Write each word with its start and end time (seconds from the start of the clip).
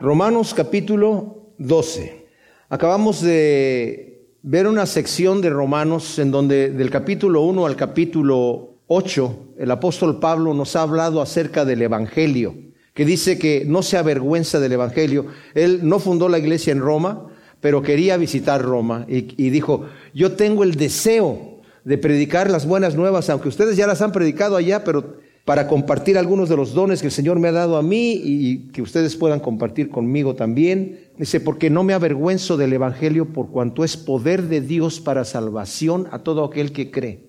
Romanos 0.00 0.54
capítulo 0.54 1.54
12. 1.58 2.26
Acabamos 2.68 3.22
de 3.22 4.26
ver 4.42 4.66
una 4.66 4.86
sección 4.86 5.40
de 5.40 5.50
Romanos 5.50 6.18
en 6.18 6.32
donde 6.32 6.70
del 6.70 6.90
capítulo 6.90 7.42
1 7.42 7.64
al 7.64 7.76
capítulo 7.76 8.80
8 8.88 9.54
el 9.56 9.70
apóstol 9.70 10.18
Pablo 10.18 10.52
nos 10.52 10.74
ha 10.74 10.82
hablado 10.82 11.22
acerca 11.22 11.64
del 11.64 11.80
Evangelio, 11.80 12.56
que 12.92 13.04
dice 13.04 13.38
que 13.38 13.64
no 13.66 13.84
se 13.84 13.96
avergüenza 13.96 14.58
del 14.58 14.72
Evangelio. 14.72 15.26
Él 15.54 15.80
no 15.84 16.00
fundó 16.00 16.28
la 16.28 16.38
iglesia 16.38 16.72
en 16.72 16.80
Roma, 16.80 17.28
pero 17.60 17.80
quería 17.80 18.16
visitar 18.16 18.60
Roma 18.62 19.06
y, 19.08 19.32
y 19.42 19.50
dijo, 19.50 19.86
yo 20.12 20.32
tengo 20.32 20.64
el 20.64 20.74
deseo 20.74 21.60
de 21.84 21.98
predicar 21.98 22.50
las 22.50 22.66
buenas 22.66 22.96
nuevas, 22.96 23.30
aunque 23.30 23.48
ustedes 23.48 23.76
ya 23.76 23.86
las 23.86 24.02
han 24.02 24.10
predicado 24.10 24.56
allá, 24.56 24.82
pero 24.82 25.18
para 25.44 25.68
compartir 25.68 26.16
algunos 26.16 26.48
de 26.48 26.56
los 26.56 26.72
dones 26.72 27.00
que 27.00 27.08
el 27.08 27.12
Señor 27.12 27.38
me 27.38 27.48
ha 27.48 27.52
dado 27.52 27.76
a 27.76 27.82
mí 27.82 28.12
y 28.12 28.58
que 28.72 28.80
ustedes 28.80 29.14
puedan 29.14 29.40
compartir 29.40 29.90
conmigo 29.90 30.34
también. 30.34 31.00
Dice, 31.18 31.38
porque 31.38 31.68
no 31.68 31.84
me 31.84 31.92
avergüenzo 31.92 32.56
del 32.56 32.72
Evangelio 32.72 33.26
por 33.26 33.50
cuanto 33.50 33.84
es 33.84 33.96
poder 33.96 34.44
de 34.44 34.62
Dios 34.62 35.00
para 35.00 35.24
salvación 35.24 36.08
a 36.12 36.20
todo 36.20 36.44
aquel 36.44 36.72
que 36.72 36.90
cree. 36.90 37.20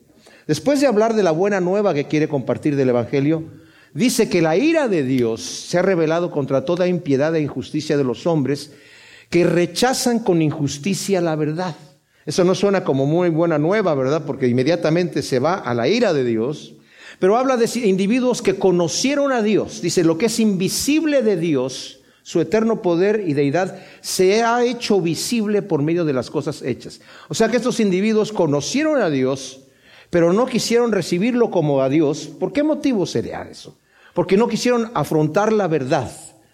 Después 0.48 0.80
de 0.80 0.88
hablar 0.88 1.14
de 1.14 1.24
la 1.24 1.32
buena 1.32 1.60
nueva 1.60 1.94
que 1.94 2.06
quiere 2.06 2.30
compartir 2.30 2.78
del 2.78 2.90
Evangelio, 2.90 3.44
dice 3.94 4.30
que 4.30 4.42
la 4.42 4.56
ira 4.56 4.88
de 4.88 5.04
Dios 5.04 5.42
se 5.42 5.78
ha 5.78 5.82
revelado 5.82 6.32
contra 6.32 6.64
toda 6.64 6.88
impiedad 6.88 7.36
e 7.36 7.42
injusticia 7.42 7.98
de 7.98 8.04
los 8.06 8.26
hombres 8.26 8.72
que 9.30 9.44
rechazan 9.44 10.20
con 10.20 10.42
injusticia 10.42 11.20
la 11.20 11.36
verdad. 11.36 11.76
Eso 12.26 12.46
no 12.46 12.56
suena 12.56 12.86
como 12.86 13.06
muy 13.06 13.30
buena 13.30 13.58
nueva, 13.58 13.94
¿verdad? 13.94 14.24
Porque 14.26 14.48
inmediatamente 14.48 15.22
se 15.22 15.40
va 15.40 15.56
a 15.56 15.74
la 15.74 15.90
ira 15.90 16.14
de 16.14 16.24
Dios 16.24 16.76
pero 17.20 17.38
habla 17.38 17.58
de 17.58 17.70
individuos 17.80 18.42
que 18.42 18.56
conocieron 18.56 19.32
a 19.32 19.42
Dios. 19.42 19.82
Dice, 19.82 20.04
lo 20.04 20.18
que 20.18 20.28
es 20.28 20.40
invisible 20.40 21.22
de 21.22 21.38
Dios, 21.38 22.00
su 22.24 22.42
eterno 22.42 22.82
poder 22.82 23.24
y 23.28 23.34
deidad, 23.34 23.80
se 24.02 24.44
ha 24.44 24.64
hecho 24.64 25.00
visible 25.02 25.62
por 25.62 25.82
medio 25.82 26.06
de 26.06 26.14
las 26.14 26.30
cosas 26.30 26.62
hechas. 26.62 27.02
O 27.30 27.34
sea 27.34 27.50
que 27.50 27.58
estos 27.58 27.80
individuos 27.80 28.32
conocieron 28.32 29.02
a 29.02 29.10
Dios, 29.10 29.62
pero 30.10 30.34
no 30.34 30.46
quisieron 30.46 30.92
recibirlo 30.92 31.52
como 31.52 31.82
a 31.82 31.90
Dios. 31.90 32.30
¿Por 32.40 32.52
qué 32.52 32.64
motivo 32.64 33.06
sería 33.06 33.44
eso? 33.44 33.78
Porque 34.14 34.38
no 34.38 34.48
quisieron 34.48 34.92
afrontar 34.94 35.54
la 35.54 35.68
verdad 35.68 36.12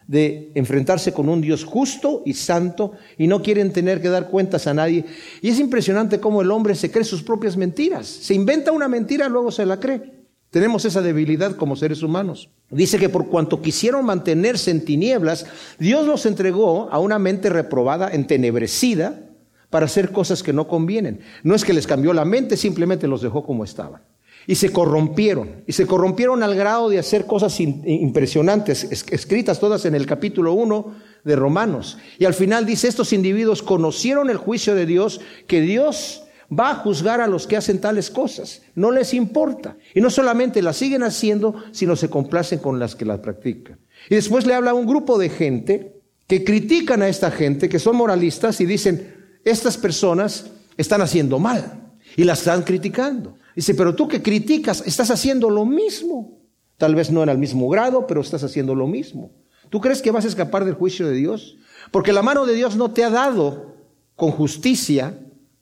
de 0.07 0.51
enfrentarse 0.55 1.13
con 1.13 1.29
un 1.29 1.39
Dios 1.39 1.63
justo 1.63 2.21
y 2.25 2.33
santo 2.33 2.93
y 3.17 3.27
no 3.27 3.41
quieren 3.41 3.71
tener 3.71 4.01
que 4.01 4.09
dar 4.09 4.29
cuentas 4.29 4.67
a 4.67 4.73
nadie. 4.73 5.05
Y 5.41 5.49
es 5.49 5.59
impresionante 5.59 6.19
cómo 6.19 6.41
el 6.41 6.51
hombre 6.51 6.75
se 6.75 6.91
cree 6.91 7.05
sus 7.05 7.23
propias 7.23 7.55
mentiras. 7.55 8.07
Se 8.07 8.33
inventa 8.33 8.73
una 8.73 8.89
mentira, 8.89 9.29
luego 9.29 9.51
se 9.51 9.65
la 9.65 9.79
cree. 9.79 10.20
Tenemos 10.51 10.83
esa 10.83 11.01
debilidad 11.01 11.55
como 11.55 11.77
seres 11.77 12.03
humanos. 12.03 12.49
Dice 12.69 12.99
que 12.99 13.07
por 13.07 13.27
cuanto 13.27 13.61
quisieron 13.61 14.05
mantenerse 14.05 14.69
en 14.69 14.83
tinieblas, 14.83 15.45
Dios 15.79 16.05
los 16.05 16.25
entregó 16.25 16.89
a 16.91 16.99
una 16.99 17.19
mente 17.19 17.49
reprobada, 17.49 18.09
entenebrecida, 18.11 19.29
para 19.69 19.85
hacer 19.85 20.11
cosas 20.11 20.43
que 20.43 20.51
no 20.51 20.67
convienen. 20.67 21.21
No 21.43 21.55
es 21.55 21.63
que 21.63 21.71
les 21.71 21.87
cambió 21.87 22.11
la 22.11 22.25
mente, 22.25 22.57
simplemente 22.57 23.07
los 23.07 23.21
dejó 23.21 23.45
como 23.45 23.63
estaban. 23.63 24.01
Y 24.45 24.55
se 24.55 24.73
corrompieron, 24.73 25.63
y 25.67 25.71
se 25.71 25.87
corrompieron 25.87 26.43
al 26.43 26.55
grado 26.55 26.89
de 26.89 26.99
hacer 26.99 27.25
cosas 27.25 27.57
impresionantes, 27.61 28.83
escritas 29.09 29.59
todas 29.59 29.85
en 29.85 29.95
el 29.95 30.05
capítulo 30.05 30.51
1 30.51 30.95
de 31.23 31.35
Romanos. 31.37 31.97
Y 32.19 32.25
al 32.25 32.33
final 32.33 32.65
dice, 32.65 32.89
estos 32.89 33.13
individuos 33.13 33.63
conocieron 33.63 34.29
el 34.29 34.37
juicio 34.37 34.75
de 34.75 34.85
Dios, 34.85 35.21
que 35.47 35.61
Dios 35.61 36.23
va 36.51 36.71
a 36.71 36.75
juzgar 36.75 37.21
a 37.21 37.27
los 37.27 37.47
que 37.47 37.57
hacen 37.57 37.79
tales 37.79 38.09
cosas. 38.09 38.61
No 38.75 38.91
les 38.91 39.13
importa. 39.13 39.77
Y 39.95 40.01
no 40.01 40.09
solamente 40.09 40.61
las 40.61 40.77
siguen 40.77 41.03
haciendo, 41.03 41.55
sino 41.71 41.95
se 41.95 42.09
complacen 42.09 42.59
con 42.59 42.79
las 42.79 42.95
que 42.95 43.05
las 43.05 43.19
practican. 43.19 43.79
Y 44.09 44.15
después 44.15 44.45
le 44.45 44.53
habla 44.53 44.71
a 44.71 44.75
un 44.75 44.85
grupo 44.85 45.17
de 45.17 45.29
gente 45.29 46.01
que 46.27 46.43
critican 46.43 47.01
a 47.01 47.07
esta 47.07 47.31
gente, 47.31 47.69
que 47.69 47.79
son 47.79 47.95
moralistas 47.95 48.59
y 48.61 48.65
dicen, 48.65 49.39
estas 49.43 49.77
personas 49.77 50.47
están 50.77 51.01
haciendo 51.01 51.39
mal. 51.39 51.93
Y 52.17 52.25
las 52.25 52.39
están 52.39 52.63
criticando. 52.63 53.35
Dice, 53.55 53.73
pero 53.73 53.95
tú 53.95 54.07
que 54.07 54.21
criticas, 54.21 54.83
estás 54.85 55.11
haciendo 55.11 55.49
lo 55.49 55.65
mismo. 55.65 56.39
Tal 56.77 56.95
vez 56.95 57.11
no 57.11 57.23
en 57.23 57.29
el 57.29 57.37
mismo 57.37 57.69
grado, 57.69 58.07
pero 58.07 58.21
estás 58.21 58.43
haciendo 58.43 58.75
lo 58.75 58.87
mismo. 58.87 59.31
¿Tú 59.69 59.79
crees 59.79 60.01
que 60.01 60.11
vas 60.11 60.25
a 60.25 60.27
escapar 60.27 60.65
del 60.65 60.73
juicio 60.73 61.07
de 61.07 61.13
Dios? 61.13 61.57
Porque 61.91 62.11
la 62.11 62.21
mano 62.21 62.45
de 62.45 62.55
Dios 62.55 62.75
no 62.75 62.91
te 62.91 63.05
ha 63.05 63.09
dado 63.09 63.75
con 64.15 64.31
justicia 64.31 65.17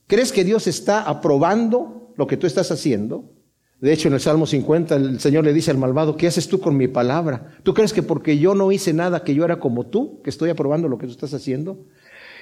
¿Crees 0.10 0.32
que 0.32 0.44
Dios 0.44 0.66
está 0.66 1.04
aprobando 1.04 2.16
lo 2.18 2.26
que 2.26 2.36
tú 2.36 2.48
estás 2.48 2.72
haciendo? 2.72 3.32
De 3.80 3.94
hecho, 3.94 4.08
en 4.08 4.16
el 4.16 4.20
Salmo 4.20 4.48
50 4.48 4.96
el 4.96 5.20
Señor 5.20 5.46
le 5.46 5.54
dice 5.54 5.70
al 5.70 5.78
malvado, 5.78 6.18
¿qué 6.18 6.26
haces 6.26 6.48
tú 6.48 6.60
con 6.60 6.76
mi 6.76 6.88
palabra? 6.88 7.54
¿Tú 7.62 7.76
crees 7.76 7.94
que 7.94 8.02
porque 8.02 8.40
yo 8.40 8.56
no 8.56 8.72
hice 8.72 8.92
nada, 8.92 9.24
que 9.24 9.36
yo 9.36 9.46
era 9.46 9.60
como 9.60 9.86
tú, 9.86 10.20
que 10.24 10.32
estoy 10.32 10.50
aprobando 10.50 10.88
lo 10.88 10.98
que 10.98 11.06
tú 11.06 11.12
estás 11.12 11.36
haciendo? 11.36 11.86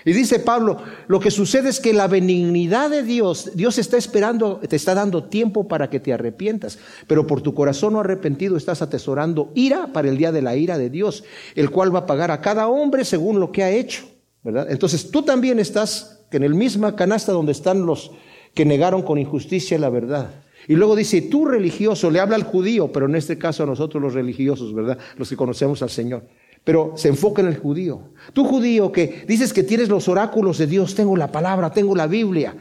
Y 0.05 0.13
dice 0.13 0.39
Pablo, 0.39 0.77
lo 1.09 1.19
que 1.19 1.29
sucede 1.29 1.67
es 1.67 1.81
que 1.81 1.91
la 1.91 2.07
benignidad 2.07 2.89
de 2.89 3.03
Dios, 3.03 3.51
Dios 3.53 3.77
está 3.79 3.97
esperando, 3.97 4.61
te 4.61 4.77
está 4.77 4.95
dando 4.95 5.25
tiempo 5.25 5.67
para 5.67 5.89
que 5.89 5.99
te 5.99 6.13
arrepientas, 6.13 6.79
pero 7.05 7.27
por 7.27 7.41
tu 7.41 7.53
corazón 7.53 7.93
no 7.93 7.99
arrepentido 7.99 8.55
estás 8.55 8.81
atesorando 8.81 9.51
ira 9.55 9.91
para 9.91 10.07
el 10.07 10.17
día 10.17 10.31
de 10.31 10.41
la 10.41 10.55
ira 10.55 10.77
de 10.77 10.89
Dios, 10.89 11.25
el 11.53 11.69
cual 11.69 11.93
va 11.93 11.99
a 11.99 12.05
pagar 12.05 12.31
a 12.31 12.39
cada 12.39 12.69
hombre 12.69 13.03
según 13.03 13.41
lo 13.41 13.51
que 13.51 13.63
ha 13.63 13.71
hecho, 13.71 14.05
¿verdad? 14.41 14.67
Entonces 14.69 15.11
tú 15.11 15.23
también 15.23 15.59
estás 15.59 16.16
en 16.31 16.43
el 16.43 16.55
misma 16.55 16.95
canasta 16.95 17.31
donde 17.31 17.51
están 17.51 17.85
los 17.85 18.11
que 18.53 18.65
negaron 18.65 19.03
con 19.03 19.17
injusticia 19.17 19.77
la 19.77 19.89
verdad. 19.89 20.43
Y 20.67 20.75
luego 20.75 20.95
dice, 20.95 21.21
tú 21.21 21.45
religioso, 21.45 22.11
le 22.11 22.19
habla 22.19 22.35
al 22.35 22.43
judío, 22.43 22.91
pero 22.91 23.05
en 23.05 23.15
este 23.15 23.37
caso 23.37 23.63
a 23.63 23.65
nosotros 23.65 24.01
los 24.01 24.13
religiosos, 24.13 24.73
¿verdad? 24.73 24.97
Los 25.15 25.29
que 25.29 25.37
conocemos 25.37 25.81
al 25.81 25.89
Señor. 25.89 26.23
Pero 26.63 26.93
se 26.97 27.07
enfoca 27.07 27.41
en 27.41 27.47
el 27.47 27.57
judío. 27.57 28.09
Tú 28.33 28.43
judío 28.43 28.91
que 28.91 29.23
dices 29.25 29.53
que 29.53 29.63
tienes 29.63 29.87
los 29.87 30.09
oráculos 30.09 30.57
de 30.57 30.67
Dios, 30.67 30.95
tengo 30.95 31.15
la 31.15 31.31
palabra, 31.31 31.71
tengo 31.71 31.95
la 31.95 32.07
Biblia, 32.07 32.57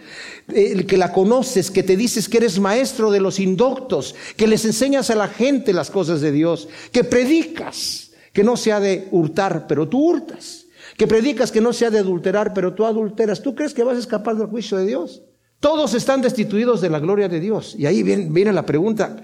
el 0.54 0.86
que 0.86 0.96
la 0.96 1.12
conoces, 1.12 1.72
que 1.72 1.82
te 1.82 1.96
dices 1.96 2.28
que 2.28 2.36
eres 2.36 2.60
maestro 2.60 3.10
de 3.10 3.18
los 3.18 3.40
indoctos, 3.40 4.14
que 4.36 4.46
les 4.46 4.64
enseñas 4.64 5.10
a 5.10 5.16
la 5.16 5.26
gente 5.26 5.72
las 5.72 5.90
cosas 5.90 6.20
de 6.20 6.30
Dios, 6.30 6.68
que 6.92 7.02
predicas, 7.02 8.12
que 8.32 8.44
no 8.44 8.56
se 8.56 8.70
ha 8.70 8.78
de 8.78 9.08
hurtar, 9.10 9.66
pero 9.66 9.88
tú 9.88 9.98
hurtas 9.98 10.65
que 10.96 11.06
predicas 11.06 11.52
que 11.52 11.60
no 11.60 11.72
se 11.72 11.86
ha 11.86 11.90
de 11.90 11.98
adulterar, 11.98 12.54
pero 12.54 12.74
tú 12.74 12.84
adulteras, 12.84 13.42
¿tú 13.42 13.54
crees 13.54 13.74
que 13.74 13.84
vas 13.84 13.96
a 13.96 14.00
escapar 14.00 14.36
del 14.36 14.46
juicio 14.46 14.78
de 14.78 14.86
Dios? 14.86 15.22
Todos 15.60 15.94
están 15.94 16.22
destituidos 16.22 16.80
de 16.80 16.90
la 16.90 16.98
gloria 16.98 17.28
de 17.28 17.40
Dios. 17.40 17.74
Y 17.78 17.86
ahí 17.86 18.02
viene, 18.02 18.28
viene 18.30 18.52
la 18.52 18.66
pregunta, 18.66 19.16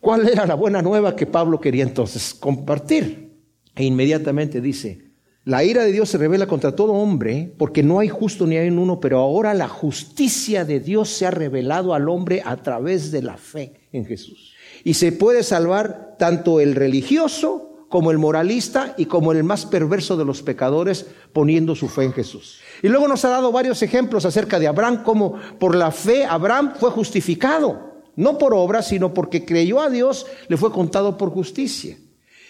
¿cuál 0.00 0.28
era 0.28 0.46
la 0.46 0.54
buena 0.54 0.82
nueva 0.82 1.16
que 1.16 1.26
Pablo 1.26 1.60
quería 1.60 1.82
entonces 1.82 2.34
compartir? 2.34 3.32
E 3.74 3.84
inmediatamente 3.84 4.60
dice, 4.60 5.04
la 5.44 5.62
ira 5.62 5.84
de 5.84 5.92
Dios 5.92 6.08
se 6.08 6.16
revela 6.16 6.46
contra 6.46 6.74
todo 6.74 6.92
hombre, 6.92 7.52
porque 7.58 7.82
no 7.82 7.98
hay 7.98 8.08
justo 8.08 8.46
ni 8.46 8.56
hay 8.56 8.70
uno, 8.70 8.98
pero 8.98 9.18
ahora 9.18 9.52
la 9.52 9.68
justicia 9.68 10.64
de 10.64 10.80
Dios 10.80 11.10
se 11.10 11.26
ha 11.26 11.30
revelado 11.30 11.92
al 11.92 12.08
hombre 12.08 12.42
a 12.44 12.56
través 12.56 13.10
de 13.10 13.20
la 13.20 13.36
fe 13.36 13.74
en 13.92 14.06
Jesús. 14.06 14.54
Y 14.84 14.94
se 14.94 15.12
puede 15.12 15.42
salvar 15.42 16.16
tanto 16.18 16.60
el 16.60 16.74
religioso 16.74 17.73
como 17.94 18.10
el 18.10 18.18
moralista 18.18 18.92
y 18.98 19.06
como 19.06 19.30
el 19.30 19.44
más 19.44 19.66
perverso 19.66 20.16
de 20.16 20.24
los 20.24 20.42
pecadores 20.42 21.06
poniendo 21.32 21.76
su 21.76 21.88
fe 21.88 22.02
en 22.02 22.12
Jesús. 22.12 22.58
Y 22.82 22.88
luego 22.88 23.06
nos 23.06 23.24
ha 23.24 23.28
dado 23.28 23.52
varios 23.52 23.82
ejemplos 23.82 24.24
acerca 24.24 24.58
de 24.58 24.66
Abraham, 24.66 25.04
como 25.04 25.38
por 25.60 25.76
la 25.76 25.92
fe 25.92 26.24
Abraham 26.24 26.72
fue 26.76 26.90
justificado, 26.90 28.02
no 28.16 28.36
por 28.36 28.52
obra, 28.52 28.82
sino 28.82 29.14
porque 29.14 29.44
creyó 29.44 29.80
a 29.80 29.90
Dios, 29.90 30.26
le 30.48 30.56
fue 30.56 30.72
contado 30.72 31.16
por 31.16 31.30
justicia. 31.30 31.96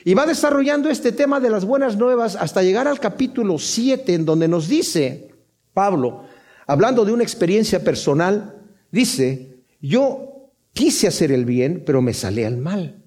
Y 0.02 0.14
va 0.14 0.24
desarrollando 0.24 0.88
este 0.88 1.12
tema 1.12 1.40
de 1.40 1.50
las 1.50 1.66
buenas 1.66 1.98
nuevas 1.98 2.36
hasta 2.36 2.62
llegar 2.62 2.88
al 2.88 2.98
capítulo 2.98 3.58
7, 3.58 4.14
en 4.14 4.24
donde 4.24 4.48
nos 4.48 4.66
dice 4.66 5.28
Pablo, 5.74 6.24
hablando 6.66 7.04
de 7.04 7.12
una 7.12 7.22
experiencia 7.22 7.84
personal, 7.84 8.62
dice, 8.90 9.58
yo 9.82 10.48
quise 10.72 11.06
hacer 11.06 11.32
el 11.32 11.44
bien, 11.44 11.82
pero 11.84 12.00
me 12.00 12.14
sale 12.14 12.46
al 12.46 12.56
mal. 12.56 13.03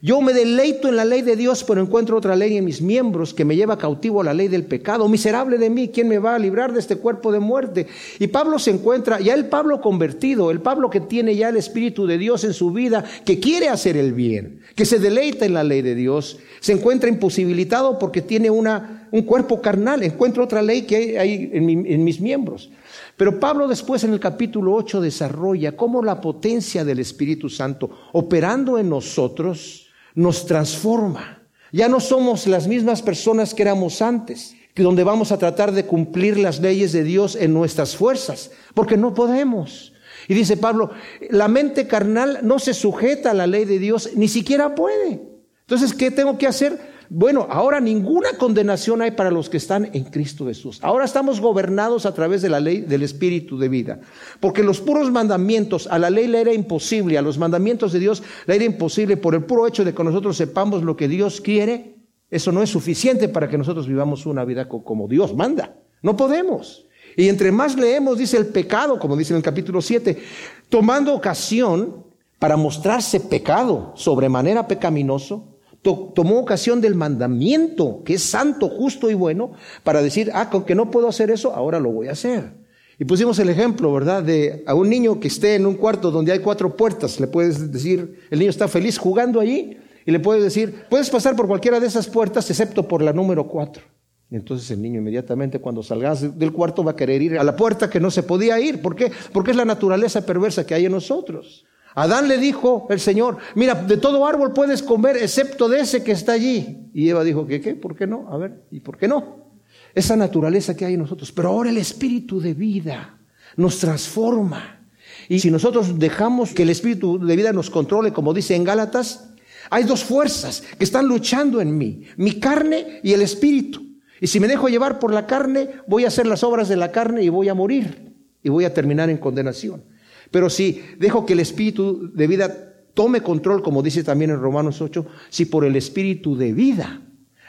Yo 0.00 0.20
me 0.20 0.32
deleito 0.32 0.88
en 0.88 0.94
la 0.94 1.04
ley 1.04 1.22
de 1.22 1.34
Dios, 1.34 1.64
pero 1.64 1.80
encuentro 1.80 2.16
otra 2.16 2.36
ley 2.36 2.56
en 2.56 2.64
mis 2.64 2.80
miembros 2.80 3.34
que 3.34 3.44
me 3.44 3.56
lleva 3.56 3.78
cautivo 3.78 4.20
a 4.20 4.24
la 4.24 4.32
ley 4.32 4.46
del 4.46 4.64
pecado. 4.64 5.08
Miserable 5.08 5.58
de 5.58 5.70
mí, 5.70 5.88
¿quién 5.88 6.06
me 6.06 6.20
va 6.20 6.36
a 6.36 6.38
librar 6.38 6.72
de 6.72 6.78
este 6.78 6.96
cuerpo 6.96 7.32
de 7.32 7.40
muerte? 7.40 7.88
Y 8.20 8.28
Pablo 8.28 8.60
se 8.60 8.70
encuentra, 8.70 9.18
ya 9.18 9.34
el 9.34 9.46
Pablo 9.46 9.80
convertido, 9.80 10.52
el 10.52 10.60
Pablo 10.60 10.88
que 10.88 11.00
tiene 11.00 11.34
ya 11.34 11.48
el 11.48 11.56
Espíritu 11.56 12.06
de 12.06 12.16
Dios 12.16 12.44
en 12.44 12.54
su 12.54 12.70
vida, 12.70 13.04
que 13.24 13.40
quiere 13.40 13.68
hacer 13.68 13.96
el 13.96 14.12
bien, 14.12 14.60
que 14.76 14.84
se 14.84 15.00
deleita 15.00 15.46
en 15.46 15.54
la 15.54 15.64
ley 15.64 15.82
de 15.82 15.96
Dios, 15.96 16.38
se 16.60 16.74
encuentra 16.74 17.08
imposibilitado 17.08 17.98
porque 17.98 18.22
tiene 18.22 18.50
una, 18.50 19.08
un 19.10 19.22
cuerpo 19.22 19.60
carnal, 19.60 20.04
encuentro 20.04 20.44
otra 20.44 20.62
ley 20.62 20.82
que 20.82 21.18
hay 21.18 21.50
en, 21.52 21.86
en 21.86 22.04
mis 22.04 22.20
miembros. 22.20 22.70
Pero 23.16 23.40
Pablo 23.40 23.66
después 23.66 24.04
en 24.04 24.12
el 24.12 24.20
capítulo 24.20 24.74
8 24.74 25.00
desarrolla 25.00 25.76
cómo 25.76 26.04
la 26.04 26.20
potencia 26.20 26.84
del 26.84 27.00
Espíritu 27.00 27.48
Santo 27.48 27.90
operando 28.12 28.78
en 28.78 28.88
nosotros, 28.88 29.87
nos 30.18 30.46
transforma. 30.46 31.48
Ya 31.70 31.88
no 31.88 32.00
somos 32.00 32.46
las 32.46 32.66
mismas 32.66 33.02
personas 33.02 33.54
que 33.54 33.62
éramos 33.62 34.02
antes, 34.02 34.56
donde 34.82 35.04
vamos 35.04 35.32
a 35.32 35.38
tratar 35.38 35.72
de 35.72 35.86
cumplir 35.86 36.38
las 36.38 36.60
leyes 36.60 36.92
de 36.92 37.04
Dios 37.04 37.36
en 37.36 37.52
nuestras 37.52 37.96
fuerzas, 37.96 38.50
porque 38.74 38.96
no 38.96 39.14
podemos. 39.14 39.92
Y 40.26 40.34
dice 40.34 40.56
Pablo, 40.56 40.90
la 41.30 41.48
mente 41.48 41.86
carnal 41.86 42.40
no 42.42 42.58
se 42.58 42.74
sujeta 42.74 43.30
a 43.30 43.34
la 43.34 43.46
ley 43.46 43.64
de 43.64 43.78
Dios, 43.78 44.10
ni 44.14 44.28
siquiera 44.28 44.74
puede. 44.74 45.22
Entonces, 45.60 45.94
¿qué 45.94 46.10
tengo 46.10 46.36
que 46.36 46.46
hacer? 46.46 46.97
Bueno, 47.10 47.46
ahora 47.48 47.80
ninguna 47.80 48.32
condenación 48.36 49.00
hay 49.00 49.12
para 49.12 49.30
los 49.30 49.48
que 49.48 49.56
están 49.56 49.88
en 49.94 50.04
Cristo 50.04 50.46
Jesús. 50.46 50.78
Ahora 50.82 51.06
estamos 51.06 51.40
gobernados 51.40 52.04
a 52.04 52.12
través 52.12 52.42
de 52.42 52.50
la 52.50 52.60
ley 52.60 52.82
del 52.82 53.02
Espíritu 53.02 53.58
de 53.58 53.68
vida. 53.68 54.00
Porque 54.40 54.62
los 54.62 54.80
puros 54.80 55.10
mandamientos, 55.10 55.86
a 55.86 55.98
la 55.98 56.10
ley 56.10 56.26
le 56.26 56.40
era 56.40 56.52
imposible, 56.52 57.16
a 57.16 57.22
los 57.22 57.38
mandamientos 57.38 57.92
de 57.92 58.00
Dios 58.00 58.22
le 58.46 58.56
era 58.56 58.64
imposible 58.64 59.16
por 59.16 59.34
el 59.34 59.44
puro 59.44 59.66
hecho 59.66 59.84
de 59.84 59.94
que 59.94 60.04
nosotros 60.04 60.36
sepamos 60.36 60.82
lo 60.82 60.96
que 60.96 61.08
Dios 61.08 61.40
quiere. 61.40 61.96
Eso 62.30 62.52
no 62.52 62.62
es 62.62 62.68
suficiente 62.68 63.28
para 63.28 63.48
que 63.48 63.56
nosotros 63.56 63.88
vivamos 63.88 64.26
una 64.26 64.44
vida 64.44 64.68
como 64.68 65.08
Dios 65.08 65.34
manda. 65.34 65.76
No 66.02 66.14
podemos. 66.14 66.86
Y 67.16 67.28
entre 67.28 67.50
más 67.50 67.74
leemos, 67.74 68.18
dice 68.18 68.36
el 68.36 68.46
pecado, 68.46 68.98
como 68.98 69.16
dice 69.16 69.32
en 69.32 69.38
el 69.38 69.42
capítulo 69.42 69.80
7, 69.80 70.22
tomando 70.68 71.14
ocasión 71.14 72.04
para 72.38 72.56
mostrarse 72.56 73.18
pecado, 73.18 73.92
sobremanera 73.96 74.68
pecaminoso, 74.68 75.57
tomó 75.82 76.38
ocasión 76.38 76.80
del 76.80 76.94
mandamiento, 76.94 78.02
que 78.04 78.14
es 78.14 78.22
santo, 78.22 78.68
justo 78.68 79.10
y 79.10 79.14
bueno, 79.14 79.52
para 79.84 80.02
decir, 80.02 80.30
ah, 80.34 80.50
con 80.50 80.64
que 80.64 80.74
no 80.74 80.90
puedo 80.90 81.08
hacer 81.08 81.30
eso, 81.30 81.54
ahora 81.54 81.80
lo 81.80 81.90
voy 81.90 82.08
a 82.08 82.12
hacer. 82.12 82.52
Y 82.98 83.04
pusimos 83.04 83.38
el 83.38 83.48
ejemplo, 83.48 83.92
¿verdad? 83.92 84.22
De 84.22 84.64
a 84.66 84.74
un 84.74 84.88
niño 84.90 85.20
que 85.20 85.28
esté 85.28 85.54
en 85.54 85.66
un 85.66 85.74
cuarto 85.74 86.10
donde 86.10 86.32
hay 86.32 86.40
cuatro 86.40 86.76
puertas, 86.76 87.20
le 87.20 87.28
puedes 87.28 87.70
decir, 87.70 88.18
el 88.30 88.38
niño 88.40 88.50
está 88.50 88.66
feliz 88.66 88.98
jugando 88.98 89.40
allí, 89.40 89.76
y 90.04 90.10
le 90.10 90.20
puedes 90.20 90.42
decir, 90.42 90.84
puedes 90.88 91.10
pasar 91.10 91.36
por 91.36 91.46
cualquiera 91.46 91.78
de 91.78 91.86
esas 91.86 92.08
puertas 92.08 92.48
excepto 92.48 92.88
por 92.88 93.02
la 93.02 93.12
número 93.12 93.46
cuatro. 93.46 93.82
Y 94.30 94.36
entonces 94.36 94.70
el 94.70 94.82
niño 94.82 95.00
inmediatamente 95.00 95.58
cuando 95.58 95.82
salgas 95.82 96.38
del 96.38 96.52
cuarto 96.52 96.82
va 96.82 96.92
a 96.92 96.96
querer 96.96 97.22
ir 97.22 97.38
a 97.38 97.44
la 97.44 97.56
puerta 97.56 97.88
que 97.88 98.00
no 98.00 98.10
se 98.10 98.22
podía 98.22 98.60
ir. 98.60 98.82
¿Por 98.82 98.94
qué? 98.96 99.10
Porque 99.32 99.52
es 99.52 99.56
la 99.56 99.64
naturaleza 99.64 100.24
perversa 100.24 100.66
que 100.66 100.74
hay 100.74 100.86
en 100.86 100.92
nosotros. 100.92 101.64
Adán 101.94 102.28
le 102.28 102.38
dijo 102.38 102.86
el 102.90 103.00
Señor, 103.00 103.38
mira, 103.54 103.74
de 103.74 103.96
todo 103.96 104.26
árbol 104.26 104.52
puedes 104.52 104.82
comer 104.82 105.16
excepto 105.16 105.68
de 105.68 105.80
ese 105.80 106.04
que 106.04 106.12
está 106.12 106.32
allí. 106.32 106.90
Y 106.94 107.08
Eva 107.08 107.24
dijo, 107.24 107.46
¿qué 107.46 107.60
qué? 107.60 107.74
¿Por 107.74 107.96
qué 107.96 108.06
no? 108.06 108.28
A 108.30 108.36
ver, 108.36 108.62
¿y 108.70 108.80
por 108.80 108.96
qué 108.96 109.08
no? 109.08 109.48
Esa 109.94 110.16
naturaleza 110.16 110.76
que 110.76 110.84
hay 110.84 110.94
en 110.94 111.00
nosotros. 111.00 111.32
Pero 111.32 111.48
ahora 111.48 111.70
el 111.70 111.78
espíritu 111.78 112.40
de 112.40 112.54
vida 112.54 113.18
nos 113.56 113.78
transforma. 113.78 114.86
Y 115.28 115.40
si 115.40 115.50
nosotros 115.50 115.98
dejamos 115.98 116.52
que 116.52 116.62
el 116.62 116.70
espíritu 116.70 117.18
de 117.18 117.36
vida 117.36 117.52
nos 117.52 117.70
controle, 117.70 118.12
como 118.12 118.32
dice 118.32 118.54
en 118.54 118.64
Gálatas, 118.64 119.30
hay 119.70 119.84
dos 119.84 120.04
fuerzas 120.04 120.62
que 120.78 120.84
están 120.84 121.06
luchando 121.06 121.60
en 121.60 121.76
mí, 121.76 122.04
mi 122.16 122.38
carne 122.38 123.00
y 123.02 123.12
el 123.12 123.22
espíritu. 123.22 123.82
Y 124.20 124.26
si 124.26 124.40
me 124.40 124.48
dejo 124.48 124.68
llevar 124.68 124.98
por 124.98 125.12
la 125.12 125.26
carne, 125.26 125.70
voy 125.86 126.04
a 126.04 126.08
hacer 126.08 126.26
las 126.26 126.42
obras 126.42 126.68
de 126.68 126.76
la 126.76 126.90
carne 126.90 127.22
y 127.22 127.28
voy 127.28 127.48
a 127.48 127.54
morir 127.54 128.12
y 128.42 128.48
voy 128.48 128.64
a 128.64 128.74
terminar 128.74 129.10
en 129.10 129.18
condenación. 129.18 129.84
Pero 130.30 130.50
si 130.50 130.82
dejo 130.98 131.24
que 131.24 131.32
el 131.32 131.40
espíritu 131.40 132.10
de 132.12 132.26
vida 132.26 132.74
tome 132.94 133.20
control, 133.20 133.62
como 133.62 133.82
dice 133.82 134.04
también 134.04 134.30
en 134.30 134.40
Romanos 134.40 134.80
8, 134.80 135.06
si 135.30 135.44
por 135.46 135.64
el 135.64 135.76
espíritu 135.76 136.36
de 136.36 136.52
vida 136.52 137.02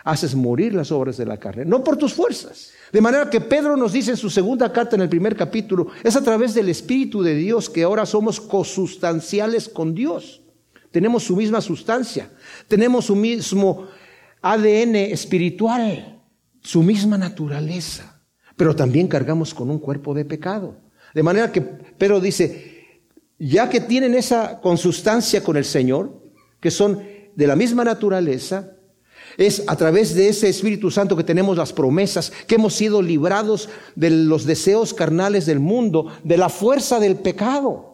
haces 0.03 0.35
morir 0.35 0.73
las 0.73 0.91
obras 0.91 1.17
de 1.17 1.25
la 1.25 1.37
carne, 1.37 1.65
no 1.65 1.83
por 1.83 1.97
tus 1.97 2.13
fuerzas. 2.13 2.71
De 2.91 3.01
manera 3.01 3.29
que 3.29 3.41
Pedro 3.41 3.75
nos 3.75 3.93
dice 3.93 4.11
en 4.11 4.17
su 4.17 4.29
segunda 4.29 4.71
carta 4.71 4.95
en 4.95 5.01
el 5.01 5.09
primer 5.09 5.35
capítulo, 5.35 5.87
es 6.03 6.15
a 6.15 6.23
través 6.23 6.53
del 6.53 6.69
espíritu 6.69 7.21
de 7.21 7.35
Dios 7.35 7.69
que 7.69 7.83
ahora 7.83 8.05
somos 8.05 8.39
cosustanciales 8.39 9.67
con 9.69 9.93
Dios. 9.93 10.41
Tenemos 10.91 11.23
su 11.23 11.35
misma 11.35 11.61
sustancia, 11.61 12.31
tenemos 12.67 13.05
su 13.05 13.15
mismo 13.15 13.87
ADN 14.41 14.95
espiritual 14.95 16.19
su 16.61 16.83
misma 16.83 17.17
naturaleza, 17.17 18.21
pero 18.55 18.75
también 18.75 19.07
cargamos 19.07 19.53
con 19.53 19.69
un 19.69 19.79
cuerpo 19.79 20.13
de 20.13 20.25
pecado. 20.25 20.77
De 21.13 21.23
manera 21.23 21.51
que 21.51 21.61
Pedro 21.61 22.19
dice, 22.19 22.88
ya 23.38 23.69
que 23.69 23.81
tienen 23.81 24.15
esa 24.15 24.59
consustancia 24.61 25.44
con 25.44 25.57
el 25.57 25.65
Señor, 25.65 26.21
que 26.59 26.71
son 26.71 27.01
de 27.35 27.47
la 27.47 27.56
misma 27.56 27.83
naturaleza, 27.83 28.73
es 29.38 29.63
a 29.67 29.75
través 29.75 30.15
de 30.15 30.27
ese 30.27 30.50
Espíritu 30.50 30.91
Santo 30.91 31.15
que 31.15 31.23
tenemos 31.23 31.56
las 31.57 31.71
promesas, 31.71 32.31
que 32.47 32.56
hemos 32.56 32.73
sido 32.73 33.01
librados 33.01 33.69
de 33.95 34.09
los 34.09 34.45
deseos 34.45 34.94
carnales 34.94 35.45
del 35.45 35.59
mundo, 35.59 36.07
de 36.23 36.38
la 36.38 36.50
fuerza 36.50 37.00
del 37.00 37.15
pecado. 37.15 37.89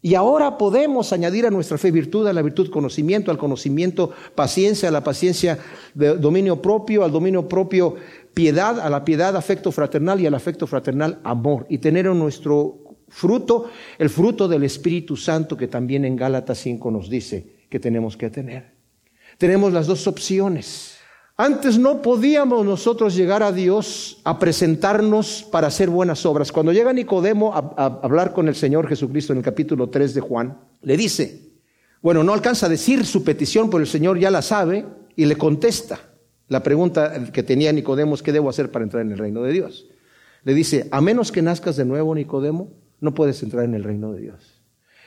Y 0.00 0.14
ahora 0.14 0.58
podemos 0.58 1.12
añadir 1.12 1.44
a 1.46 1.50
nuestra 1.50 1.76
fe 1.76 1.90
virtud, 1.90 2.26
a 2.28 2.32
la 2.32 2.42
virtud 2.42 2.70
conocimiento, 2.70 3.30
al 3.30 3.38
conocimiento 3.38 4.12
paciencia, 4.34 4.88
a 4.88 4.92
la 4.92 5.02
paciencia 5.02 5.58
dominio 5.94 6.62
propio, 6.62 7.04
al 7.04 7.10
dominio 7.10 7.48
propio 7.48 7.96
piedad, 8.38 8.78
a 8.78 8.88
la 8.88 9.04
piedad 9.04 9.34
afecto 9.34 9.72
fraternal 9.72 10.20
y 10.20 10.26
al 10.26 10.34
afecto 10.34 10.68
fraternal 10.68 11.18
amor. 11.24 11.66
Y 11.68 11.78
tener 11.78 12.06
en 12.06 12.20
nuestro 12.20 12.78
fruto 13.08 13.68
el 13.98 14.08
fruto 14.08 14.46
del 14.46 14.62
Espíritu 14.62 15.16
Santo 15.16 15.56
que 15.56 15.66
también 15.66 16.04
en 16.04 16.14
Gálatas 16.14 16.58
5 16.58 16.88
nos 16.92 17.10
dice 17.10 17.66
que 17.68 17.80
tenemos 17.80 18.16
que 18.16 18.30
tener. 18.30 18.76
Tenemos 19.38 19.72
las 19.72 19.88
dos 19.88 20.06
opciones. 20.06 20.98
Antes 21.36 21.80
no 21.80 22.00
podíamos 22.00 22.64
nosotros 22.64 23.16
llegar 23.16 23.42
a 23.42 23.50
Dios 23.50 24.20
a 24.22 24.38
presentarnos 24.38 25.44
para 25.50 25.66
hacer 25.66 25.90
buenas 25.90 26.24
obras. 26.24 26.52
Cuando 26.52 26.72
llega 26.72 26.92
Nicodemo 26.92 27.52
a, 27.52 27.86
hablar 28.04 28.32
con 28.32 28.46
el 28.46 28.54
Señor 28.54 28.86
Jesucristo 28.86 29.32
en 29.32 29.38
el 29.38 29.44
capítulo 29.44 29.88
3 29.88 30.14
de 30.14 30.20
Juan, 30.20 30.60
le 30.82 30.96
dice, 30.96 31.54
bueno, 32.00 32.22
no 32.22 32.34
alcanza 32.34 32.66
a 32.66 32.68
decir 32.68 33.04
su 33.04 33.24
petición, 33.24 33.68
pero 33.68 33.80
el 33.80 33.88
Señor 33.88 34.16
ya 34.16 34.30
la 34.30 34.42
sabe 34.42 34.86
y 35.16 35.24
le 35.24 35.34
contesta 35.34 35.98
la 36.48 36.62
pregunta 36.62 37.30
que 37.32 37.42
tenía 37.42 37.72
Nicodemo 37.72 38.14
es, 38.14 38.22
¿qué 38.22 38.32
debo 38.32 38.48
hacer 38.48 38.70
para 38.70 38.84
entrar 38.84 39.02
en 39.02 39.12
el 39.12 39.18
reino 39.18 39.42
de 39.42 39.52
Dios? 39.52 39.86
Le 40.44 40.54
dice, 40.54 40.88
a 40.90 41.00
menos 41.00 41.30
que 41.30 41.42
nazcas 41.42 41.76
de 41.76 41.84
nuevo, 41.84 42.14
Nicodemo, 42.14 42.70
no 43.00 43.14
puedes 43.14 43.42
entrar 43.42 43.64
en 43.64 43.74
el 43.74 43.84
reino 43.84 44.12
de 44.12 44.20
Dios. 44.20 44.62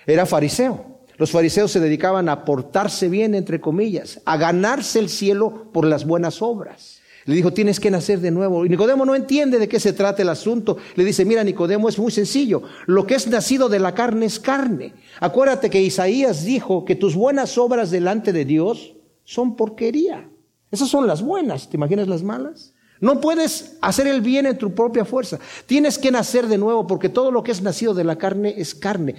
Era 0.05 0.25
fariseo. 0.25 0.99
Los 1.17 1.31
fariseos 1.31 1.71
se 1.71 1.79
dedicaban 1.79 2.29
a 2.29 2.45
portarse 2.45 3.09
bien, 3.09 3.35
entre 3.35 3.61
comillas, 3.61 4.21
a 4.25 4.37
ganarse 4.37 4.99
el 4.99 5.09
cielo 5.09 5.71
por 5.71 5.85
las 5.85 6.05
buenas 6.05 6.41
obras. 6.41 7.01
Le 7.25 7.35
dijo, 7.35 7.53
tienes 7.53 7.79
que 7.79 7.91
nacer 7.91 8.19
de 8.19 8.31
nuevo. 8.31 8.65
Y 8.65 8.69
Nicodemo 8.69 9.05
no 9.05 9.13
entiende 9.13 9.59
de 9.59 9.67
qué 9.67 9.79
se 9.79 9.93
trata 9.93 10.23
el 10.23 10.29
asunto. 10.29 10.77
Le 10.95 11.03
dice, 11.03 11.23
mira, 11.23 11.43
Nicodemo, 11.43 11.89
es 11.89 11.99
muy 11.99 12.11
sencillo. 12.11 12.63
Lo 12.87 13.05
que 13.05 13.13
es 13.13 13.27
nacido 13.27 13.69
de 13.69 13.79
la 13.79 13.93
carne 13.93 14.25
es 14.25 14.39
carne. 14.39 14.95
Acuérdate 15.19 15.69
que 15.69 15.81
Isaías 15.81 16.43
dijo 16.43 16.85
que 16.85 16.95
tus 16.95 17.15
buenas 17.15 17.57
obras 17.59 17.91
delante 17.91 18.33
de 18.33 18.45
Dios 18.45 18.95
son 19.23 19.55
porquería. 19.55 20.30
Esas 20.71 20.89
son 20.89 21.05
las 21.05 21.21
buenas. 21.21 21.69
¿Te 21.69 21.77
imaginas 21.77 22.07
las 22.07 22.23
malas? 22.23 22.73
No 23.01 23.19
puedes 23.19 23.77
hacer 23.81 24.07
el 24.07 24.21
bien 24.21 24.45
en 24.45 24.57
tu 24.57 24.73
propia 24.73 25.05
fuerza. 25.05 25.39
Tienes 25.65 25.97
que 25.97 26.11
nacer 26.11 26.47
de 26.47 26.57
nuevo 26.57 26.87
porque 26.87 27.09
todo 27.09 27.31
lo 27.31 27.43
que 27.43 27.51
es 27.51 27.61
nacido 27.61 27.93
de 27.93 28.03
la 28.03 28.17
carne 28.17 28.53
es 28.57 28.75
carne. 28.75 29.15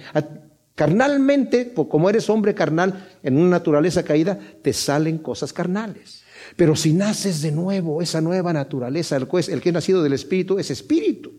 Carnalmente, 0.73 1.73
como 1.73 2.09
eres 2.09 2.29
hombre 2.29 2.55
carnal 2.55 3.09
en 3.21 3.37
una 3.37 3.49
naturaleza 3.49 4.03
caída, 4.03 4.39
te 4.61 4.73
salen 4.73 5.19
cosas 5.19 5.53
carnales. 5.53 6.23
Pero 6.55 6.75
si 6.75 6.93
naces 6.93 7.41
de 7.41 7.51
nuevo, 7.51 8.01
esa 8.01 8.21
nueva 8.21 8.53
naturaleza, 8.53 9.17
el, 9.17 9.27
el 9.49 9.61
que 9.61 9.69
es 9.69 9.73
nacido 9.73 10.01
del 10.01 10.13
Espíritu 10.13 10.57
es 10.57 10.71
Espíritu. 10.71 11.31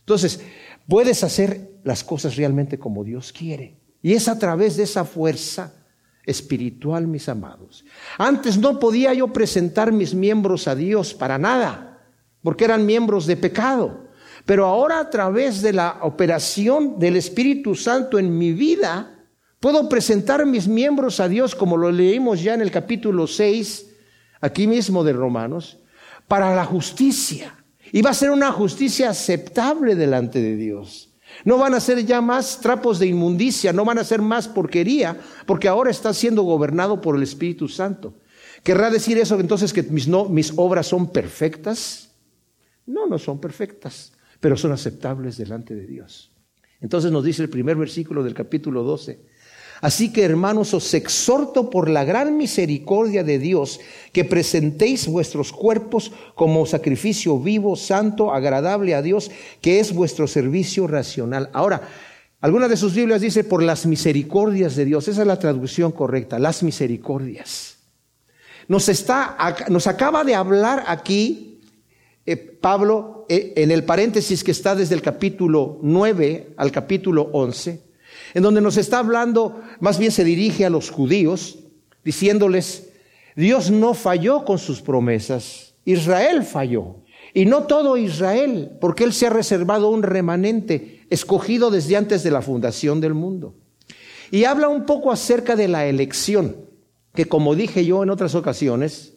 Entonces, 0.00 0.40
puedes 0.88 1.22
hacer 1.22 1.78
las 1.84 2.02
cosas 2.04 2.36
realmente 2.36 2.78
como 2.78 3.04
Dios 3.04 3.32
quiere. 3.32 3.80
Y 4.02 4.14
es 4.14 4.28
a 4.28 4.38
través 4.38 4.76
de 4.76 4.82
esa 4.82 5.04
fuerza 5.04 5.72
espiritual, 6.24 7.06
mis 7.06 7.28
amados. 7.28 7.84
Antes 8.18 8.58
no 8.58 8.78
podía 8.78 9.12
yo 9.14 9.28
presentar 9.28 9.92
mis 9.92 10.14
miembros 10.14 10.68
a 10.68 10.74
Dios 10.74 11.14
para 11.14 11.38
nada, 11.38 12.04
porque 12.42 12.64
eran 12.64 12.86
miembros 12.86 13.26
de 13.26 13.36
pecado. 13.36 14.08
Pero 14.44 14.66
ahora 14.66 14.98
a 14.98 15.10
través 15.10 15.62
de 15.62 15.72
la 15.72 15.98
operación 16.02 16.98
del 16.98 17.16
Espíritu 17.16 17.74
Santo 17.74 18.18
en 18.18 18.36
mi 18.36 18.52
vida, 18.52 19.26
puedo 19.60 19.88
presentar 19.88 20.44
mis 20.46 20.66
miembros 20.66 21.20
a 21.20 21.28
Dios, 21.28 21.54
como 21.54 21.76
lo 21.76 21.92
leímos 21.92 22.42
ya 22.42 22.54
en 22.54 22.62
el 22.62 22.70
capítulo 22.70 23.26
6, 23.26 23.86
aquí 24.40 24.66
mismo 24.66 25.04
de 25.04 25.12
Romanos, 25.12 25.78
para 26.26 26.54
la 26.54 26.64
justicia. 26.64 27.54
Y 27.92 28.02
va 28.02 28.10
a 28.10 28.14
ser 28.14 28.30
una 28.30 28.50
justicia 28.50 29.10
aceptable 29.10 29.94
delante 29.94 30.40
de 30.40 30.56
Dios. 30.56 31.11
No 31.44 31.58
van 31.58 31.74
a 31.74 31.80
ser 31.80 32.04
ya 32.04 32.20
más 32.20 32.60
trapos 32.60 32.98
de 32.98 33.06
inmundicia, 33.06 33.72
no 33.72 33.84
van 33.84 33.98
a 33.98 34.04
ser 34.04 34.22
más 34.22 34.48
porquería, 34.48 35.18
porque 35.46 35.68
ahora 35.68 35.90
está 35.90 36.12
siendo 36.14 36.42
gobernado 36.42 37.00
por 37.00 37.16
el 37.16 37.22
Espíritu 37.22 37.68
Santo. 37.68 38.14
¿Querrá 38.62 38.90
decir 38.90 39.18
eso 39.18 39.38
entonces 39.40 39.72
que 39.72 39.82
mis, 39.82 40.08
mis 40.08 40.52
obras 40.56 40.86
son 40.86 41.10
perfectas? 41.10 42.10
No, 42.86 43.06
no 43.06 43.18
son 43.18 43.40
perfectas 43.40 44.12
pero 44.42 44.56
son 44.56 44.72
aceptables 44.72 45.36
delante 45.36 45.72
de 45.72 45.86
Dios. 45.86 46.32
Entonces 46.80 47.12
nos 47.12 47.22
dice 47.22 47.44
el 47.44 47.48
primer 47.48 47.76
versículo 47.76 48.24
del 48.24 48.34
capítulo 48.34 48.82
12. 48.82 49.24
Así 49.82 50.12
que 50.12 50.22
hermanos, 50.22 50.74
os 50.74 50.94
exhorto 50.94 51.68
por 51.68 51.90
la 51.90 52.04
gran 52.04 52.36
misericordia 52.36 53.24
de 53.24 53.40
Dios 53.40 53.80
que 54.12 54.24
presentéis 54.24 55.08
vuestros 55.08 55.52
cuerpos 55.52 56.12
como 56.36 56.64
sacrificio 56.66 57.36
vivo, 57.40 57.74
santo, 57.74 58.32
agradable 58.32 58.94
a 58.94 59.02
Dios, 59.02 59.32
que 59.60 59.80
es 59.80 59.92
vuestro 59.92 60.28
servicio 60.28 60.86
racional. 60.86 61.50
Ahora, 61.52 61.82
alguna 62.40 62.68
de 62.68 62.76
sus 62.76 62.94
Biblias 62.94 63.22
dice 63.22 63.42
por 63.42 63.60
las 63.60 63.84
misericordias 63.84 64.76
de 64.76 64.84
Dios. 64.84 65.08
Esa 65.08 65.22
es 65.22 65.26
la 65.26 65.40
traducción 65.40 65.90
correcta, 65.90 66.38
las 66.38 66.62
misericordias. 66.62 67.78
Nos, 68.68 68.88
está, 68.88 69.36
nos 69.68 69.88
acaba 69.88 70.22
de 70.22 70.36
hablar 70.36 70.84
aquí 70.86 71.60
eh, 72.24 72.36
Pablo, 72.36 73.26
eh, 73.28 73.52
en 73.56 73.72
el 73.72 73.82
paréntesis 73.82 74.44
que 74.44 74.52
está 74.52 74.76
desde 74.76 74.94
el 74.94 75.02
capítulo 75.02 75.80
9 75.82 76.54
al 76.56 76.70
capítulo 76.70 77.30
11, 77.32 77.91
en 78.34 78.42
donde 78.42 78.60
nos 78.60 78.76
está 78.76 78.98
hablando, 78.98 79.60
más 79.80 79.98
bien 79.98 80.12
se 80.12 80.24
dirige 80.24 80.64
a 80.64 80.70
los 80.70 80.90
judíos, 80.90 81.58
diciéndoles, 82.04 82.90
Dios 83.36 83.70
no 83.70 83.94
falló 83.94 84.44
con 84.44 84.58
sus 84.58 84.82
promesas, 84.82 85.74
Israel 85.84 86.42
falló. 86.44 86.96
Y 87.34 87.46
no 87.46 87.62
todo 87.62 87.96
Israel, 87.96 88.72
porque 88.80 89.04
Él 89.04 89.12
se 89.12 89.26
ha 89.26 89.30
reservado 89.30 89.88
un 89.88 90.02
remanente 90.02 91.06
escogido 91.08 91.70
desde 91.70 91.96
antes 91.96 92.22
de 92.22 92.30
la 92.30 92.42
fundación 92.42 93.00
del 93.00 93.14
mundo. 93.14 93.54
Y 94.30 94.44
habla 94.44 94.68
un 94.68 94.84
poco 94.84 95.12
acerca 95.12 95.56
de 95.56 95.68
la 95.68 95.86
elección, 95.86 96.56
que 97.14 97.26
como 97.26 97.54
dije 97.54 97.84
yo 97.84 98.02
en 98.02 98.10
otras 98.10 98.34
ocasiones, 98.34 99.14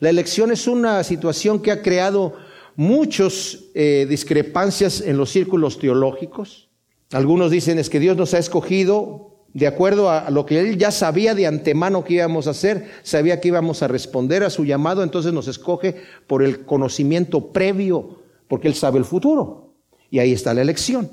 la 0.00 0.10
elección 0.10 0.52
es 0.52 0.66
una 0.66 1.02
situación 1.04 1.60
que 1.60 1.72
ha 1.72 1.82
creado 1.82 2.34
muchas 2.76 3.58
eh, 3.74 4.06
discrepancias 4.08 5.00
en 5.00 5.16
los 5.16 5.30
círculos 5.30 5.78
teológicos. 5.78 6.67
Algunos 7.12 7.50
dicen 7.50 7.78
es 7.78 7.88
que 7.88 8.00
Dios 8.00 8.16
nos 8.16 8.34
ha 8.34 8.38
escogido 8.38 9.28
de 9.54 9.66
acuerdo 9.66 10.10
a 10.10 10.30
lo 10.30 10.44
que 10.44 10.60
Él 10.60 10.76
ya 10.76 10.90
sabía 10.90 11.34
de 11.34 11.46
antemano 11.46 12.04
que 12.04 12.14
íbamos 12.14 12.46
a 12.46 12.50
hacer, 12.50 12.90
sabía 13.02 13.40
que 13.40 13.48
íbamos 13.48 13.82
a 13.82 13.88
responder 13.88 14.44
a 14.44 14.50
su 14.50 14.64
llamado, 14.64 15.02
entonces 15.02 15.32
nos 15.32 15.48
escoge 15.48 15.96
por 16.26 16.42
el 16.42 16.64
conocimiento 16.64 17.52
previo, 17.52 18.18
porque 18.46 18.68
Él 18.68 18.74
sabe 18.74 18.98
el 18.98 19.04
futuro. 19.04 19.72
Y 20.10 20.18
ahí 20.18 20.32
está 20.32 20.54
la 20.54 20.62
elección. 20.62 21.10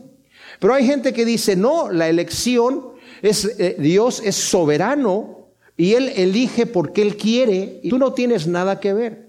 Pero 0.60 0.74
hay 0.74 0.86
gente 0.86 1.14
que 1.14 1.26
dice, 1.26 1.56
no, 1.56 1.92
la 1.92 2.10
elección 2.10 2.90
es, 3.22 3.46
eh, 3.60 3.76
Dios 3.80 4.22
es 4.24 4.36
soberano 4.36 5.50
y 5.78 5.94
Él 5.94 6.12
elige 6.16 6.66
porque 6.66 7.02
Él 7.02 7.18
quiere 7.18 7.80
y 7.84 7.90
tú 7.90 7.98
no 7.98 8.14
tienes 8.14 8.48
nada 8.48 8.80
que 8.80 8.94
ver. 8.94 9.25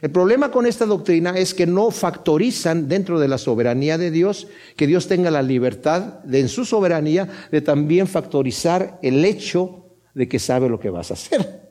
El 0.00 0.10
problema 0.10 0.50
con 0.50 0.66
esta 0.66 0.86
doctrina 0.86 1.36
es 1.36 1.54
que 1.54 1.66
no 1.66 1.90
factorizan 1.90 2.88
dentro 2.88 3.18
de 3.18 3.28
la 3.28 3.38
soberanía 3.38 3.98
de 3.98 4.10
Dios 4.10 4.46
que 4.76 4.86
Dios 4.86 5.08
tenga 5.08 5.30
la 5.30 5.42
libertad 5.42 6.20
de 6.22 6.40
en 6.40 6.48
su 6.48 6.64
soberanía 6.64 7.28
de 7.50 7.60
también 7.60 8.06
factorizar 8.06 8.98
el 9.02 9.24
hecho 9.24 9.86
de 10.14 10.28
que 10.28 10.38
sabe 10.38 10.68
lo 10.68 10.78
que 10.78 10.90
vas 10.90 11.10
a 11.10 11.14
hacer. 11.14 11.68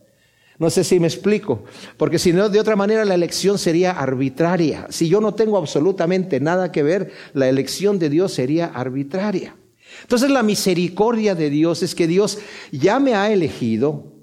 No 0.59 0.71
sé 0.71 0.83
si 0.83 0.99
me 0.99 1.07
explico, 1.07 1.63
porque 1.97 2.17
si 2.17 2.33
no, 2.33 2.49
de 2.49 2.59
otra 2.59 2.75
manera 2.75 3.05
la 3.05 3.13
elección 3.13 3.59
sería 3.59 3.91
arbitraria. 3.91 4.87
Si 4.89 5.07
yo 5.07 5.21
no 5.21 5.35
tengo 5.35 5.57
absolutamente 5.57 6.39
nada 6.39 6.71
que 6.71 6.81
ver, 6.81 7.11
la 7.33 7.47
elección 7.47 7.99
de 7.99 8.09
Dios 8.09 8.33
sería 8.33 8.65
arbitraria. 8.65 9.55
Entonces 10.01 10.31
la 10.31 10.43
misericordia 10.43 11.35
de 11.35 11.51
Dios 11.51 11.83
es 11.83 11.93
que 11.93 12.07
Dios 12.07 12.39
ya 12.71 12.99
me 12.99 13.13
ha 13.13 13.31
elegido, 13.31 14.16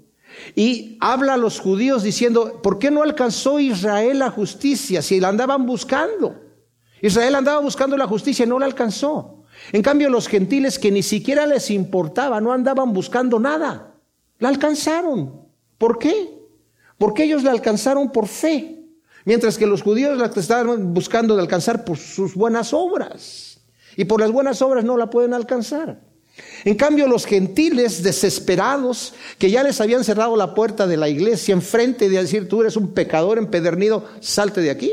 y 0.53 0.97
habla 0.99 1.33
a 1.33 1.37
los 1.37 1.59
judíos 1.59 2.03
diciendo, 2.03 2.61
¿por 2.61 2.77
qué 2.77 2.91
no 2.91 3.01
alcanzó 3.01 3.59
Israel 3.59 4.19
la 4.19 4.29
justicia 4.29 5.01
si 5.01 5.19
la 5.19 5.29
andaban 5.29 5.65
buscando? 5.65 6.35
Israel 7.01 7.35
andaba 7.35 7.59
buscando 7.59 7.97
la 7.97 8.07
justicia 8.07 8.45
y 8.45 8.49
no 8.49 8.59
la 8.59 8.65
alcanzó. 8.65 9.43
En 9.71 9.81
cambio, 9.81 10.09
los 10.09 10.27
gentiles 10.27 10.77
que 10.77 10.91
ni 10.91 11.01
siquiera 11.01 11.47
les 11.47 11.71
importaba, 11.71 12.41
no 12.41 12.51
andaban 12.51 12.93
buscando 12.93 13.39
nada, 13.39 13.95
la 14.39 14.49
alcanzaron. 14.49 15.47
¿Por 15.77 15.97
qué? 15.97 16.37
Porque 16.97 17.23
ellos 17.23 17.43
la 17.43 17.51
alcanzaron 17.51 18.11
por 18.11 18.27
fe, 18.27 18.83
mientras 19.23 19.57
que 19.57 19.65
los 19.65 19.81
judíos 19.81 20.17
la 20.17 20.27
estaban 20.27 20.93
buscando 20.93 21.35
de 21.35 21.41
alcanzar 21.41 21.85
por 21.85 21.97
sus 21.97 22.35
buenas 22.35 22.73
obras. 22.73 23.61
Y 23.97 24.05
por 24.05 24.19
las 24.19 24.31
buenas 24.31 24.61
obras 24.61 24.83
no 24.83 24.97
la 24.97 25.09
pueden 25.09 25.33
alcanzar. 25.33 26.01
En 26.65 26.75
cambio, 26.75 27.07
los 27.07 27.25
gentiles 27.25 28.03
desesperados, 28.03 29.13
que 29.37 29.51
ya 29.51 29.63
les 29.63 29.79
habían 29.79 30.03
cerrado 30.03 30.35
la 30.35 30.53
puerta 30.53 30.87
de 30.87 30.97
la 30.97 31.07
iglesia 31.07 31.53
enfrente 31.53 32.09
de 32.09 32.17
decir, 32.17 32.49
tú 32.49 32.61
eres 32.61 32.75
un 32.75 32.93
pecador 32.93 33.37
empedernido, 33.37 34.05
salte 34.19 34.61
de 34.61 34.71
aquí. 34.71 34.91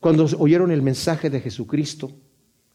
Cuando 0.00 0.26
oyeron 0.38 0.70
el 0.70 0.82
mensaje 0.82 1.30
de 1.30 1.40
Jesucristo, 1.40 2.12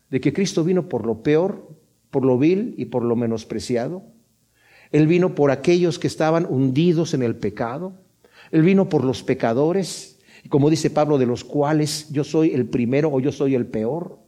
de 0.10 0.22
que 0.22 0.34
Cristo 0.34 0.64
vino 0.64 0.90
por 0.90 1.06
lo 1.06 1.22
peor, 1.22 1.68
por 2.12 2.26
lo 2.26 2.38
vil 2.38 2.76
y 2.78 2.86
por 2.86 3.04
lo 3.04 3.16
menospreciado, 3.16 4.04
Él 4.92 5.08
vino 5.08 5.36
por 5.36 5.52
aquellos 5.52 6.00
que 6.00 6.08
estaban 6.08 6.46
hundidos 6.50 7.14
en 7.14 7.24
el 7.24 7.36
pecado, 7.36 7.94
Él 8.52 8.62
vino 8.62 8.90
por 8.90 9.04
los 9.04 9.24
pecadores, 9.24 10.20
como 10.50 10.70
dice 10.70 10.90
Pablo, 10.90 11.18
de 11.18 11.26
los 11.26 11.44
cuales 11.44 12.10
yo 12.12 12.24
soy 12.24 12.54
el 12.54 12.68
primero 12.68 13.10
o 13.12 13.20
yo 13.20 13.32
soy 13.32 13.56
el 13.56 13.66
peor, 13.66 14.20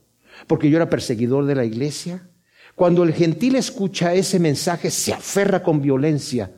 porque 0.47 0.69
yo 0.69 0.77
era 0.77 0.89
perseguidor 0.89 1.45
de 1.45 1.55
la 1.55 1.65
iglesia. 1.65 2.27
Cuando 2.75 3.03
el 3.03 3.13
gentil 3.13 3.55
escucha 3.55 4.13
ese 4.13 4.37
mensaje, 4.37 4.91
se 4.91 5.13
aferra 5.13 5.63
con 5.63 5.81
violencia, 5.81 6.51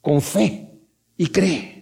con 0.00 0.20
fe 0.20 0.80
y 1.16 1.28
cree. 1.28 1.78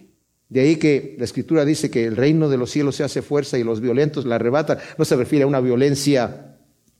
De 0.47 0.61
ahí 0.61 0.75
que 0.77 1.15
la 1.17 1.25
escritura 1.25 1.65
dice 1.65 1.89
que 1.89 2.05
el 2.05 2.15
reino 2.15 2.47
de 2.49 2.57
los 2.57 2.69
cielos 2.69 2.95
se 2.95 3.03
hace 3.03 3.21
fuerza 3.21 3.57
y 3.57 3.63
los 3.63 3.81
violentos 3.81 4.25
la 4.25 4.35
arrebatan. 4.35 4.77
No 4.97 5.05
se 5.05 5.15
refiere 5.15 5.43
a 5.43 5.47
una 5.47 5.59
violencia 5.59 6.57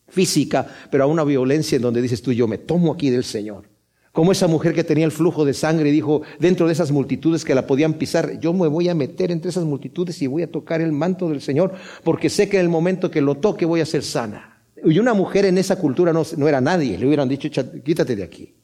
física, 0.10 0.68
pero 0.92 1.04
a 1.04 1.08
una 1.08 1.24
violencia 1.24 1.76
en 1.76 1.84
donde 1.84 2.02
dices 2.02 2.22
tú, 2.24 2.34
yo 2.34 2.48
me 2.48 2.58
tomo 2.58 2.92
aquí 2.92 3.12
del 3.12 3.24
Señor. 3.24 3.70
Como 4.12 4.32
esa 4.32 4.48
mujer 4.48 4.74
que 4.74 4.84
tenía 4.84 5.06
el 5.06 5.12
flujo 5.12 5.46
de 5.46 5.54
sangre 5.54 5.92
dijo, 5.92 6.24
dentro 6.40 6.66
de 6.66 6.74
esas 6.74 6.92
multitudes 6.92 7.46
que 7.46 7.54
la 7.54 7.68
podían 7.68 7.94
pisar, 7.94 8.40
yo 8.40 8.52
me 8.52 8.68
voy 8.68 8.90
a 8.90 8.96
meter 8.96 9.32
entre 9.32 9.52
esas 9.52 9.64
multitudes 9.64 10.20
y 10.24 10.28
voy 10.28 10.42
a 10.42 10.52
tocar 10.52 10.82
el 10.82 10.92
manto 10.92 11.30
del 11.30 11.40
Señor, 11.40 11.74
porque 12.04 12.32
sé 12.32 12.50
que 12.50 12.58
en 12.58 12.64
el 12.64 12.70
momento 12.70 13.12
que 13.12 13.22
lo 13.22 13.36
toque 13.36 13.66
voy 13.66 13.80
a 13.80 13.86
ser 13.86 14.02
sana. 14.02 14.57
Y 14.84 15.00
una 15.00 15.14
mujer 15.14 15.46
en 15.46 15.58
esa 15.58 15.78
cultura 15.78 16.14
no, 16.14 16.48
era 16.48 16.62
nadie, 16.62 16.98
le 16.98 17.08
hubieran 17.08 17.28
dicho, 17.28 17.50
quítate 17.84 18.16
de 18.16 18.24
aquí. 18.24 18.56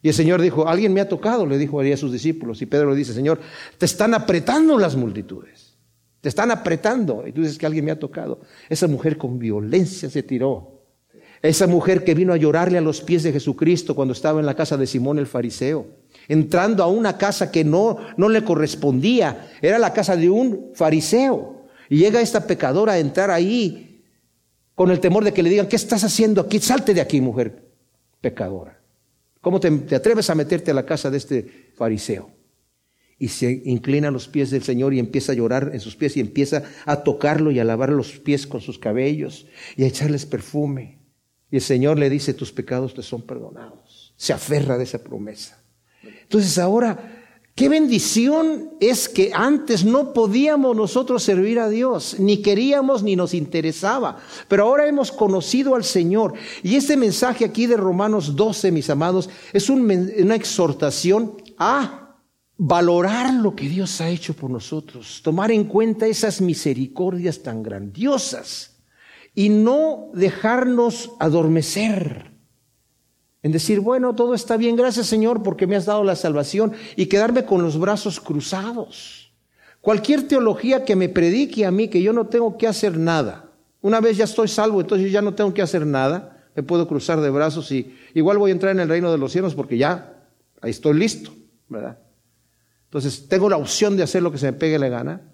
Y 0.00 0.08
el 0.08 0.14
Señor 0.14 0.40
dijo, 0.40 0.68
alguien 0.68 0.92
me 0.92 1.00
ha 1.00 1.08
tocado, 1.08 1.44
le 1.44 1.58
dijo 1.58 1.80
a 1.80 1.96
sus 1.96 2.12
discípulos. 2.12 2.62
Y 2.62 2.66
Pedro 2.66 2.90
le 2.90 2.96
dice, 2.96 3.12
Señor, 3.12 3.40
te 3.76 3.86
están 3.86 4.14
apretando 4.14 4.78
las 4.78 4.94
multitudes, 4.94 5.76
te 6.20 6.28
están 6.28 6.50
apretando. 6.50 7.26
Y 7.26 7.32
tú 7.32 7.42
dices 7.42 7.58
que 7.58 7.66
alguien 7.66 7.84
me 7.84 7.90
ha 7.90 7.98
tocado. 7.98 8.40
Esa 8.68 8.86
mujer 8.86 9.18
con 9.18 9.38
violencia 9.38 10.08
se 10.08 10.22
tiró. 10.22 10.78
Esa 11.42 11.66
mujer 11.66 12.04
que 12.04 12.14
vino 12.14 12.32
a 12.32 12.36
llorarle 12.36 12.78
a 12.78 12.80
los 12.82 13.00
pies 13.00 13.22
de 13.22 13.32
Jesucristo 13.32 13.94
cuando 13.94 14.12
estaba 14.12 14.40
en 14.40 14.46
la 14.46 14.54
casa 14.54 14.76
de 14.76 14.86
Simón 14.86 15.18
el 15.18 15.26
fariseo, 15.26 15.86
entrando 16.26 16.82
a 16.82 16.88
una 16.88 17.16
casa 17.16 17.52
que 17.52 17.62
no, 17.64 17.96
no 18.16 18.28
le 18.28 18.42
correspondía, 18.42 19.48
era 19.62 19.78
la 19.78 19.92
casa 19.92 20.16
de 20.16 20.28
un 20.28 20.70
fariseo. 20.74 21.66
Y 21.88 21.98
llega 21.98 22.20
esta 22.20 22.46
pecadora 22.46 22.94
a 22.94 22.98
entrar 22.98 23.30
ahí 23.30 23.87
con 24.78 24.92
el 24.92 25.00
temor 25.00 25.24
de 25.24 25.32
que 25.32 25.42
le 25.42 25.50
digan, 25.50 25.66
¿qué 25.66 25.74
estás 25.74 26.04
haciendo 26.04 26.40
aquí? 26.40 26.60
Salte 26.60 26.94
de 26.94 27.00
aquí, 27.00 27.20
mujer 27.20 27.64
pecadora. 28.20 28.80
¿Cómo 29.40 29.58
te, 29.58 29.66
atreves 29.92 30.30
a 30.30 30.36
meterte 30.36 30.70
a 30.70 30.74
la 30.74 30.86
casa 30.86 31.10
de 31.10 31.16
este 31.16 31.72
fariseo? 31.74 32.30
Y 33.18 33.26
se 33.26 33.60
inclina 33.64 34.06
a 34.06 34.10
los 34.12 34.28
pies 34.28 34.52
del 34.52 34.62
Señor 34.62 34.94
y 34.94 35.00
empieza 35.00 35.32
a 35.32 35.34
llorar 35.34 35.72
en 35.72 35.80
sus 35.80 35.96
pies 35.96 36.16
y 36.16 36.20
empieza 36.20 36.62
a 36.86 37.02
tocarlo 37.02 37.50
y 37.50 37.58
a 37.58 37.64
lavar 37.64 37.90
los 37.90 38.20
pies 38.20 38.46
con 38.46 38.60
sus 38.60 38.78
cabellos 38.78 39.48
y 39.76 39.82
a 39.82 39.88
echarles 39.88 40.26
perfume. 40.26 41.00
Y 41.50 41.56
el 41.56 41.62
Señor 41.62 41.98
le 41.98 42.08
dice, 42.08 42.32
tus 42.32 42.52
pecados 42.52 42.94
te 42.94 43.02
son 43.02 43.22
perdonados. 43.22 44.14
Se 44.16 44.32
aferra 44.32 44.78
de 44.78 44.84
esa 44.84 45.02
promesa. 45.02 45.60
Entonces 46.04 46.56
ahora 46.56 47.17
Qué 47.58 47.68
bendición 47.68 48.70
es 48.78 49.08
que 49.08 49.32
antes 49.34 49.84
no 49.84 50.12
podíamos 50.12 50.76
nosotros 50.76 51.24
servir 51.24 51.58
a 51.58 51.68
Dios, 51.68 52.14
ni 52.20 52.40
queríamos 52.40 53.02
ni 53.02 53.16
nos 53.16 53.34
interesaba, 53.34 54.18
pero 54.46 54.62
ahora 54.62 54.86
hemos 54.86 55.10
conocido 55.10 55.74
al 55.74 55.82
Señor. 55.82 56.34
Y 56.62 56.76
este 56.76 56.96
mensaje 56.96 57.44
aquí 57.44 57.66
de 57.66 57.76
Romanos 57.76 58.36
12, 58.36 58.70
mis 58.70 58.88
amados, 58.90 59.28
es 59.52 59.68
una 59.68 60.36
exhortación 60.36 61.34
a 61.58 62.20
valorar 62.56 63.34
lo 63.34 63.56
que 63.56 63.68
Dios 63.68 64.00
ha 64.00 64.08
hecho 64.08 64.34
por 64.34 64.50
nosotros, 64.50 65.20
tomar 65.24 65.50
en 65.50 65.64
cuenta 65.64 66.06
esas 66.06 66.40
misericordias 66.40 67.42
tan 67.42 67.64
grandiosas 67.64 68.76
y 69.34 69.48
no 69.48 70.10
dejarnos 70.14 71.10
adormecer 71.18 72.37
en 73.42 73.52
decir, 73.52 73.80
bueno, 73.80 74.14
todo 74.14 74.34
está 74.34 74.56
bien, 74.56 74.76
gracias 74.76 75.06
Señor 75.06 75.42
porque 75.42 75.66
me 75.66 75.76
has 75.76 75.86
dado 75.86 76.02
la 76.02 76.16
salvación 76.16 76.72
y 76.96 77.06
quedarme 77.06 77.44
con 77.44 77.62
los 77.62 77.78
brazos 77.78 78.20
cruzados. 78.20 79.32
Cualquier 79.80 80.26
teología 80.26 80.84
que 80.84 80.96
me 80.96 81.08
predique 81.08 81.64
a 81.64 81.70
mí 81.70 81.88
que 81.88 82.02
yo 82.02 82.12
no 82.12 82.26
tengo 82.26 82.58
que 82.58 82.66
hacer 82.66 82.98
nada. 82.98 83.52
Una 83.80 84.00
vez 84.00 84.16
ya 84.16 84.24
estoy 84.24 84.48
salvo, 84.48 84.80
entonces 84.80 85.06
yo 85.06 85.12
ya 85.12 85.22
no 85.22 85.34
tengo 85.34 85.54
que 85.54 85.62
hacer 85.62 85.86
nada. 85.86 86.50
Me 86.56 86.64
puedo 86.64 86.88
cruzar 86.88 87.20
de 87.20 87.30
brazos 87.30 87.70
y 87.70 87.94
igual 88.14 88.38
voy 88.38 88.50
a 88.50 88.54
entrar 88.54 88.72
en 88.72 88.80
el 88.80 88.88
reino 88.88 89.12
de 89.12 89.18
los 89.18 89.30
cielos 89.30 89.54
porque 89.54 89.78
ya 89.78 90.26
ahí 90.60 90.70
estoy 90.70 90.98
listo, 90.98 91.32
¿verdad? 91.68 91.98
Entonces 92.86 93.28
tengo 93.28 93.48
la 93.48 93.56
opción 93.56 93.96
de 93.96 94.02
hacer 94.02 94.22
lo 94.22 94.32
que 94.32 94.38
se 94.38 94.46
me 94.46 94.58
pegue 94.58 94.78
la 94.78 94.88
gana. 94.88 95.32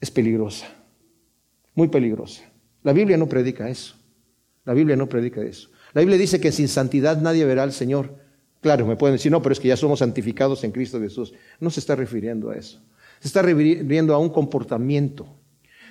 Es 0.00 0.10
peligrosa, 0.10 0.66
muy 1.74 1.88
peligrosa. 1.88 2.42
La 2.82 2.92
Biblia 2.92 3.16
no 3.16 3.28
predica 3.28 3.68
eso. 3.68 3.94
La 4.64 4.72
Biblia 4.72 4.96
no 4.96 5.08
predica 5.08 5.42
eso. 5.42 5.68
La 5.94 6.00
Biblia 6.00 6.18
dice 6.18 6.40
que 6.40 6.52
sin 6.52 6.68
santidad 6.68 7.20
nadie 7.20 7.44
verá 7.44 7.62
al 7.62 7.72
Señor. 7.72 8.16
Claro, 8.60 8.86
me 8.86 8.96
pueden 8.96 9.14
decir, 9.14 9.30
no, 9.30 9.40
pero 9.42 9.52
es 9.52 9.60
que 9.60 9.68
ya 9.68 9.76
somos 9.76 10.00
santificados 10.00 10.64
en 10.64 10.72
Cristo 10.72 11.00
Jesús. 11.00 11.32
No 11.60 11.70
se 11.70 11.80
está 11.80 11.94
refiriendo 11.94 12.50
a 12.50 12.56
eso. 12.56 12.82
Se 13.20 13.28
está 13.28 13.42
refiriendo 13.42 14.14
a 14.14 14.18
un 14.18 14.30
comportamiento. 14.30 15.26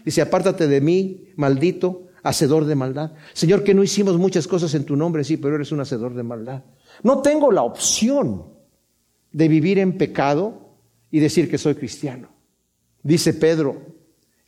Dice, 0.03 0.21
apártate 0.21 0.67
de 0.67 0.81
mí, 0.81 1.29
maldito, 1.35 2.07
hacedor 2.23 2.65
de 2.65 2.75
maldad. 2.75 3.13
Señor, 3.33 3.63
que 3.63 3.73
no 3.73 3.83
hicimos 3.83 4.17
muchas 4.17 4.47
cosas 4.47 4.73
en 4.75 4.83
tu 4.83 4.95
nombre, 4.95 5.23
sí, 5.23 5.37
pero 5.37 5.55
eres 5.55 5.71
un 5.71 5.79
hacedor 5.79 6.13
de 6.13 6.23
maldad. 6.23 6.63
No 7.01 7.21
tengo 7.21 7.51
la 7.51 7.63
opción 7.63 8.45
de 9.31 9.47
vivir 9.47 9.79
en 9.79 9.97
pecado 9.97 10.77
y 11.11 11.19
decir 11.19 11.49
que 11.49 11.57
soy 11.57 11.75
cristiano. 11.75 12.29
Dice 13.03 13.33
Pedro 13.33 13.81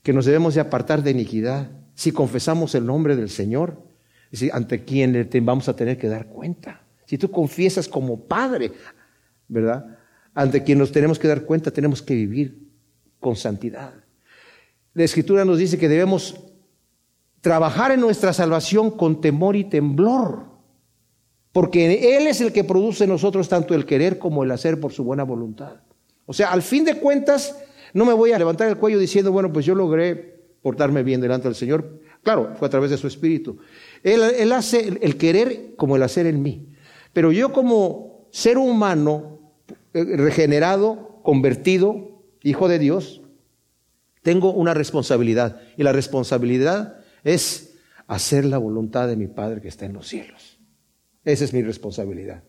que 0.04 0.14
nos 0.14 0.26
debemos 0.26 0.56
de 0.56 0.62
apartar 0.62 1.04
de 1.04 1.12
iniquidad 1.12 1.72
si 1.94 2.12
confesamos 2.12 2.76
el 2.76 2.86
nombre 2.86 3.16
del 3.16 3.30
Señor 3.30 3.84
ante 4.52 4.84
quién 4.84 5.14
le 5.14 5.28
vamos 5.42 5.68
a 5.70 5.76
tener 5.76 5.98
que 5.98 6.08
dar 6.08 6.28
cuenta. 6.28 6.82
Si 7.06 7.18
tú 7.18 7.30
confiesas 7.30 7.88
como 7.88 8.20
padre, 8.20 8.72
¿verdad? 9.48 9.98
ante 10.36 10.64
quien 10.64 10.78
nos 10.78 10.92
tenemos 10.92 11.18
que 11.18 11.30
dar 11.30 11.44
cuenta, 11.44 11.72
tenemos 11.72 12.02
que 12.02 12.14
vivir 12.14 12.70
con 13.20 13.36
santidad. 13.36 13.94
La 14.94 15.04
Escritura 15.04 15.46
nos 15.46 15.58
dice 15.58 15.78
que 15.78 15.90
debemos 15.90 16.36
trabajar 17.42 17.92
en 17.92 18.02
nuestra 18.02 18.34
salvación 18.34 18.92
con 18.92 19.22
temor 19.22 19.56
y 19.56 19.64
temblor, 19.64 20.46
porque 21.54 22.18
Él 22.18 22.28
es 22.28 22.42
el 22.42 22.52
que 22.52 22.66
produce 22.66 23.06
en 23.06 23.12
nosotros 23.12 23.48
tanto 23.48 23.74
el 23.74 23.86
querer 23.86 24.20
como 24.20 24.44
el 24.44 24.52
hacer 24.52 24.80
por 24.80 24.92
su 24.92 25.06
buena 25.06 25.24
voluntad. 25.24 25.78
O 26.26 26.34
sea, 26.34 26.52
al 26.52 26.62
fin 26.62 26.84
de 26.84 27.00
cuentas, 27.00 27.58
no 27.94 28.04
me 28.04 28.14
voy 28.14 28.34
a 28.34 28.38
levantar 28.38 28.68
el 28.68 28.78
cuello 28.78 29.00
diciendo, 29.00 29.32
bueno, 29.32 29.54
pues 29.54 29.66
yo 29.66 29.74
logré 29.74 30.36
portarme 30.62 31.02
bien 31.04 31.22
delante 31.22 31.48
del 31.48 31.56
Señor. 31.56 32.02
Claro, 32.24 32.56
fue 32.58 32.68
a 32.68 32.72
través 32.72 32.90
de 32.90 32.98
su 32.98 33.08
Espíritu. 33.08 33.58
Él, 34.06 34.52
hace 34.52 35.00
el 35.02 35.18
querer 35.18 35.74
como 35.78 35.96
el 35.96 36.04
hacer 36.04 36.28
en 36.28 36.44
mí. 36.44 36.70
Pero 37.12 37.32
yo 37.32 37.52
como 37.52 38.28
ser 38.32 38.60
humano 38.60 39.40
eh, 39.96 40.04
regenerado, 40.04 41.22
convertido, 41.24 42.22
hijo 42.44 42.68
de 42.68 42.78
Dios, 42.78 43.24
tengo 44.22 44.54
una 44.54 44.76
responsabilidad. 44.76 45.60
Y 45.76 45.82
la 45.82 45.92
responsabilidad 45.92 47.00
es 47.24 47.78
hacer 48.06 48.46
la 48.46 48.60
voluntad 48.60 49.08
de 49.08 49.16
mi 49.16 49.26
Padre 49.26 49.60
que 49.60 49.70
está 49.70 49.88
en 49.88 49.94
los 49.94 50.08
cielos. 50.08 50.60
Esa 51.24 51.44
es 51.44 51.52
mi 51.52 51.64
responsabilidad. 51.64 52.44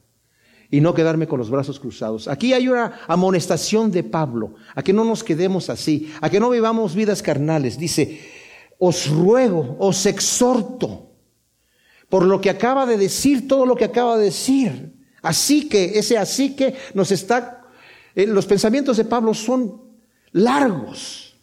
Y 0.70 0.82
no 0.82 0.92
quedarme 0.92 1.26
con 1.26 1.38
los 1.38 1.48
brazos 1.48 1.80
cruzados. 1.80 2.28
Aquí 2.28 2.52
hay 2.52 2.68
una 2.68 3.00
amonestación 3.08 3.90
de 3.90 4.02
Pablo, 4.02 4.56
a 4.74 4.82
que 4.82 4.92
no 4.92 5.06
nos 5.06 5.24
quedemos 5.24 5.70
así, 5.70 6.12
a 6.20 6.28
que 6.28 6.38
no 6.38 6.50
vivamos 6.50 6.94
vidas 6.94 7.22
carnales. 7.22 7.78
Dice, 7.78 8.20
os 8.78 9.08
ruego, 9.08 9.76
os 9.78 10.04
exhorto, 10.04 11.05
por 12.16 12.24
lo 12.24 12.40
que 12.40 12.48
acaba 12.48 12.86
de 12.86 12.96
decir, 12.96 13.46
todo 13.46 13.66
lo 13.66 13.76
que 13.76 13.84
acaba 13.84 14.16
de 14.16 14.24
decir. 14.24 14.94
Así 15.20 15.68
que, 15.68 15.98
ese 15.98 16.16
así 16.16 16.56
que 16.56 16.74
nos 16.94 17.12
está, 17.12 17.66
eh, 18.14 18.26
los 18.26 18.46
pensamientos 18.46 18.96
de 18.96 19.04
Pablo 19.04 19.34
son 19.34 19.82
largos. 20.32 21.36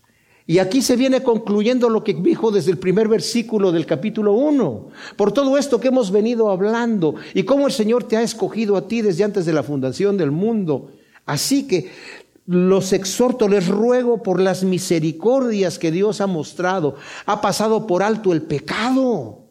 Y 0.48 0.58
aquí 0.58 0.82
se 0.82 0.96
viene 0.96 1.22
concluyendo 1.22 1.89
lo 1.89 2.03
que 2.03 2.15
dijo 2.15 2.50
desde 2.50 2.72
el 2.72 2.80
primer 2.80 3.08
versículo 3.08 3.72
del 3.72 3.86
capítulo 3.86 4.34
1. 4.34 4.88
Por 5.15 5.32
todo 5.32 5.60
esto 5.60 5.80
que 5.80 5.89
hemos 5.89 6.10
venido 6.10 6.50
hablando 6.50 7.13
y 7.36 7.44
cómo 7.44 7.68
el 7.68 7.72
Señor 7.72 8.06
te 8.06 8.18
ha 8.18 8.24
escogido 8.24 8.75
a 8.75 8.88
ti 8.88 9.03
desde 9.03 9.25
antes 9.25 9.46
de 9.46 9.53
la 9.53 9.62
fundación 9.62 10.18
del 10.18 10.32
mundo. 10.32 10.89
Así 11.27 11.68
que 11.68 11.92
los 12.48 12.94
exhorto, 12.94 13.48
les 13.48 13.68
ruego 13.68 14.24
por 14.24 14.42
las 14.42 14.63
misericordias 14.63 15.77
que 15.77 15.92
Dios 15.92 16.20
ha 16.20 16.25
mostrado. 16.25 16.96
Ha 17.27 17.42
pasado 17.42 17.86
por 17.86 18.01
alto 18.01 18.34
el 18.34 18.42
pecado 18.42 19.43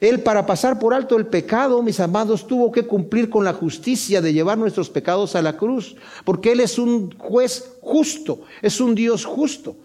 él 0.00 0.20
para 0.20 0.46
pasar 0.46 0.78
por 0.78 0.94
alto 0.94 1.16
el 1.16 1.26
pecado, 1.26 1.82
mis 1.82 1.98
amados, 1.98 2.46
tuvo 2.46 2.70
que 2.70 2.84
cumplir 2.86 3.28
con 3.28 3.44
la 3.44 3.52
justicia 3.52 4.20
de 4.20 4.32
llevar 4.32 4.56
nuestros 4.56 4.90
pecados 4.90 5.34
a 5.34 5.42
la 5.42 5.56
cruz, 5.56 5.96
porque 6.24 6.52
Él 6.52 6.60
es 6.60 6.78
un 6.78 7.16
juez 7.18 7.72
justo, 7.80 8.42
es 8.62 8.80
un 8.80 8.94
Dios 8.94 9.24
justo. 9.24 9.76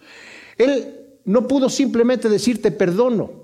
Él 0.57 0.99
no 1.25 1.47
pudo 1.47 1.67
simplemente 1.67 2.29
decirte 2.29 2.69
perdono. 2.69 3.43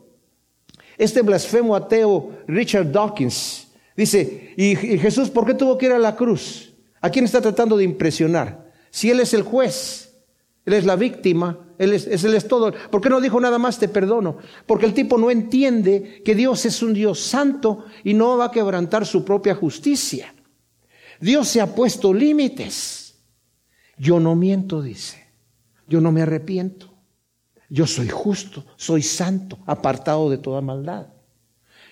Este 0.97 1.23
blasfemo 1.23 1.75
ateo 1.75 2.31
Richard 2.45 2.91
Dawkins 2.91 3.67
dice, 3.95 4.53
¿y, 4.55 4.75
Jesús 4.75 5.29
por 5.29 5.47
qué 5.47 5.55
tuvo 5.55 5.77
que 5.77 5.87
ir 5.87 5.93
a 5.93 5.99
la 5.99 6.15
cruz? 6.15 6.73
¿A 7.01 7.09
quién 7.09 7.25
está 7.25 7.41
tratando 7.41 7.77
de 7.77 7.85
impresionar? 7.85 8.69
Si 8.91 9.09
Él 9.09 9.21
es 9.21 9.33
el 9.33 9.41
juez, 9.41 10.13
Él 10.65 10.73
es 10.73 10.85
la 10.85 10.95
víctima, 10.95 11.57
él 11.79 11.93
es, 11.93 12.23
él 12.25 12.35
es 12.35 12.47
todo. 12.47 12.73
¿Por 12.91 12.99
qué 12.99 13.09
no 13.09 13.21
dijo 13.21 13.39
nada 13.39 13.57
más 13.57 13.79
te 13.79 13.87
perdono? 13.87 14.37
Porque 14.65 14.85
el 14.85 14.93
tipo 14.93 15.17
no 15.17 15.31
entiende 15.31 16.21
que 16.25 16.35
Dios 16.35 16.65
es 16.65 16.83
un 16.83 16.93
Dios 16.93 17.21
santo 17.21 17.85
y 18.03 18.13
no 18.13 18.37
va 18.37 18.45
a 18.45 18.51
quebrantar 18.51 19.05
su 19.05 19.23
propia 19.23 19.55
justicia. 19.55 20.35
Dios 21.21 21.47
se 21.47 21.61
ha 21.61 21.73
puesto 21.73 22.13
límites. 22.13 23.15
Yo 23.97 24.19
no 24.19 24.35
miento, 24.35 24.81
dice. 24.81 25.25
Yo 25.87 26.01
no 26.01 26.11
me 26.11 26.21
arrepiento. 26.21 26.93
Yo 27.69 27.87
soy 27.87 28.09
justo, 28.09 28.65
soy 28.75 29.01
santo, 29.01 29.59
apartado 29.65 30.29
de 30.29 30.37
toda 30.37 30.59
maldad. 30.59 31.07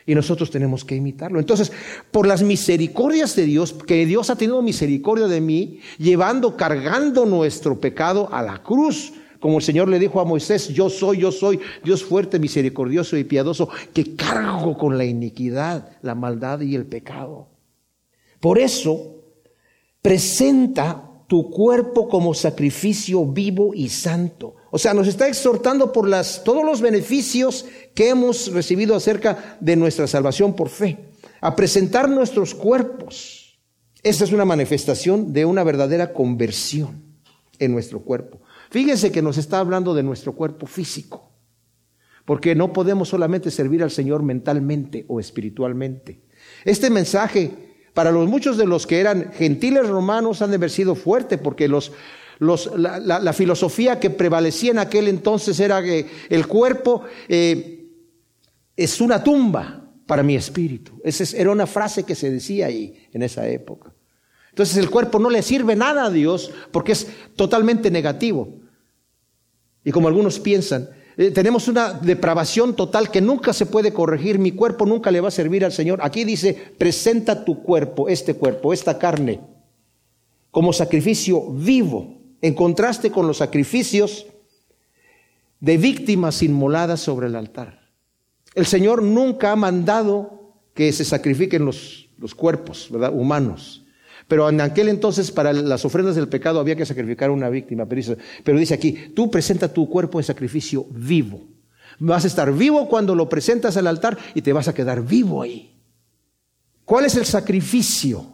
Y 0.06 0.16
nosotros 0.16 0.52
tenemos 0.52 0.84
que 0.84 0.96
imitarlo. 0.96 1.40
Entonces, 1.40 1.72
por 2.12 2.28
las 2.28 2.44
misericordias 2.44 3.38
de 3.38 3.46
Dios, 3.46 3.74
que 3.74 4.06
Dios 4.06 4.30
ha 4.30 4.36
tenido 4.36 4.62
misericordia 4.62 5.28
de 5.28 5.40
mí, 5.40 5.80
llevando, 5.98 6.58
cargando 6.58 7.26
nuestro 7.26 7.80
pecado 7.80 8.28
a 8.34 8.42
la 8.42 8.64
cruz, 8.64 9.14
como 9.40 9.58
el 9.58 9.64
Señor 9.64 9.88
le 9.88 10.00
dijo 10.00 10.20
a 10.20 10.26
Moisés, 10.26 10.70
yo 10.70 10.90
soy, 10.90 11.20
yo 11.20 11.32
soy 11.32 11.60
Dios 11.84 12.04
fuerte, 12.04 12.40
misericordioso 12.40 13.18
y 13.18 13.24
piadoso, 13.24 13.70
que 13.94 14.16
cargo 14.16 14.78
con 14.78 14.98
la 14.98 15.06
iniquidad, 15.06 15.92
la 16.02 16.16
maldad 16.16 16.62
y 16.62 16.76
el 16.76 16.86
pecado. 16.86 17.48
Por 18.40 18.60
eso, 18.60 19.16
presenta 20.02 21.04
tu 21.28 21.50
cuerpo 21.50 22.08
como 22.08 22.34
sacrificio 22.34 23.26
vivo 23.26 23.74
y 23.74 23.90
santo. 23.90 24.56
O 24.72 24.78
sea, 24.78 24.94
nos 24.94 25.08
está 25.08 25.28
exhortando 25.28 25.92
por 25.92 26.08
las, 26.08 26.44
todos 26.44 26.64
los 26.64 26.82
beneficios 26.82 27.66
que 27.94 28.10
hemos 28.10 28.52
recibido 28.54 28.96
acerca 28.96 29.58
de 29.60 29.76
nuestra 29.76 30.08
salvación 30.08 30.56
por 30.56 30.70
fe, 30.70 30.98
a 31.42 31.56
presentar 31.56 32.10
nuestros 32.10 32.56
cuerpos. 32.56 33.60
Esta 34.04 34.24
es 34.24 34.32
una 34.32 34.46
manifestación 34.46 35.34
de 35.34 35.46
una 35.46 35.64
verdadera 35.64 36.14
conversión 36.14 37.04
en 37.60 37.74
nuestro 37.74 38.02
cuerpo. 38.02 38.40
Fíjense 38.70 39.12
que 39.12 39.22
nos 39.22 39.38
está 39.38 39.60
hablando 39.60 39.94
de 39.94 40.04
nuestro 40.04 40.34
cuerpo 40.34 40.66
físico, 40.66 41.32
porque 42.26 42.56
no 42.56 42.74
podemos 42.74 43.10
solamente 43.10 43.52
servir 43.52 43.84
al 43.84 43.92
Señor 43.92 44.24
mentalmente 44.24 45.06
o 45.08 45.20
espiritualmente. 45.20 46.22
Este 46.66 46.90
mensaje, 46.90 47.52
para 47.94 48.12
los 48.12 48.28
muchos 48.28 48.58
de 48.58 48.66
los 48.66 48.86
que 48.86 49.00
eran 49.00 49.32
gentiles 49.34 49.88
romanos, 49.88 50.42
han 50.42 50.50
de 50.50 50.58
haber 50.58 50.70
sido 50.70 50.96
fuerte, 50.96 51.38
porque 51.38 51.68
los, 51.68 51.92
la, 52.40 53.34
filosofía 53.34 54.00
que 54.00 54.10
prevalecía 54.10 54.72
en 54.72 54.80
aquel 54.80 55.08
entonces 55.08 55.60
era 55.60 55.82
que 55.82 56.06
el 56.30 56.48
cuerpo 56.48 57.04
eh, 57.28 57.90
es 58.76 59.02
una 59.02 59.24
tumba 59.24 59.84
para 60.06 60.24
mi 60.24 60.36
espíritu. 60.36 61.02
Esa 61.04 61.38
era 61.38 61.52
una 61.52 61.68
frase 61.68 62.04
que 62.04 62.16
se 62.16 62.30
decía 62.30 62.68
ahí 62.68 63.08
en 63.12 63.24
esa 63.24 63.48
época. 63.48 63.94
Entonces 64.58 64.78
el 64.78 64.90
cuerpo 64.90 65.20
no 65.20 65.30
le 65.30 65.44
sirve 65.44 65.76
nada 65.76 66.06
a 66.06 66.10
Dios 66.10 66.50
porque 66.72 66.94
es 66.94 67.06
totalmente 67.36 67.92
negativo. 67.92 68.56
Y 69.84 69.92
como 69.92 70.08
algunos 70.08 70.40
piensan, 70.40 70.90
eh, 71.16 71.30
tenemos 71.30 71.68
una 71.68 71.94
depravación 71.94 72.76
total 72.76 73.12
que 73.12 73.22
nunca 73.22 73.54
se 73.54 73.68
puede 73.68 73.94
corregir, 73.94 74.40
mi 74.40 74.54
cuerpo 74.54 74.88
nunca 74.88 75.12
le 75.12 75.22
va 75.22 75.28
a 75.28 75.32
servir 75.32 75.64
al 75.64 75.72
Señor. 75.74 76.00
Aquí 76.02 76.24
dice, 76.24 76.74
presenta 76.76 77.46
tu 77.46 77.62
cuerpo, 77.62 78.10
este 78.10 78.34
cuerpo, 78.34 78.74
esta 78.74 78.98
carne, 78.98 79.42
como 80.50 80.74
sacrificio 80.74 81.52
vivo, 81.52 82.18
en 82.42 82.56
contraste 82.56 83.12
con 83.12 83.28
los 83.28 83.38
sacrificios 83.38 84.26
de 85.60 85.78
víctimas 85.78 86.42
inmoladas 86.42 87.00
sobre 87.00 87.28
el 87.28 87.36
altar. 87.36 87.92
El 88.56 88.66
Señor 88.66 89.04
nunca 89.04 89.52
ha 89.52 89.56
mandado 89.56 90.56
que 90.74 90.92
se 90.94 91.06
sacrifiquen 91.06 91.64
los, 91.64 92.10
los 92.18 92.34
cuerpos 92.34 92.88
¿verdad? 92.90 93.14
humanos. 93.14 93.84
Pero 94.28 94.50
en 94.50 94.60
aquel 94.60 94.90
entonces 94.90 95.32
para 95.32 95.54
las 95.54 95.86
ofrendas 95.86 96.16
del 96.16 96.28
pecado 96.28 96.60
había 96.60 96.76
que 96.76 96.86
sacrificar 96.86 97.32
una 97.32 97.50
víctima. 97.50 97.86
Pero 97.86 98.00
dice, 98.00 98.18
pero 98.44 98.60
dice 98.60 98.74
aquí, 98.74 99.12
tú 99.16 99.32
presenta 99.32 99.74
tu 99.74 99.90
cuerpo 99.90 100.20
en 100.20 100.26
sacrificio 100.26 100.86
vivo. 100.90 101.48
Vas 102.00 102.26
a 102.26 102.28
estar 102.28 102.54
vivo 102.54 102.88
cuando 102.90 103.16
lo 103.16 103.30
presentas 103.30 103.78
al 103.78 103.88
altar 103.88 104.18
y 104.36 104.42
te 104.42 104.54
vas 104.54 104.68
a 104.68 104.74
quedar 104.74 105.04
vivo 105.06 105.42
ahí. 105.42 105.74
¿Cuál 106.84 107.06
es 107.06 107.16
el 107.16 107.26
sacrificio? 107.26 108.26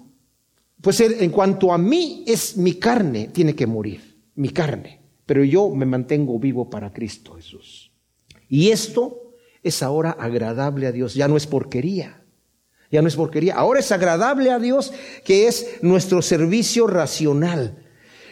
Pues 0.81 0.99
en 0.99 1.29
cuanto 1.29 1.71
a 1.71 1.77
mí 1.77 2.23
es 2.27 2.57
mi 2.57 2.73
carne, 2.73 3.29
tiene 3.31 3.55
que 3.55 3.67
morir, 3.67 4.19
mi 4.35 4.49
carne. 4.49 5.01
Pero 5.25 5.43
yo 5.43 5.69
me 5.69 5.85
mantengo 5.85 6.37
vivo 6.39 6.69
para 6.69 6.91
Cristo 6.91 7.35
Jesús. 7.35 7.91
Y 8.49 8.69
esto 8.69 9.33
es 9.61 9.81
ahora 9.81 10.11
agradable 10.11 10.87
a 10.87 10.91
Dios, 10.91 11.13
ya 11.13 11.27
no 11.27 11.37
es 11.37 11.47
porquería 11.47 12.22
ya 12.93 13.01
no 13.01 13.07
es 13.07 13.15
porquería. 13.15 13.55
Ahora 13.55 13.79
es 13.79 13.91
agradable 13.91 14.51
a 14.51 14.59
Dios 14.59 14.93
que 15.25 15.47
es 15.47 15.79
nuestro 15.81 16.21
servicio 16.21 16.85
racional. 16.85 17.83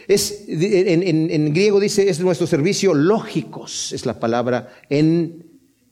Es, 0.06 0.44
en, 0.48 1.52
griego 1.52 1.80
dice, 1.80 2.08
es 2.08 2.20
nuestro 2.20 2.46
servicio 2.46 2.94
lógicos, 2.94 3.92
es 3.92 4.06
la 4.06 4.20
palabra 4.20 4.72
en 4.88 5.46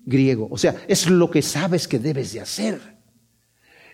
griego. 0.07 0.47
O 0.53 0.57
sea, 0.57 0.85
es 0.87 1.11
lo 1.11 1.33
que 1.33 1.43
sabes 1.43 1.89
que 1.89 1.99
debes 1.99 2.33
de 2.33 2.43
hacer. 2.43 2.81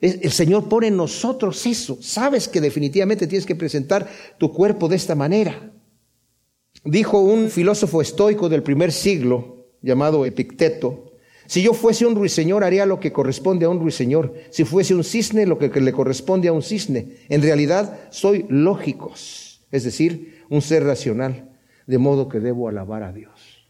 El 0.02 0.30
Señor 0.30 0.68
pone 0.68 0.88
en 0.88 0.96
nosotros 0.98 1.64
eso. 1.64 1.96
Sabes 2.02 2.46
que 2.46 2.60
definitivamente 2.60 3.26
tienes 3.26 3.46
que 3.46 3.56
presentar 3.56 4.06
tu 4.36 4.52
cuerpo 4.52 4.88
de 4.88 4.96
esta 4.96 5.14
manera. 5.14 5.72
Dijo 6.84 7.18
un 7.18 7.48
filósofo 7.48 8.02
estoico 8.02 8.50
del 8.50 8.62
primer 8.62 8.92
siglo, 8.92 9.68
llamado 9.80 10.26
Epicteto, 10.26 11.05
si 11.46 11.62
yo 11.62 11.74
fuese 11.74 12.06
un 12.06 12.14
ruiseñor, 12.14 12.64
haría 12.64 12.86
lo 12.86 12.98
que 12.98 13.12
corresponde 13.12 13.66
a 13.66 13.68
un 13.68 13.80
ruiseñor. 13.80 14.34
Si 14.50 14.64
fuese 14.64 14.94
un 14.94 15.04
cisne, 15.04 15.46
lo 15.46 15.58
que 15.58 15.68
le 15.80 15.92
corresponde 15.92 16.48
a 16.48 16.52
un 16.52 16.62
cisne. 16.62 17.08
En 17.28 17.42
realidad, 17.42 17.98
soy 18.10 18.46
lógicos, 18.48 19.60
es 19.70 19.84
decir, 19.84 20.42
un 20.48 20.62
ser 20.62 20.84
racional, 20.84 21.50
de 21.86 21.98
modo 21.98 22.28
que 22.28 22.40
debo 22.40 22.68
alabar 22.68 23.02
a 23.02 23.12
Dios. 23.12 23.66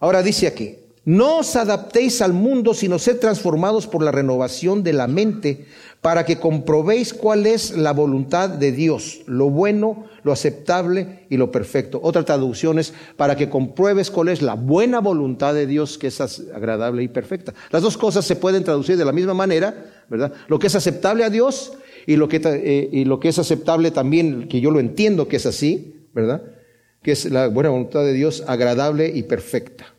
Ahora 0.00 0.22
dice 0.22 0.46
aquí, 0.46 0.76
No 1.08 1.38
os 1.38 1.56
adaptéis 1.56 2.20
al 2.20 2.34
mundo, 2.34 2.74
sino 2.74 2.98
sed 2.98 3.18
transformados 3.18 3.86
por 3.86 4.02
la 4.02 4.12
renovación 4.12 4.82
de 4.82 4.92
la 4.92 5.06
mente, 5.06 5.64
para 6.02 6.26
que 6.26 6.36
comprobéis 6.36 7.14
cuál 7.14 7.46
es 7.46 7.74
la 7.78 7.94
voluntad 7.94 8.50
de 8.50 8.72
Dios, 8.72 9.22
lo 9.24 9.48
bueno, 9.48 10.04
lo 10.22 10.32
aceptable 10.32 11.24
y 11.30 11.38
lo 11.38 11.50
perfecto. 11.50 11.98
Otra 12.02 12.26
traducción 12.26 12.78
es 12.78 12.92
para 13.16 13.36
que 13.36 13.48
compruebes 13.48 14.10
cuál 14.10 14.28
es 14.28 14.42
la 14.42 14.52
buena 14.52 15.00
voluntad 15.00 15.54
de 15.54 15.66
Dios, 15.66 15.96
que 15.96 16.08
es 16.08 16.20
agradable 16.20 17.02
y 17.02 17.08
perfecta. 17.08 17.54
Las 17.70 17.80
dos 17.80 17.96
cosas 17.96 18.26
se 18.26 18.36
pueden 18.36 18.62
traducir 18.62 18.98
de 18.98 19.06
la 19.06 19.12
misma 19.12 19.32
manera, 19.32 19.86
¿verdad? 20.10 20.34
Lo 20.46 20.58
que 20.58 20.66
es 20.66 20.74
aceptable 20.74 21.24
a 21.24 21.30
Dios 21.30 21.72
y 22.06 22.16
lo 22.16 22.28
que, 22.28 22.38
eh, 22.44 22.86
y 22.92 23.06
lo 23.06 23.18
que 23.18 23.30
es 23.30 23.38
aceptable 23.38 23.92
también, 23.92 24.46
que 24.46 24.60
yo 24.60 24.70
lo 24.70 24.78
entiendo 24.78 25.26
que 25.26 25.36
es 25.36 25.46
así, 25.46 26.06
¿verdad? 26.12 26.42
Que 27.02 27.12
es 27.12 27.30
la 27.30 27.48
buena 27.48 27.70
voluntad 27.70 28.04
de 28.04 28.12
Dios, 28.12 28.44
agradable 28.46 29.08
y 29.08 29.22
perfecta. 29.22 29.94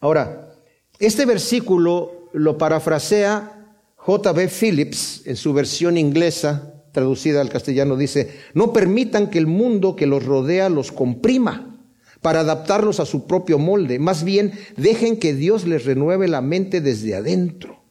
Ahora, 0.00 0.54
este 0.98 1.26
versículo 1.26 2.28
lo 2.32 2.58
parafrasea 2.58 3.52
J.B. 3.96 4.48
Phillips 4.48 5.22
en 5.26 5.36
su 5.36 5.52
versión 5.52 5.98
inglesa, 5.98 6.74
traducida 6.92 7.40
al 7.40 7.48
castellano, 7.48 7.96
dice, 7.96 8.38
no 8.54 8.72
permitan 8.72 9.30
que 9.30 9.38
el 9.38 9.46
mundo 9.46 9.96
que 9.96 10.06
los 10.06 10.24
rodea 10.24 10.68
los 10.68 10.92
comprima 10.92 11.76
para 12.20 12.40
adaptarlos 12.40 13.00
a 13.00 13.06
su 13.06 13.26
propio 13.26 13.58
molde, 13.58 13.98
más 13.98 14.24
bien 14.24 14.52
dejen 14.76 15.18
que 15.18 15.34
Dios 15.34 15.66
les 15.66 15.84
renueve 15.84 16.28
la 16.28 16.40
mente 16.40 16.80
desde 16.80 17.14
adentro. 17.14 17.85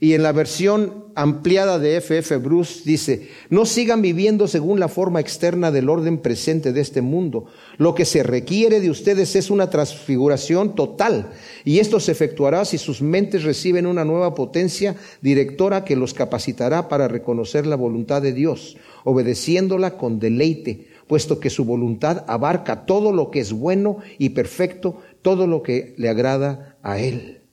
Y 0.00 0.14
en 0.14 0.22
la 0.22 0.30
versión 0.30 1.06
ampliada 1.16 1.80
de 1.80 1.96
F.F. 1.96 2.36
Bruce 2.36 2.82
dice, 2.84 3.30
no 3.50 3.66
sigan 3.66 4.00
viviendo 4.00 4.46
según 4.46 4.78
la 4.78 4.86
forma 4.86 5.18
externa 5.18 5.72
del 5.72 5.88
orden 5.88 6.18
presente 6.18 6.72
de 6.72 6.80
este 6.80 7.02
mundo. 7.02 7.46
Lo 7.78 7.96
que 7.96 8.04
se 8.04 8.22
requiere 8.22 8.80
de 8.80 8.90
ustedes 8.90 9.34
es 9.34 9.50
una 9.50 9.70
transfiguración 9.70 10.76
total. 10.76 11.32
Y 11.64 11.80
esto 11.80 11.98
se 11.98 12.12
efectuará 12.12 12.64
si 12.64 12.78
sus 12.78 13.02
mentes 13.02 13.42
reciben 13.42 13.86
una 13.86 14.04
nueva 14.04 14.36
potencia 14.36 14.94
directora 15.20 15.84
que 15.84 15.96
los 15.96 16.14
capacitará 16.14 16.88
para 16.88 17.08
reconocer 17.08 17.66
la 17.66 17.74
voluntad 17.74 18.22
de 18.22 18.32
Dios, 18.32 18.76
obedeciéndola 19.02 19.96
con 19.98 20.20
deleite, 20.20 20.86
puesto 21.08 21.40
que 21.40 21.50
su 21.50 21.64
voluntad 21.64 22.24
abarca 22.28 22.86
todo 22.86 23.10
lo 23.12 23.32
que 23.32 23.40
es 23.40 23.52
bueno 23.52 23.98
y 24.18 24.28
perfecto, 24.28 24.98
todo 25.22 25.48
lo 25.48 25.62
que 25.64 25.94
le 25.96 26.08
agrada 26.08 26.76
a 26.82 27.00
Él. 27.00 27.47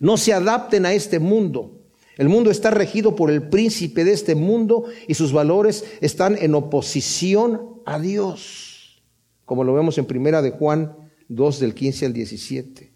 No 0.00 0.16
se 0.16 0.32
adapten 0.32 0.86
a 0.86 0.92
este 0.92 1.18
mundo. 1.18 1.78
El 2.16 2.28
mundo 2.28 2.50
está 2.50 2.70
regido 2.70 3.14
por 3.14 3.30
el 3.30 3.48
príncipe 3.48 4.04
de 4.04 4.12
este 4.12 4.34
mundo 4.34 4.84
y 5.06 5.14
sus 5.14 5.32
valores 5.32 5.84
están 6.00 6.36
en 6.40 6.54
oposición 6.54 7.80
a 7.86 8.00
Dios, 8.00 9.02
como 9.44 9.62
lo 9.62 9.72
vemos 9.72 9.98
en 9.98 10.04
primera 10.04 10.42
de 10.42 10.50
Juan 10.50 10.96
2 11.28 11.60
del 11.60 11.74
15 11.74 12.06
al 12.06 12.12
17. 12.12 12.92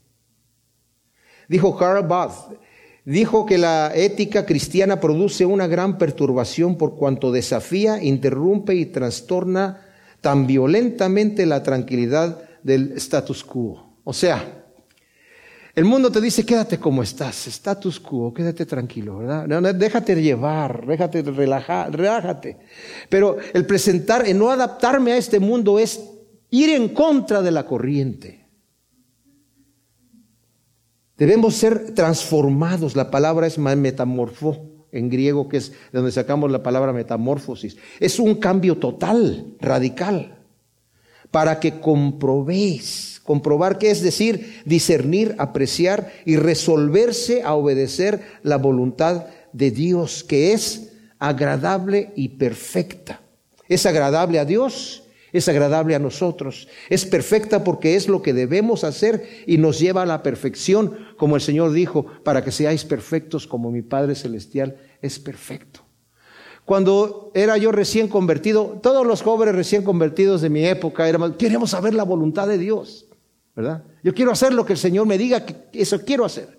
Dijo 1.48 1.76
Karl 1.76 2.06
Barth, 2.06 2.58
dijo 3.04 3.46
que 3.46 3.58
la 3.58 3.92
ética 3.94 4.44
cristiana 4.44 4.98
produce 4.98 5.46
una 5.46 5.68
gran 5.68 5.98
perturbación 5.98 6.76
por 6.76 6.96
cuanto 6.96 7.30
desafía, 7.30 8.02
interrumpe 8.02 8.74
y 8.74 8.86
trastorna 8.86 9.86
tan 10.20 10.46
violentamente 10.46 11.46
la 11.46 11.62
tranquilidad 11.62 12.42
del 12.62 12.92
status 12.96 13.44
quo. 13.44 13.98
O 14.04 14.12
sea, 14.12 14.62
el 15.74 15.85
mundo 15.87 16.12
te 16.12 16.20
dice, 16.20 16.44
quédate 16.44 16.78
como 16.78 17.02
estás, 17.02 17.46
status 17.46 17.98
quo, 17.98 18.35
quédate 18.35 18.66
tranquilo, 18.66 19.18
¿verdad? 19.18 19.74
déjate 19.74 20.20
llevar, 20.20 20.87
déjate 20.87 21.22
relajar, 21.22 21.96
relájate. 21.96 22.58
Pero 23.08 23.38
el 23.54 23.64
presentar, 23.64 24.26
el 24.26 24.38
no 24.38 24.50
adaptarme 24.50 25.12
a 25.12 25.16
este 25.16 25.40
mundo 25.40 25.78
es 25.78 26.00
ir 26.50 26.68
en 26.70 26.90
contra 26.90 27.40
de 27.40 27.50
la 27.50 27.64
corriente. 27.64 28.42
Debemos 31.16 31.54
ser 31.54 31.94
transformados. 31.94 32.94
La 32.94 33.11
palabra 33.11 33.46
es 33.46 33.56
metamorfo 33.56 34.87
en 34.92 35.08
griego, 35.08 35.48
que 35.48 35.56
es 35.56 35.70
de 35.70 35.76
donde 35.92 36.12
sacamos 36.12 36.50
la 36.50 36.62
palabra 36.62 36.92
metamorfosis. 36.92 37.78
Es 37.98 38.18
un 38.18 38.35
cambio 38.35 38.76
total, 38.76 39.54
radical, 39.58 40.41
para 41.32 41.58
que 41.58 41.80
comprobéis 41.80 43.12
Comprobar 43.24 43.78
qué 43.78 43.90
es 43.90 44.02
decir, 44.02 44.62
discernir, 44.64 45.36
apreciar 45.38 46.12
y 46.24 46.36
resolverse 46.36 47.42
a 47.42 47.54
obedecer 47.54 48.20
la 48.42 48.56
voluntad 48.56 49.26
de 49.52 49.70
Dios, 49.70 50.24
que 50.24 50.52
es 50.52 50.92
agradable 51.18 52.12
y 52.16 52.30
perfecta. 52.30 53.20
Es 53.68 53.86
agradable 53.86 54.40
a 54.40 54.44
Dios, 54.44 55.04
es 55.32 55.48
agradable 55.48 55.94
a 55.94 56.00
nosotros, 56.00 56.68
es 56.90 57.06
perfecta 57.06 57.62
porque 57.62 57.94
es 57.94 58.08
lo 58.08 58.22
que 58.22 58.34
debemos 58.34 58.82
hacer 58.82 59.44
y 59.46 59.56
nos 59.56 59.78
lleva 59.78 60.02
a 60.02 60.06
la 60.06 60.22
perfección, 60.22 60.98
como 61.16 61.36
el 61.36 61.42
Señor 61.42 61.72
dijo, 61.72 62.06
para 62.24 62.42
que 62.42 62.50
seáis 62.50 62.84
perfectos 62.84 63.46
como 63.46 63.70
mi 63.70 63.82
Padre 63.82 64.16
Celestial 64.16 64.76
es 65.00 65.20
perfecto. 65.20 65.81
Cuando 66.64 67.33
era 67.35 67.57
yo 67.57 67.72
recién 67.72 68.09
convertido, 68.09 68.79
todos 68.83 69.07
los 69.07 69.22
jóvenes 69.22 69.55
recién 69.55 69.83
convertidos 69.83 70.40
de 70.40 70.51
mi 70.51 70.64
época 70.64 71.09
éramos, 71.09 71.33
queremos 71.37 71.70
saber 71.70 71.94
la 71.94 72.05
voluntad 72.05 72.46
de 72.46 72.59
Dios. 72.59 73.07
¿verdad? 73.55 73.85
Yo 74.03 74.14
quiero 74.14 74.33
hacer 74.33 74.53
lo 74.53 74.64
que 74.64 74.72
el 74.72 74.79
Señor 74.79 75.07
me 75.07 75.18
diga 75.18 75.44
que 75.44 75.57
eso 75.72 76.01
quiero 76.05 76.25
hacer. 76.25 76.57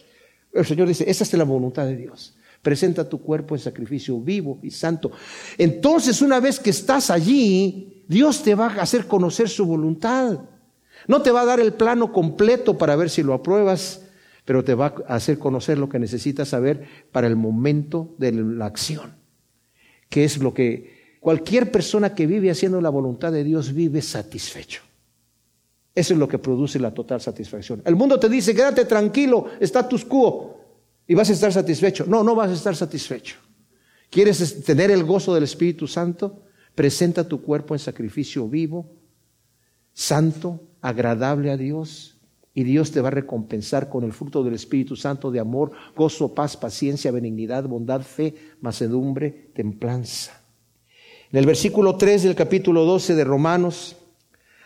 El 0.51 0.65
Señor 0.65 0.87
dice, 0.87 1.09
esa 1.09 1.23
es 1.23 1.33
la 1.33 1.43
voluntad 1.43 1.85
de 1.85 1.95
Dios. 1.95 2.35
Presenta 2.61 3.09
tu 3.09 3.21
cuerpo 3.21 3.55
en 3.55 3.61
sacrificio 3.61 4.19
vivo 4.19 4.59
y 4.61 4.71
santo. 4.71 5.11
Entonces, 5.57 6.21
una 6.21 6.39
vez 6.39 6.59
que 6.59 6.69
estás 6.69 7.09
allí, 7.09 8.03
Dios 8.07 8.43
te 8.43 8.55
va 8.55 8.67
a 8.67 8.81
hacer 8.81 9.07
conocer 9.07 9.49
su 9.49 9.65
voluntad. 9.65 10.39
No 11.07 11.21
te 11.21 11.31
va 11.31 11.41
a 11.41 11.45
dar 11.45 11.59
el 11.59 11.73
plano 11.73 12.13
completo 12.13 12.77
para 12.77 12.95
ver 12.95 13.09
si 13.09 13.23
lo 13.23 13.33
apruebas, 13.33 14.03
pero 14.45 14.63
te 14.63 14.75
va 14.75 14.93
a 15.07 15.15
hacer 15.15 15.39
conocer 15.39 15.77
lo 15.77 15.89
que 15.89 15.99
necesitas 15.99 16.49
saber 16.49 16.87
para 17.11 17.27
el 17.27 17.35
momento 17.35 18.13
de 18.17 18.31
la 18.31 18.65
acción, 18.65 19.15
que 20.13 20.25
es 20.25 20.37
lo 20.37 20.53
que 20.53 21.17
cualquier 21.19 21.71
persona 21.71 22.13
que 22.13 22.27
vive 22.27 22.51
haciendo 22.51 22.79
la 22.79 22.91
voluntad 22.91 23.31
de 23.31 23.43
Dios 23.43 23.73
vive 23.73 23.99
satisfecho. 23.99 24.83
Eso 25.95 26.13
es 26.13 26.19
lo 26.19 26.27
que 26.27 26.37
produce 26.37 26.77
la 26.77 26.93
total 26.93 27.19
satisfacción. 27.19 27.81
El 27.83 27.95
mundo 27.95 28.19
te 28.19 28.29
dice, 28.29 28.53
quédate 28.53 28.85
tranquilo, 28.85 29.47
status 29.59 30.05
quo, 30.05 30.59
y 31.07 31.15
vas 31.15 31.31
a 31.31 31.33
estar 31.33 31.51
satisfecho. 31.51 32.05
No, 32.07 32.23
no 32.23 32.35
vas 32.35 32.51
a 32.51 32.53
estar 32.53 32.75
satisfecho. 32.75 33.37
¿Quieres 34.11 34.63
tener 34.63 34.91
el 34.91 35.03
gozo 35.03 35.33
del 35.33 35.45
Espíritu 35.45 35.87
Santo? 35.87 36.43
Presenta 36.75 37.27
tu 37.27 37.41
cuerpo 37.41 37.73
en 37.73 37.79
sacrificio 37.79 38.47
vivo, 38.47 38.93
santo, 39.93 40.61
agradable 40.79 41.49
a 41.49 41.57
Dios, 41.57 42.12
y 42.55 42.63
Dios 42.63 42.91
te 42.91 43.01
va 43.01 43.07
a 43.07 43.11
recompensar 43.11 43.89
con 43.89 44.03
el 44.03 44.13
fruto 44.13 44.43
del 44.43 44.53
Espíritu 44.53 44.95
Santo 44.95 45.31
de 45.31 45.39
amor, 45.39 45.71
gozo, 45.95 46.35
paz, 46.35 46.55
paciencia, 46.55 47.11
benignidad, 47.11 47.63
bondad, 47.63 48.01
fe, 48.01 48.35
macedumbre, 48.61 49.49
templanza. 49.55 50.39
En 51.31 51.39
el 51.39 51.45
versículo 51.47 51.95
3 51.95 52.23
del 52.23 52.35
capítulo 52.35 52.85
12 52.85 53.15
de 53.15 53.23
Romanos, 53.23 53.95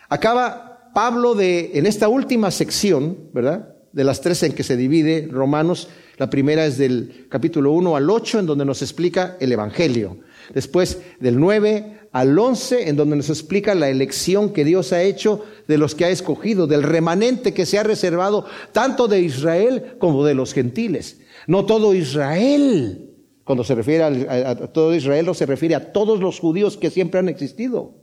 acaba 0.10 0.92
Pablo 0.94 1.34
de, 1.34 1.72
en 1.76 1.86
esta 1.86 2.10
última 2.10 2.52
sección, 2.52 3.30
¿verdad? 3.34 3.76
De 3.94 4.04
las 4.04 4.20
tres 4.20 4.44
en 4.44 4.54
que 4.54 4.64
se 4.64 4.76
divide 4.76 5.30
Romanos, 5.32 5.88
la 6.18 6.30
primera 6.30 6.66
es 6.66 6.78
del 6.78 7.28
capítulo 7.30 7.72
1 7.72 7.96
al 7.96 8.10
8, 8.10 8.40
en 8.40 8.46
donde 8.48 8.66
nos 8.66 8.82
explica 8.82 9.38
el 9.40 9.52
Evangelio. 9.52 10.18
Después 10.54 11.02
del 11.20 11.40
9 11.40 11.97
al 12.18 12.38
11, 12.38 12.90
en 12.90 12.96
donde 12.96 13.16
nos 13.16 13.30
explica 13.30 13.76
la 13.76 13.90
elección 13.90 14.52
que 14.52 14.66
Dios 14.66 14.92
ha 14.92 15.04
hecho 15.04 15.46
de 15.68 15.78
los 15.78 15.94
que 15.94 16.06
ha 16.06 16.10
escogido, 16.10 16.66
del 16.66 16.82
remanente 16.82 17.54
que 17.54 17.68
se 17.68 17.78
ha 17.78 17.84
reservado 17.84 18.44
tanto 18.72 19.08
de 19.08 19.22
Israel 19.22 19.98
como 20.00 20.26
de 20.26 20.34
los 20.34 20.52
gentiles. 20.52 21.20
No 21.46 21.68
todo 21.68 21.94
Israel, 21.94 23.12
cuando 23.44 23.64
se 23.64 23.76
refiere 23.76 24.04
a, 24.04 24.56
todo 24.74 24.96
Israel, 24.96 25.28
no 25.28 25.36
se 25.36 25.46
refiere 25.46 25.76
a 25.76 25.92
todos 25.94 26.20
los 26.20 26.40
judíos 26.40 26.76
que 26.76 26.90
siempre 26.90 27.20
han 27.20 27.30
existido. 27.30 27.94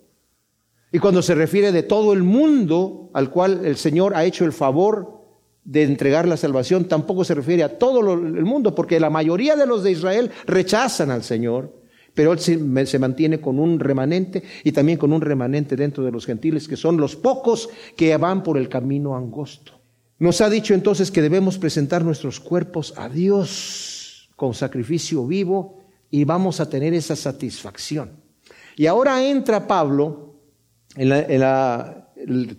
Y 0.92 1.00
cuando 1.00 1.20
se 1.20 1.34
refiere 1.34 1.72
de 1.72 1.82
todo 1.82 2.12
el 2.12 2.22
mundo 2.22 3.10
al 3.14 3.30
cual 3.30 3.62
el 3.64 3.76
Señor 3.76 4.14
ha 4.14 4.24
hecho 4.24 4.44
el 4.44 4.52
favor 4.52 5.24
de 5.64 5.82
entregar 5.82 6.28
la 6.28 6.36
salvación, 6.36 6.84
tampoco 6.84 7.24
se 7.24 7.34
refiere 7.34 7.64
a 7.64 7.78
todo 7.78 8.14
el 8.14 8.44
mundo, 8.44 8.76
porque 8.76 9.00
la 9.00 9.10
mayoría 9.10 9.56
de 9.56 9.66
los 9.66 9.82
de 9.82 9.90
Israel 9.90 10.30
rechazan 10.46 11.10
al 11.10 11.24
Señor, 11.24 11.82
pero 12.14 12.32
Él 12.32 12.38
se, 12.38 12.98
mantiene 12.98 13.40
con 13.40 13.58
un 13.58 13.80
remanente 13.80 14.42
y 14.62 14.72
también 14.72 14.98
con 14.98 15.12
un 15.12 15.20
remanente 15.20 15.76
dentro 15.76 16.04
de 16.04 16.12
los 16.12 16.26
gentiles, 16.26 16.68
que 16.68 16.76
son 16.76 16.96
los 16.96 17.16
pocos 17.16 17.68
que 17.96 18.16
van 18.16 18.42
por 18.42 18.56
el 18.56 18.68
camino 18.68 19.16
angosto. 19.16 19.72
Nos 20.18 20.40
ha 20.40 20.48
dicho 20.48 20.74
entonces 20.74 21.10
que 21.10 21.22
debemos 21.22 21.58
presentar 21.58 22.04
nuestros 22.04 22.38
cuerpos 22.38 22.94
a 22.96 23.08
Dios 23.08 24.30
con 24.36 24.54
sacrificio 24.54 25.26
vivo 25.26 25.80
y 26.10 26.24
vamos 26.24 26.60
a 26.60 26.68
tener 26.68 26.94
esa 26.94 27.16
satisfacción. 27.16 28.12
Y 28.76 28.86
ahora 28.86 29.24
entra 29.24 29.66
Pablo 29.66 30.36
en 30.96 31.08
la, 31.08 32.12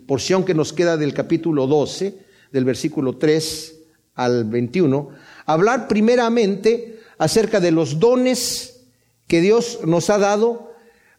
porción 0.06 0.44
que 0.44 0.54
nos 0.54 0.72
queda 0.72 0.96
del 0.96 1.14
capítulo 1.14 1.66
12, 1.66 2.18
del 2.52 2.64
versículo 2.64 3.16
3 3.16 3.80
al 4.14 4.44
21, 4.44 5.08
hablar 5.46 5.88
primeramente 5.88 7.00
acerca 7.18 7.58
de 7.58 7.72
los 7.72 7.98
dones 7.98 8.75
que 9.26 9.40
Dios 9.40 9.80
nos 9.84 10.10
ha 10.10 10.18
dado 10.18 10.72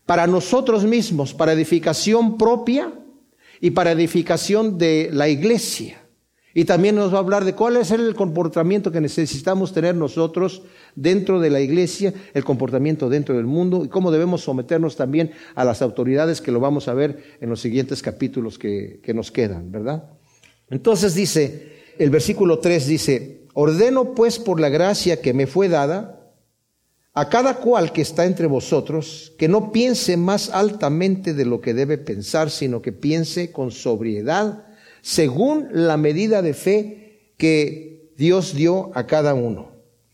para 0.06 0.28
nosotros 0.28 0.86
mismos, 0.86 1.34
para 1.34 1.54
edificación 1.54 2.38
propia 2.38 2.94
y 3.60 3.72
para 3.72 3.92
edificación 3.92 4.78
de 4.78 5.10
la 5.12 5.28
iglesia. 5.28 6.02
Y 6.54 6.66
también 6.66 6.96
nos 6.96 7.14
va 7.14 7.18
a 7.18 7.22
hablar 7.22 7.46
de 7.46 7.54
cuál 7.54 7.78
es 7.78 7.92
el 7.92 8.16
comportamiento 8.16 8.92
que 8.92 9.00
necesitamos 9.00 9.74
tener 9.74 9.94
nosotros 9.94 10.64
dentro 10.96 11.40
de 11.40 11.52
la 11.52 11.60
iglesia, 11.60 12.16
el 12.34 12.44
comportamiento 12.44 13.10
dentro 13.10 13.36
del 13.36 13.46
mundo 13.46 13.86
y 13.86 13.90
cómo 13.90 14.10
debemos 14.10 14.42
someternos 14.42 14.96
también 14.96 15.34
a 15.54 15.64
las 15.64 15.84
autoridades 15.84 16.42
que 16.42 16.52
lo 16.52 16.60
vamos 16.60 16.88
a 16.88 16.96
ver 16.96 17.38
en 17.42 17.50
los 17.52 17.62
siguientes 17.62 18.02
capítulos 18.02 18.58
que, 18.58 19.00
nos 19.14 19.32
quedan, 19.32 19.72
¿verdad? 19.72 20.06
Entonces 20.72 21.14
dice, 21.14 21.84
el 22.00 22.10
versículo 22.10 22.58
3 22.58 22.88
dice, 22.88 23.42
ordeno 23.54 24.16
pues 24.16 24.40
por 24.40 24.60
la 24.60 24.70
gracia 24.70 25.22
que 25.22 25.36
me 25.36 25.46
fue 25.46 25.70
dada 25.70 26.17
a 27.18 27.30
cada 27.30 27.56
cual 27.56 27.94
que 27.94 28.04
está 28.04 28.26
entre 28.26 28.46
vosotros, 28.46 29.34
que 29.40 29.48
no 29.48 29.72
piense 29.72 30.18
más 30.18 30.52
altamente 30.52 31.34
de 31.34 31.46
lo 31.46 31.62
que 31.62 31.74
debe 31.74 31.98
pensar, 31.98 32.52
sino 32.52 32.84
que 32.84 32.92
piense 32.92 33.52
con 33.52 33.72
sobriedad 33.72 34.68
según 35.02 35.68
la 35.72 35.98
medida 35.98 36.44
de 36.44 36.54
fe 36.54 37.32
que 37.36 38.12
Dios 38.18 38.54
dio 38.54 38.92
a 38.94 39.08
cada 39.08 39.34
uno. 39.34 39.72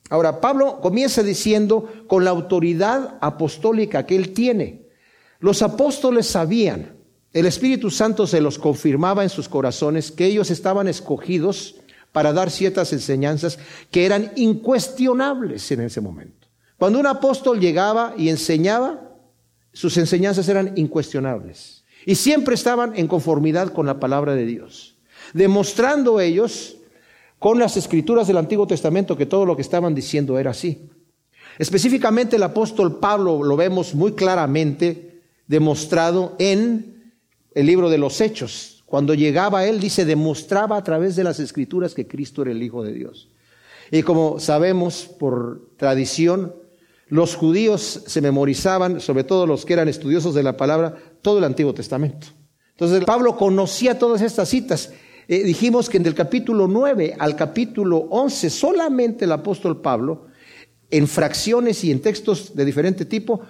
Ahora, 0.09 0.39
Pablo 0.39 0.79
comienza 0.79 1.23
diciendo 1.23 1.91
con 2.07 2.23
la 2.23 2.31
autoridad 2.31 3.17
apostólica 3.19 4.05
que 4.05 4.15
él 4.15 4.31
tiene. 4.31 4.87
Los 5.39 5.61
apóstoles 5.61 6.27
sabían, 6.27 6.95
el 7.33 7.45
Espíritu 7.45 7.91
Santo 7.91 8.25
se 8.25 8.39
los 8.39 8.57
confirmaba 8.57 9.23
en 9.23 9.29
sus 9.29 9.49
corazones, 9.49 10.09
que 10.09 10.27
ellos 10.27 10.49
estaban 10.51 10.87
escogidos 10.87 11.75
para 12.13 12.31
dar 12.31 12.49
ciertas 12.49 12.93
enseñanzas 12.93 13.59
que 13.91 14.05
eran 14.05 14.31
incuestionables 14.37 15.69
en 15.73 15.81
ese 15.81 15.99
momento. 15.99 16.42
Cuando 16.83 16.99
un 16.99 17.07
apóstol 17.07 17.61
llegaba 17.61 18.13
y 18.17 18.27
enseñaba, 18.27 18.99
sus 19.71 19.95
enseñanzas 19.95 20.49
eran 20.49 20.73
incuestionables. 20.75 21.85
Y 22.05 22.15
siempre 22.15 22.55
estaban 22.55 22.91
en 22.97 23.07
conformidad 23.07 23.71
con 23.71 23.85
la 23.85 24.01
palabra 24.01 24.35
de 24.35 24.45
Dios, 24.45 24.97
demostrando 25.33 26.19
ellos 26.19 26.75
con 27.39 27.57
las 27.57 27.77
escrituras 27.77 28.27
del 28.27 28.35
Antiguo 28.35 28.67
Testamento 28.67 29.15
que 29.15 29.25
todo 29.25 29.45
lo 29.45 29.55
que 29.55 29.61
estaban 29.61 29.95
diciendo 29.95 30.37
era 30.37 30.51
así. 30.51 30.89
Específicamente 31.57 32.35
el 32.35 32.43
apóstol 32.43 32.99
Pablo 32.99 33.43
lo 33.43 33.55
vemos 33.55 33.95
muy 33.95 34.11
claramente 34.11 35.21
demostrado 35.47 36.35
en 36.37 37.13
el 37.55 37.65
libro 37.65 37.89
de 37.89 37.97
los 37.97 38.19
Hechos. 38.19 38.83
Cuando 38.85 39.13
llegaba 39.13 39.65
él, 39.65 39.79
dice, 39.79 40.03
demostraba 40.03 40.75
a 40.75 40.83
través 40.83 41.15
de 41.15 41.23
las 41.23 41.39
escrituras 41.39 41.93
que 41.93 42.09
Cristo 42.09 42.41
era 42.41 42.51
el 42.51 42.61
Hijo 42.61 42.83
de 42.83 42.91
Dios. 42.91 43.29
Y 43.89 44.03
como 44.03 44.37
sabemos 44.41 45.05
por 45.17 45.69
tradición, 45.77 46.61
los 47.13 47.35
judíos 47.35 48.01
se 48.07 48.21
memorizaban, 48.21 48.99
sobre 48.99 49.23
todo 49.23 49.45
los 49.45 49.65
que 49.65 49.73
eran 49.73 49.87
estudiosos 49.87 50.33
de 50.33 50.41
la 50.41 50.57
palabra, 50.57 50.95
todo 51.21 51.37
el 51.37 51.43
Antiguo 51.43 51.71
Testamento. 51.71 52.25
Entonces 52.71 53.05
Pablo 53.05 53.37
conocía 53.37 53.99
todas 53.99 54.23
estas 54.23 54.49
citas. 54.49 54.91
Eh, 55.27 55.43
dijimos 55.43 55.91
que 55.91 55.97
en 55.97 56.07
el 56.07 56.15
capítulo 56.15 56.67
9 56.67 57.15
al 57.19 57.35
capítulo 57.35 58.07
11 58.09 58.49
solamente 58.49 59.25
el 59.25 59.31
apóstol 59.31 59.79
Pablo, 59.79 60.25
en 60.89 61.07
fracciones 61.07 61.83
y 61.83 61.91
en 61.91 62.01
textos 62.01 62.55
de 62.55 62.65
diferente 62.65 63.05
tipo, 63.05 63.41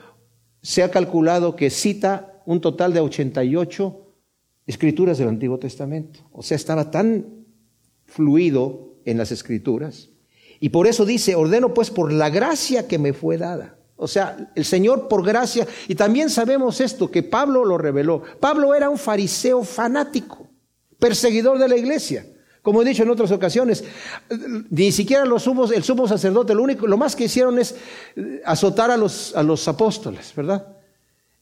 se 0.61 0.83
ha 0.83 0.91
calculado 0.91 1.55
que 1.55 1.69
cita 1.69 2.43
un 2.45 2.59
total 2.59 2.93
de 2.93 2.99
88 2.99 4.13
escrituras 4.67 5.19
del 5.19 5.29
Antiguo 5.29 5.57
Testamento. 5.57 6.19
O 6.33 6.43
sea, 6.43 6.57
estaba 6.57 6.91
tan 6.91 7.45
fluido 8.07 8.97
en 9.05 9.17
las 9.17 9.31
escrituras 9.31 10.09
y 10.63 10.69
por 10.69 10.87
eso 10.87 11.05
dice, 11.05 11.35
ordeno 11.35 11.73
pues 11.73 11.91
por 11.91 12.09
la 12.09 12.29
gracia 12.29 12.87
que 12.87 12.97
me 12.97 13.11
fue 13.11 13.37
dada. 13.37 13.75
O 13.97 14.07
sea, 14.07 14.49
el 14.55 14.63
Señor 14.63 15.09
por 15.09 15.21
gracia. 15.25 15.67
Y 15.89 15.95
también 15.95 16.29
sabemos 16.29 16.79
esto, 16.79 17.11
que 17.11 17.21
Pablo 17.21 17.65
lo 17.65 17.77
reveló. 17.77 18.23
Pablo 18.39 18.73
era 18.73 18.89
un 18.89 18.97
fariseo 18.97 19.65
fanático, 19.65 20.47
perseguidor 20.97 21.59
de 21.59 21.67
la 21.67 21.75
iglesia. 21.75 22.25
Como 22.61 22.81
he 22.81 22.85
dicho 22.85 23.03
en 23.03 23.09
otras 23.09 23.29
ocasiones, 23.31 23.83
ni 24.69 24.93
siquiera 24.93 25.25
los 25.25 25.43
sumos, 25.43 25.69
el 25.69 25.83
sumo 25.83 26.07
sacerdote, 26.07 26.55
lo 26.55 26.63
único, 26.63 26.87
lo 26.87 26.97
más 26.97 27.13
que 27.13 27.25
hicieron 27.25 27.59
es 27.59 27.75
eh, 28.15 28.41
azotar 28.45 28.89
a 28.89 28.95
los, 28.95 29.35
a 29.35 29.43
los 29.43 29.67
apóstoles, 29.67 30.31
¿verdad? 30.33 30.77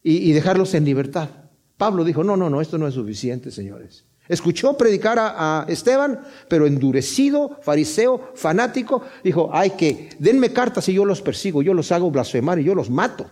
Y, 0.02 0.32
y 0.32 0.34
dejarlos 0.34 0.74
en 0.74 0.84
libertad. 0.84 1.30
Pablo 1.78 2.04
dijo, 2.04 2.24
no, 2.24 2.36
no, 2.36 2.50
no, 2.50 2.60
esto 2.60 2.80
no 2.80 2.88
es 2.88 2.96
suficiente, 2.96 3.52
señores. 3.52 4.04
Escuchó 4.32 4.78
predicar 4.78 5.20
a, 5.20 5.66
Esteban, 5.68 6.22
pero 6.48 6.66
endurecido, 6.66 7.60
fariseo, 7.62 8.32
fanático, 8.34 9.04
dijo, 9.26 9.50
hay 9.52 9.72
que, 9.72 10.08
denme 10.20 10.54
cartas 10.54 10.88
y 10.88 10.94
yo 10.94 11.04
los 11.04 11.22
persigo, 11.22 11.62
yo 11.62 11.74
los 11.74 11.92
hago 11.92 12.10
blasfemar 12.10 12.58
y 12.58 12.64
yo 12.64 12.74
los 12.74 12.90
mato, 12.90 13.30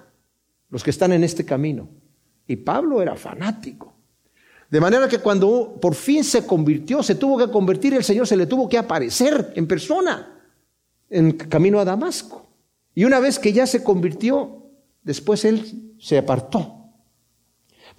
los 0.69 0.83
que 0.83 0.89
están 0.89 1.13
en 1.13 1.23
este 1.23 1.45
camino. 1.45 1.87
Y 2.47 2.57
Pablo 2.57 3.01
era 3.01 3.15
fanático. 3.15 3.93
De 4.69 4.81
manera 4.81 5.07
que 5.07 5.19
cuando 5.19 5.77
por 5.79 5.95
fin 5.95 6.21
se 6.21 6.45
convirtió, 6.45 7.01
se 7.01 7.15
tuvo 7.15 7.37
que 7.37 7.49
convertir, 7.49 7.93
el 7.93 8.03
Señor 8.03 8.27
se 8.27 8.35
le 8.35 8.45
tuvo 8.45 8.67
que 8.67 8.77
aparecer 8.77 9.53
en 9.55 9.67
persona, 9.67 10.41
en 11.09 11.31
camino 11.31 11.79
a 11.79 11.85
Damasco. 11.85 12.45
Y 12.93 13.05
una 13.05 13.21
vez 13.21 13.39
que 13.39 13.53
ya 13.53 13.65
se 13.65 13.85
convirtió, 13.85 14.65
después 15.01 15.45
él 15.45 15.93
se 15.97 16.17
apartó 16.17 16.78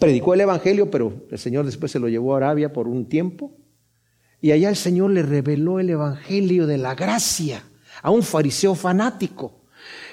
Predicó 0.01 0.33
el 0.33 0.41
Evangelio, 0.41 0.91
pero 0.91 1.13
el 1.31 1.39
Señor 1.39 1.67
después 1.67 1.93
se 1.93 1.99
lo 1.99 2.09
llevó 2.09 2.33
a 2.33 2.39
Arabia 2.39 2.73
por 2.73 2.89
un 2.89 3.05
tiempo. 3.05 3.53
Y 4.41 4.51
allá 4.51 4.71
el 4.71 4.77
Señor 4.77 5.11
le 5.11 5.23
reveló 5.23 5.79
el 5.79 5.91
Evangelio 5.91 6.67
de 6.67 6.79
la 6.79 6.95
gracia 6.95 7.63
a 8.03 8.11
un 8.11 8.23
fariseo 8.23 8.75
fanático. 8.75 9.61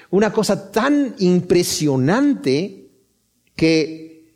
Una 0.09 0.33
cosa 0.33 0.73
tan 0.73 1.15
impresionante 1.19 2.89
que 3.55 4.33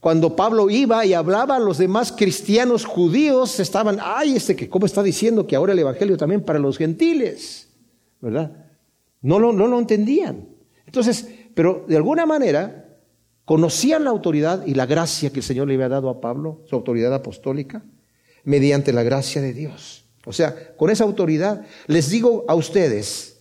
cuando 0.00 0.34
Pablo 0.34 0.68
iba 0.68 1.06
y 1.06 1.14
hablaba 1.14 1.54
a 1.54 1.60
los 1.60 1.78
demás 1.78 2.10
cristianos 2.10 2.84
judíos, 2.84 3.60
estaban, 3.60 3.98
ay, 4.02 4.34
este 4.34 4.56
que, 4.56 4.68
¿cómo 4.68 4.86
está 4.86 5.04
diciendo 5.04 5.46
que 5.46 5.54
ahora 5.54 5.72
el 5.72 5.78
Evangelio 5.78 6.16
también 6.16 6.40
para 6.40 6.58
los 6.58 6.76
gentiles? 6.76 7.68
¿Verdad? 8.20 8.66
No 9.22 9.38
lo, 9.38 9.52
no 9.52 9.68
lo 9.68 9.78
entendían. 9.78 10.48
Entonces, 10.84 11.28
pero 11.54 11.84
de 11.86 11.96
alguna 11.96 12.26
manera, 12.26 12.89
conocían 13.50 14.04
la 14.04 14.10
autoridad 14.10 14.64
y 14.64 14.74
la 14.74 14.86
gracia 14.86 15.30
que 15.30 15.40
el 15.40 15.44
Señor 15.44 15.66
le 15.66 15.74
había 15.74 15.88
dado 15.88 16.08
a 16.08 16.20
Pablo, 16.20 16.60
su 16.66 16.76
autoridad 16.76 17.12
apostólica, 17.12 17.82
mediante 18.44 18.92
la 18.92 19.02
gracia 19.02 19.42
de 19.42 19.52
Dios. 19.52 20.04
O 20.24 20.32
sea, 20.32 20.76
con 20.76 20.88
esa 20.88 21.02
autoridad 21.02 21.66
les 21.88 22.10
digo 22.10 22.44
a 22.46 22.54
ustedes, 22.54 23.40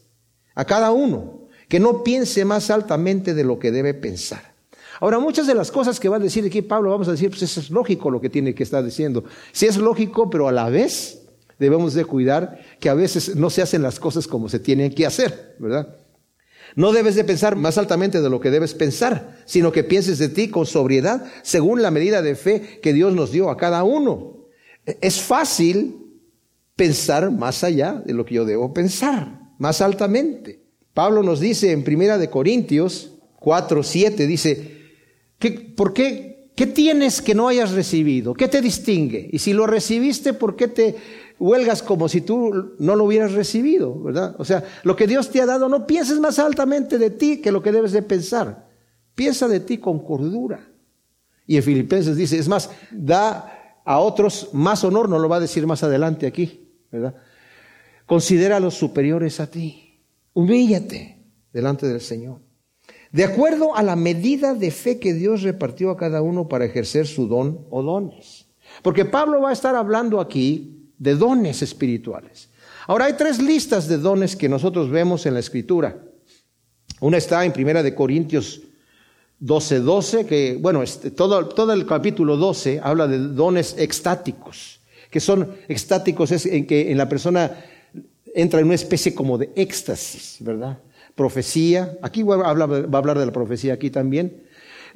a 0.55 0.65
cada 0.65 0.89
uno, 0.89 1.41
que 1.67 1.79
no 1.79 2.03
piense 2.03 2.43
más 2.43 2.71
altamente 2.71 3.35
de 3.35 3.43
lo 3.43 3.59
que 3.59 3.69
debe 3.69 3.93
pensar. 3.93 4.55
Ahora, 4.99 5.19
muchas 5.19 5.45
de 5.45 5.53
las 5.53 5.69
cosas 5.69 5.99
que 5.99 6.09
va 6.09 6.15
a 6.15 6.19
decir 6.19 6.43
aquí 6.43 6.63
Pablo, 6.63 6.89
vamos 6.89 7.07
a 7.07 7.11
decir, 7.11 7.29
pues 7.29 7.43
eso 7.43 7.59
es 7.59 7.69
lógico 7.69 8.09
lo 8.09 8.19
que 8.19 8.31
tiene 8.31 8.55
que 8.55 8.63
estar 8.63 8.83
diciendo. 8.83 9.25
Sí 9.51 9.67
es 9.67 9.77
lógico, 9.77 10.27
pero 10.27 10.47
a 10.47 10.51
la 10.51 10.71
vez 10.71 11.21
debemos 11.59 11.93
de 11.93 12.03
cuidar 12.05 12.59
que 12.79 12.89
a 12.89 12.95
veces 12.95 13.35
no 13.35 13.51
se 13.51 13.61
hacen 13.61 13.83
las 13.83 13.99
cosas 13.99 14.25
como 14.25 14.49
se 14.49 14.57
tienen 14.57 14.91
que 14.91 15.05
hacer, 15.05 15.55
¿verdad? 15.59 15.99
No 16.75 16.91
debes 16.91 17.15
de 17.15 17.23
pensar 17.23 17.55
más 17.55 17.77
altamente 17.77 18.21
de 18.21 18.29
lo 18.29 18.39
que 18.39 18.51
debes 18.51 18.73
pensar, 18.73 19.39
sino 19.45 19.71
que 19.71 19.83
pienses 19.83 20.19
de 20.19 20.29
ti 20.29 20.49
con 20.49 20.65
sobriedad 20.65 21.25
según 21.41 21.81
la 21.81 21.91
medida 21.91 22.21
de 22.21 22.35
fe 22.35 22.79
que 22.81 22.93
Dios 22.93 23.13
nos 23.13 23.31
dio 23.31 23.49
a 23.49 23.57
cada 23.57 23.83
uno. 23.83 24.45
Es 25.01 25.21
fácil 25.21 25.97
pensar 26.75 27.31
más 27.31 27.63
allá 27.63 28.01
de 28.05 28.13
lo 28.13 28.25
que 28.25 28.35
yo 28.35 28.45
debo 28.45 28.73
pensar, 28.73 29.39
más 29.57 29.81
altamente. 29.81 30.63
Pablo 30.93 31.23
nos 31.23 31.39
dice 31.39 31.71
en 31.71 31.83
Primera 31.83 32.17
de 32.17 32.29
Corintios 32.29 33.11
4, 33.39 33.83
7, 33.83 34.27
dice, 34.27 34.77
¿por 35.75 35.93
qué, 35.93 36.51
qué 36.55 36.67
tienes 36.67 37.21
que 37.21 37.35
no 37.35 37.47
hayas 37.47 37.71
recibido? 37.71 38.33
¿Qué 38.33 38.47
te 38.47 38.61
distingue? 38.61 39.29
Y 39.31 39.39
si 39.39 39.53
lo 39.53 39.65
recibiste, 39.65 40.33
¿por 40.33 40.55
qué 40.55 40.67
te 40.67 40.95
huelgas 41.39 41.81
como 41.81 42.09
si 42.09 42.21
tú 42.21 42.75
no 42.77 42.95
lo 42.95 43.05
hubieras 43.05 43.31
recibido, 43.31 43.99
¿verdad? 44.01 44.35
O 44.37 44.45
sea, 44.45 44.63
lo 44.83 44.95
que 44.95 45.07
Dios 45.07 45.29
te 45.29 45.41
ha 45.41 45.45
dado, 45.45 45.69
no 45.69 45.87
pienses 45.87 46.19
más 46.19 46.37
altamente 46.37 46.97
de 46.97 47.09
ti 47.09 47.41
que 47.41 47.51
lo 47.51 47.63
que 47.63 47.71
debes 47.71 47.93
de 47.93 48.01
pensar. 48.01 48.67
Piensa 49.15 49.47
de 49.47 49.59
ti 49.61 49.77
con 49.77 49.99
cordura. 49.99 50.69
Y 51.47 51.57
en 51.57 51.63
Filipenses 51.63 52.15
dice, 52.15 52.37
es 52.37 52.47
más, 52.47 52.69
da 52.91 53.81
a 53.85 53.99
otros 53.99 54.49
más 54.53 54.83
honor, 54.83 55.09
no 55.09 55.17
lo 55.17 55.29
va 55.29 55.37
a 55.37 55.41
decir 55.41 55.65
más 55.65 55.81
adelante 55.81 56.27
aquí, 56.27 56.69
¿verdad? 56.91 57.15
Considera 58.05 58.57
a 58.57 58.59
los 58.59 58.75
superiores 58.75 59.39
a 59.39 59.49
ti. 59.49 60.01
Humíllate 60.33 61.25
delante 61.51 61.87
del 61.87 62.01
Señor. 62.01 62.39
De 63.11 63.23
acuerdo 63.23 63.75
a 63.75 63.81
la 63.81 63.95
medida 63.95 64.53
de 64.53 64.69
fe 64.69 64.99
que 64.99 65.13
Dios 65.13 65.41
repartió 65.41 65.89
a 65.89 65.97
cada 65.97 66.21
uno 66.21 66.47
para 66.47 66.65
ejercer 66.65 67.07
su 67.07 67.27
don 67.27 67.65
o 67.71 67.81
dones. 67.81 68.47
Porque 68.83 69.05
Pablo 69.05 69.41
va 69.41 69.49
a 69.49 69.53
estar 69.53 69.75
hablando 69.75 70.19
aquí 70.19 70.78
de 70.99 71.15
dones 71.15 71.61
espirituales. 71.63 72.49
Ahora 72.85 73.05
hay 73.05 73.13
tres 73.13 73.41
listas 73.41 73.87
de 73.87 73.97
dones 73.97 74.35
que 74.35 74.49
nosotros 74.49 74.89
vemos 74.89 75.25
en 75.25 75.33
la 75.33 75.39
escritura. 75.39 75.97
Una 76.99 77.17
está 77.17 77.45
en 77.45 77.53
Primera 77.53 77.81
de 77.81 77.95
Corintios 77.95 78.61
12, 79.39 79.79
12, 79.79 80.25
que, 80.25 80.57
bueno, 80.59 80.83
este, 80.83 81.11
todo, 81.11 81.47
todo 81.47 81.71
el 81.71 81.85
capítulo 81.85 82.35
12 82.35 82.81
habla 82.83 83.07
de 83.07 83.19
dones 83.19 83.75
extáticos, 83.77 84.81
que 85.09 85.21
son 85.21 85.55
extáticos 85.69 86.31
es 86.31 86.45
en 86.45 86.67
que 86.67 86.91
en 86.91 86.97
la 86.97 87.07
persona 87.07 87.63
entra 88.35 88.59
en 88.59 88.65
una 88.65 88.75
especie 88.75 89.15
como 89.15 89.37
de 89.37 89.49
éxtasis, 89.55 90.37
¿verdad? 90.41 90.79
Profecía, 91.15 91.97
aquí 92.01 92.23
va 92.23 92.35
a 92.45 92.49
hablar, 92.49 93.17
de 93.17 93.25
la 93.25 93.31
profecía 93.31 93.73
aquí 93.73 93.89
también, 93.89 94.43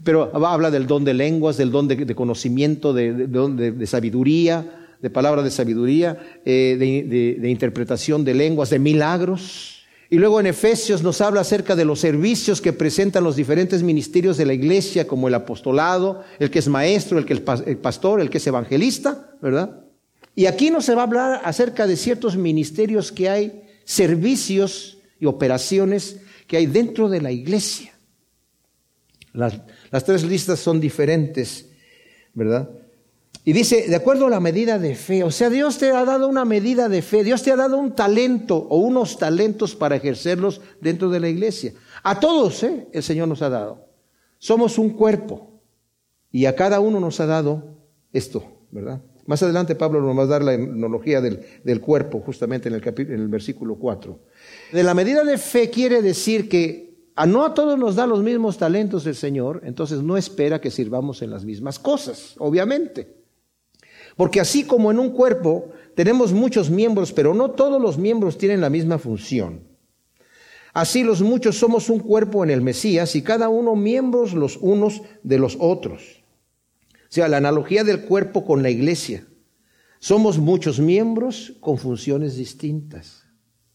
pero 0.04 0.30
va 0.32 0.50
a 0.50 0.54
hablar 0.54 0.72
del 0.72 0.88
don 0.88 1.06
de 1.06 1.14
lenguas, 1.14 1.56
del 1.56 1.72
don 1.72 1.88
de, 1.88 2.16
conocimiento, 2.16 2.94
de, 2.94 3.14
de, 3.14 3.72
de 3.72 3.88
sabiduría, 3.88 4.83
de 5.04 5.10
palabra 5.10 5.44
de 5.44 5.52
sabiduría, 5.52 6.18
eh, 6.46 6.78
de, 6.80 7.50
interpretación 7.50 8.24
de 8.24 8.34
lenguas, 8.34 8.70
de 8.70 8.80
milagros. 8.80 9.84
Y 10.10 10.18
luego 10.18 10.40
en 10.40 10.48
Efesios 10.48 11.04
nos 11.04 11.20
habla 11.20 11.42
acerca 11.42 11.76
de 11.76 11.84
los 11.84 12.00
servicios 12.00 12.62
que 12.62 12.72
presentan 12.72 13.26
los 13.26 13.36
diferentes 13.36 13.84
ministerios 13.84 14.38
de 14.38 14.46
la 14.46 14.54
iglesia, 14.54 15.06
como 15.06 15.28
el 15.28 15.34
apostolado, 15.34 16.24
el 16.40 16.50
que 16.50 16.60
es 16.60 16.70
maestro, 16.70 17.20
el 17.20 17.26
que 17.26 17.34
es 17.34 17.42
pastor, 17.82 18.22
el 18.22 18.30
que 18.30 18.38
es 18.38 18.48
evangelista, 18.48 19.30
¿verdad? 19.42 19.82
Y 20.36 20.46
aquí 20.46 20.72
no 20.72 20.80
se 20.80 20.96
va 20.96 21.02
a 21.02 21.06
hablar 21.06 21.42
acerca 21.44 21.86
de 21.86 21.98
ciertos 21.98 22.38
ministerios 22.38 23.12
que 23.12 23.28
hay, 23.28 23.64
servicios 23.84 25.00
y 25.20 25.26
operaciones 25.26 26.22
que 26.48 26.56
hay 26.56 26.66
dentro 26.66 27.10
de 27.10 27.20
la 27.20 27.32
iglesia. 27.34 27.92
Las 29.34 30.06
tres 30.06 30.24
listas 30.24 30.62
son 30.62 30.80
diferentes, 30.80 31.68
¿verdad? 32.34 32.70
Y 33.46 33.52
dice, 33.52 33.90
de 33.90 33.96
acuerdo 33.96 34.28
a 34.28 34.30
la 34.30 34.40
medida 34.40 34.80
de 34.80 34.96
fe, 34.96 35.24
o 35.24 35.32
sea, 35.32 35.50
Dios 35.50 35.78
te 35.78 35.92
ha 35.92 36.06
dado 36.06 36.30
una 36.30 36.46
medida 36.46 36.88
de 36.88 37.02
fe, 37.02 37.26
Dios 37.26 37.44
te 37.44 37.52
ha 37.52 37.58
dado 37.58 37.78
un 37.78 37.94
talento 37.94 38.56
o 38.56 38.78
unos 38.78 39.18
talentos 39.18 39.76
para 39.76 39.98
ejercerlos 39.98 40.62
dentro 40.80 41.10
de 41.10 41.20
la 41.20 41.28
iglesia. 41.28 41.74
A 42.04 42.20
todos, 42.22 42.64
¿eh? 42.64 42.88
El 42.94 43.04
Señor 43.04 43.28
nos 43.28 43.42
ha 43.42 43.50
dado. 43.50 43.86
Somos 44.38 44.78
un 44.78 44.92
cuerpo 44.92 45.62
y 46.32 46.46
a 46.46 46.56
cada 46.56 46.80
uno 46.80 47.02
nos 47.02 47.20
ha 47.20 47.26
dado 47.26 47.80
esto, 48.14 48.46
¿verdad? 48.72 49.02
Más 49.26 49.44
adelante 49.44 49.76
Pablo 49.76 50.02
nos 50.02 50.18
va 50.18 50.24
a 50.24 50.28
dar 50.28 50.44
la 50.44 50.54
enología 50.54 51.20
del, 51.20 51.82
cuerpo, 51.82 52.22
justamente 52.22 52.70
en 52.70 52.76
el, 52.76 52.84
en 52.86 53.12
el 53.12 53.28
versículo 53.28 53.76
4. 53.76 54.20
De 54.72 54.84
la 54.84 54.94
medida 54.94 55.24
de 55.24 55.38
fe 55.38 55.70
quiere 55.70 56.02
decir 56.02 56.48
que 56.48 56.94
a 57.16 57.26
no 57.26 57.46
a 57.46 57.54
todos 57.54 57.78
nos 57.78 57.96
da 57.96 58.08
los 58.08 58.24
mismos 58.24 58.58
talentos 58.58 59.06
el 59.06 59.16
Señor, 59.16 59.62
entonces 59.66 60.02
no 60.02 60.18
espera 60.18 60.62
que 60.62 60.72
sirvamos 60.72 61.22
en 61.22 61.30
las 61.30 61.44
mismas 61.44 61.78
cosas, 61.78 62.36
obviamente. 62.38 63.23
Porque 64.16 64.40
así 64.40 64.64
como 64.64 64.92
en 64.92 65.00
un 65.00 65.12
cuerpo 65.12 65.72
tenemos 65.96 66.34
muchos 66.34 66.70
miembros, 66.70 67.12
pero 67.12 67.34
no 67.34 67.52
todos 67.52 67.82
los 67.82 67.98
miembros 67.98 68.38
tienen 68.38 68.62
la 68.62 68.70
misma 68.70 68.98
función. 69.00 69.62
Así 70.74 71.04
los 71.04 71.22
muchos 71.22 71.58
somos 71.58 71.90
un 71.90 72.00
cuerpo 72.00 72.44
en 72.44 72.50
el 72.50 72.62
Mesías 72.62 73.16
y 73.16 73.22
cada 73.22 73.48
uno 73.50 73.76
miembros 73.76 74.34
los 74.34 74.58
unos 74.58 75.04
de 75.22 75.38
los 75.38 75.56
otros. 75.60 76.24
O 76.92 77.16
sea, 77.16 77.28
la 77.28 77.38
analogía 77.38 77.84
del 77.84 78.06
cuerpo 78.06 78.44
con 78.44 78.64
la 78.64 78.72
iglesia. 78.72 79.28
Somos 80.00 80.40
muchos 80.40 80.80
miembros 80.80 81.54
con 81.60 81.78
funciones 81.78 82.36
distintas. 82.36 83.24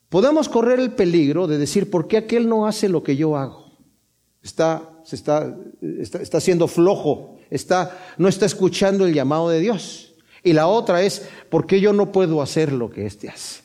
Podemos 0.09 0.49
correr 0.49 0.81
el 0.81 0.93
peligro 0.93 1.47
de 1.47 1.57
decir, 1.57 1.89
¿por 1.89 2.09
qué 2.09 2.17
aquel 2.17 2.49
no 2.49 2.67
hace 2.67 2.89
lo 2.89 3.03
que 3.05 3.17
yo 3.17 3.37
hago? 3.37 3.79
Está, 4.43 5.01
se 5.05 5.17
está, 5.17 5.57
está, 6.01 6.21
está 6.21 6.41
siendo 6.41 6.67
flojo, 6.67 7.37
está, 7.49 7.97
no 8.19 8.27
está 8.29 8.47
escuchando 8.47 9.07
el 9.07 9.15
llamado 9.15 9.51
de 9.51 9.61
Dios. 9.61 10.08
Y 10.43 10.53
la 10.53 10.67
otra 10.67 11.03
es, 11.03 11.29
¿por 11.51 11.67
qué 11.67 11.81
yo 11.81 11.93
no 11.93 12.13
puedo 12.13 12.43
hacer 12.43 12.73
lo 12.73 12.91
que 12.91 13.07
éste 13.07 13.29
hace? 13.29 13.63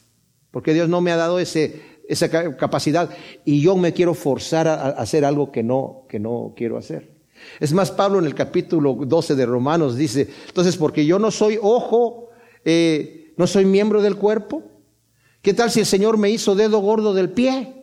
Porque 0.51 0.73
Dios 0.73 0.89
no 0.89 1.01
me 1.01 1.12
ha 1.12 1.17
dado 1.17 1.39
ese, 1.39 1.81
esa 2.07 2.29
capacidad 2.55 3.09
y 3.45 3.62
yo 3.62 3.75
me 3.75 3.93
quiero 3.93 4.13
forzar 4.13 4.67
a, 4.67 4.89
hacer 4.89 5.25
algo 5.25 5.51
que 5.51 5.63
no, 5.63 6.05
que 6.09 6.19
no 6.19 6.53
quiero 6.55 6.77
hacer. 6.77 7.13
Es 7.59 7.73
más, 7.73 7.91
Pablo 7.91 8.19
en 8.19 8.25
el 8.25 8.36
capítulo 8.36 8.93
12 8.93 9.36
de 9.36 9.45
Romanos 9.45 9.97
dice, 9.97 10.29
entonces, 10.47 10.77
porque 10.77 11.05
yo 11.05 11.19
no 11.19 11.31
soy 11.31 11.59
ojo, 11.62 12.29
eh, 12.63 13.33
no 13.38 13.47
soy 13.47 13.65
miembro 13.65 14.01
del 14.01 14.15
cuerpo, 14.15 14.63
¿qué 15.41 15.53
tal 15.53 15.69
si 15.71 15.81
el 15.81 15.86
Señor 15.86 16.17
me 16.17 16.29
hizo 16.29 16.55
dedo 16.55 16.79
gordo 16.79 17.13
del 17.13 17.29
pie? 17.29 17.73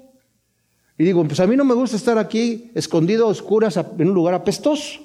Y 0.96 1.05
digo, 1.05 1.24
pues 1.24 1.40
a 1.40 1.46
mí 1.46 1.57
no 1.57 1.64
me 1.64 1.74
gusta 1.74 1.96
estar 1.96 2.18
aquí 2.18 2.70
escondido 2.74 3.26
a 3.26 3.31
oscuras 3.31 3.76
en 3.76 4.09
un 4.09 4.14
lugar 4.14 4.35
apestoso. 4.35 5.00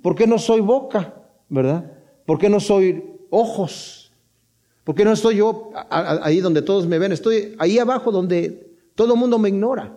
¿Por 0.00 0.14
qué 0.14 0.26
no 0.26 0.38
soy 0.38 0.60
boca? 0.60 1.14
¿Verdad? 1.48 1.97
¿Por 2.28 2.38
qué 2.38 2.50
no 2.50 2.60
soy 2.60 3.02
ojos? 3.30 4.12
¿Por 4.84 4.94
qué 4.94 5.02
no 5.02 5.14
estoy 5.14 5.36
yo 5.36 5.70
ahí 5.88 6.40
donde 6.40 6.60
todos 6.60 6.86
me 6.86 6.98
ven? 6.98 7.10
Estoy 7.10 7.56
ahí 7.58 7.78
abajo 7.78 8.12
donde 8.12 8.76
todo 8.94 9.14
el 9.14 9.18
mundo 9.18 9.38
me 9.38 9.48
ignora. 9.48 9.96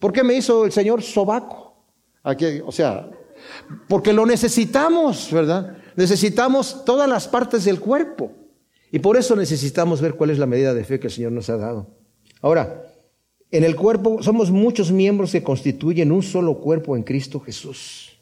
¿Por 0.00 0.12
qué 0.12 0.24
me 0.24 0.34
hizo 0.34 0.64
el 0.64 0.72
Señor 0.72 1.02
sobaco? 1.02 1.76
Aquí, 2.24 2.60
o 2.66 2.72
sea, 2.72 3.08
porque 3.86 4.12
lo 4.12 4.26
necesitamos, 4.26 5.30
¿verdad? 5.30 5.76
Necesitamos 5.94 6.84
todas 6.84 7.08
las 7.08 7.28
partes 7.28 7.64
del 7.64 7.78
cuerpo. 7.78 8.32
Y 8.90 8.98
por 8.98 9.16
eso 9.16 9.36
necesitamos 9.36 10.00
ver 10.00 10.16
cuál 10.16 10.30
es 10.30 10.38
la 10.40 10.46
medida 10.46 10.74
de 10.74 10.82
fe 10.82 10.98
que 10.98 11.06
el 11.06 11.12
Señor 11.12 11.30
nos 11.30 11.48
ha 11.48 11.58
dado. 11.58 11.86
Ahora, 12.40 12.92
en 13.52 13.62
el 13.62 13.76
cuerpo 13.76 14.20
somos 14.20 14.50
muchos 14.50 14.90
miembros 14.90 15.30
que 15.30 15.44
constituyen 15.44 16.10
un 16.10 16.24
solo 16.24 16.58
cuerpo 16.58 16.96
en 16.96 17.04
Cristo 17.04 17.38
Jesús. 17.38 18.18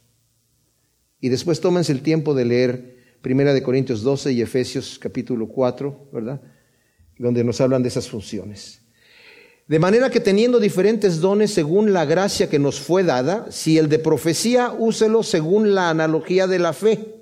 Y 1.21 1.31
después 1.31 1.63
tómense 1.63 1.91
el 1.91 2.03
tiempo 2.03 2.35
de 2.35 2.45
leer 2.45 2.98
Primera 3.23 3.53
de 3.53 3.63
Corintios 3.63 4.03
12 4.03 4.33
y 4.33 4.43
Efesios 4.43 4.99
capítulo 4.99 5.49
4, 5.49 6.11
¿verdad? 6.13 6.41
Donde 7.19 7.43
nos 7.43 7.61
hablan 7.61 7.83
de 7.83 7.89
esas 7.89 8.09
funciones. 8.09 8.83
De 9.67 9.79
manera 9.79 10.09
que 10.09 10.21
teniendo 10.21 10.61
diferentes 10.61 11.21
dones 11.21 11.53
según 11.53 11.93
la 11.93 12.05
gracia 12.07 12.49
que 12.49 12.59
nos 12.59 12.81
fue 12.81 13.03
dada, 13.03 13.51
si 13.51 13.77
el 13.77 13.89
de 13.89 13.99
profecía, 13.99 14.71
úselo 14.71 15.23
según 15.23 15.75
la 15.75 15.91
analogía 15.91 16.47
de 16.47 16.59
la 16.59 16.73
fe. 16.73 17.17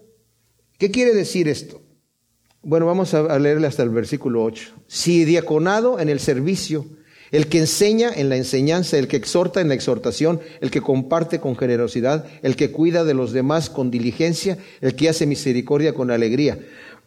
¿Qué 0.78 0.90
quiere 0.90 1.14
decir 1.14 1.48
esto? 1.48 1.80
Bueno, 2.62 2.87
vamos 2.87 3.14
a 3.14 3.38
leerle 3.38 3.66
hasta 3.66 3.82
el 3.82 3.90
versículo 3.90 4.44
8. 4.44 4.74
Si 4.87 5.24
diaconado 5.24 5.98
en 5.98 6.09
el 6.09 6.20
servicio, 6.20 6.87
el 7.33 7.49
que 7.49 7.59
enseña 7.59 8.11
en 8.15 8.29
la 8.29 8.37
enseñanza, 8.37 8.99
el 8.99 9.09
que 9.09 9.17
exhorta 9.17 9.61
en 9.61 9.69
la 9.69 9.75
exhortación, 9.75 10.41
el 10.61 10.71
que 10.71 10.81
comparte 10.81 11.41
con 11.41 11.57
generosidad, 11.57 12.27
el 12.43 12.57
que 12.57 12.71
cuida 12.71 13.05
de 13.05 13.15
los 13.15 13.33
demás 13.33 13.71
con 13.71 13.91
diligencia, 13.91 14.59
el 14.81 14.95
que 14.95 15.09
hace 15.09 15.27
misericordia 15.27 15.93
con 15.95 16.11
alegría. 16.11 16.59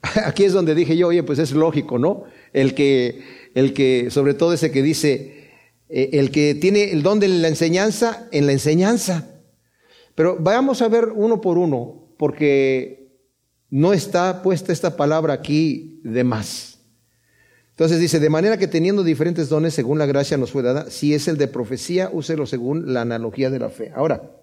Aquí 0.25 0.43
es 0.43 0.53
donde 0.53 0.75
dije 0.75 0.97
yo, 0.97 1.07
oye, 1.07 1.23
pues 1.23 1.39
es 1.39 1.51
lógico, 1.51 1.97
¿no? 1.97 2.23
El 2.53 2.73
que, 2.73 3.21
el 3.55 3.73
que, 3.73 4.09
sobre 4.11 4.33
todo 4.33 4.53
ese 4.53 4.71
que 4.71 4.81
dice, 4.81 5.49
eh, 5.89 6.09
el 6.13 6.31
que 6.31 6.55
tiene 6.55 6.91
el 6.91 7.03
don 7.03 7.19
de 7.19 7.27
la 7.27 7.47
enseñanza, 7.47 8.27
en 8.31 8.45
la 8.45 8.51
enseñanza. 8.51 9.41
Pero 10.15 10.37
vayamos 10.39 10.81
a 10.81 10.87
ver 10.87 11.05
uno 11.15 11.41
por 11.41 11.57
uno, 11.57 12.13
porque 12.17 13.09
no 13.69 13.93
está 13.93 14.41
puesta 14.41 14.73
esta 14.73 14.97
palabra 14.97 15.33
aquí 15.33 16.01
de 16.03 16.23
más. 16.23 16.68
Entonces 17.79 18.01
dice, 18.01 18.19
de 18.19 18.29
manera 18.29 18.57
que 18.57 18.67
teniendo 18.67 19.03
diferentes 19.03 19.47
dones 19.47 19.73
según 19.73 19.99
la 19.99 20.05
gracia 20.05 20.35
nos 20.35 20.51
fue 20.51 20.61
dada, 20.61 20.91
si 20.91 21.13
es 21.13 21.29
el 21.29 21.37
de 21.37 21.47
profecía, 21.47 22.09
úselo 22.11 22.45
según 22.45 22.93
la 22.93 22.99
analogía 22.99 23.49
de 23.49 23.57
la 23.57 23.69
fe. 23.69 23.93
Ahora, 23.95 24.33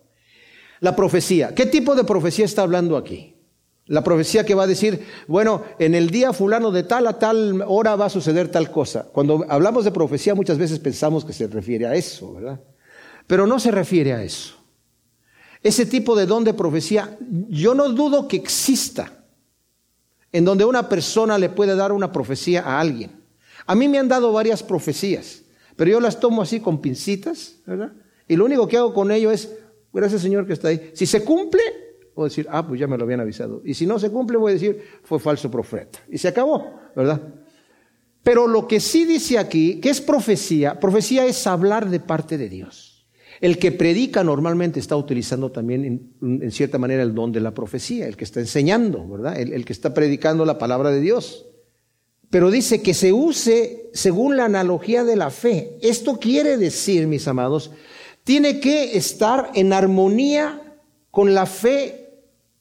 la 0.80 0.96
profecía. 0.96 1.54
¿Qué 1.54 1.66
tipo 1.66 1.94
de 1.94 2.04
profecía 2.04 2.46
está 2.46 2.62
hablando 2.62 2.96
aquí? 2.96 3.34
La 3.84 4.02
profecía 4.02 4.46
que 4.46 4.54
va 4.54 4.62
a 4.62 4.66
decir, 4.66 5.04
bueno, 5.28 5.64
en 5.78 5.94
el 5.94 6.08
día 6.08 6.32
fulano 6.32 6.70
de 6.70 6.84
tal 6.84 7.06
a 7.06 7.18
tal 7.18 7.62
hora 7.66 7.94
va 7.94 8.06
a 8.06 8.08
suceder 8.08 8.48
tal 8.48 8.70
cosa. 8.70 9.08
Cuando 9.12 9.44
hablamos 9.50 9.84
de 9.84 9.92
profecía 9.92 10.34
muchas 10.34 10.56
veces 10.56 10.78
pensamos 10.78 11.22
que 11.22 11.34
se 11.34 11.46
refiere 11.46 11.86
a 11.86 11.94
eso, 11.94 12.32
¿verdad? 12.32 12.62
Pero 13.26 13.46
no 13.46 13.60
se 13.60 13.70
refiere 13.70 14.14
a 14.14 14.22
eso. 14.22 14.54
Ese 15.62 15.84
tipo 15.84 16.16
de 16.16 16.24
don 16.24 16.42
de 16.42 16.54
profecía, 16.54 17.18
yo 17.50 17.74
no 17.74 17.90
dudo 17.90 18.28
que 18.28 18.36
exista, 18.36 19.26
en 20.32 20.46
donde 20.46 20.64
una 20.64 20.88
persona 20.88 21.36
le 21.36 21.50
puede 21.50 21.76
dar 21.76 21.92
una 21.92 22.10
profecía 22.10 22.62
a 22.62 22.80
alguien. 22.80 23.25
A 23.66 23.74
mí 23.74 23.88
me 23.88 23.98
han 23.98 24.08
dado 24.08 24.32
varias 24.32 24.62
profecías, 24.62 25.42
pero 25.74 25.90
yo 25.90 26.00
las 26.00 26.20
tomo 26.20 26.42
así 26.42 26.60
con 26.60 26.80
pincitas, 26.80 27.56
¿verdad? 27.66 27.92
Y 28.28 28.36
lo 28.36 28.44
único 28.44 28.66
que 28.68 28.76
hago 28.76 28.94
con 28.94 29.10
ello 29.10 29.30
es, 29.30 29.52
gracias 29.92 30.22
Señor 30.22 30.46
que 30.46 30.52
está 30.52 30.68
ahí. 30.68 30.90
Si 30.94 31.06
se 31.06 31.24
cumple, 31.24 31.62
voy 32.14 32.26
a 32.26 32.28
decir, 32.28 32.46
ah, 32.50 32.66
pues 32.66 32.80
ya 32.80 32.86
me 32.86 32.96
lo 32.96 33.04
habían 33.04 33.20
avisado. 33.20 33.62
Y 33.64 33.74
si 33.74 33.86
no 33.86 33.98
se 33.98 34.10
cumple, 34.10 34.36
voy 34.36 34.52
a 34.52 34.54
decir, 34.54 34.82
fue 35.02 35.18
falso 35.18 35.50
profeta. 35.50 35.98
Y 36.08 36.18
se 36.18 36.28
acabó, 36.28 36.80
¿verdad? 36.94 37.20
Pero 38.22 38.46
lo 38.46 38.66
que 38.66 38.80
sí 38.80 39.04
dice 39.04 39.38
aquí, 39.38 39.80
que 39.80 39.90
es 39.90 40.00
profecía, 40.00 40.80
profecía 40.80 41.26
es 41.26 41.46
hablar 41.46 41.90
de 41.90 42.00
parte 42.00 42.38
de 42.38 42.48
Dios. 42.48 43.06
El 43.40 43.58
que 43.58 43.70
predica 43.70 44.24
normalmente 44.24 44.80
está 44.80 44.96
utilizando 44.96 45.52
también 45.52 46.10
en, 46.22 46.50
cierta 46.50 46.78
manera 46.78 47.02
el 47.02 47.14
don 47.14 47.32
de 47.32 47.40
la 47.40 47.52
profecía, 47.52 48.06
el 48.06 48.16
que 48.16 48.24
está 48.24 48.40
enseñando, 48.40 49.06
¿verdad? 49.06 49.38
el 49.38 49.64
que 49.64 49.74
está 49.74 49.92
predicando 49.92 50.46
la 50.46 50.56
palabra 50.56 50.90
de 50.90 51.00
Dios 51.00 51.45
pero 52.36 52.50
dice 52.50 52.82
que 52.82 52.92
se 52.92 53.14
use 53.14 53.88
según 53.94 54.36
la 54.36 54.44
analogía 54.44 55.04
de 55.04 55.16
la 55.16 55.30
fe. 55.30 55.78
Esto 55.80 56.18
quiere 56.18 56.58
decir, 56.58 57.06
mis 57.06 57.26
amados, 57.28 57.70
tiene 58.24 58.60
que 58.60 58.94
estar 58.98 59.52
en 59.54 59.72
armonía 59.72 60.76
con 61.10 61.32
la 61.32 61.46
fe 61.46 62.10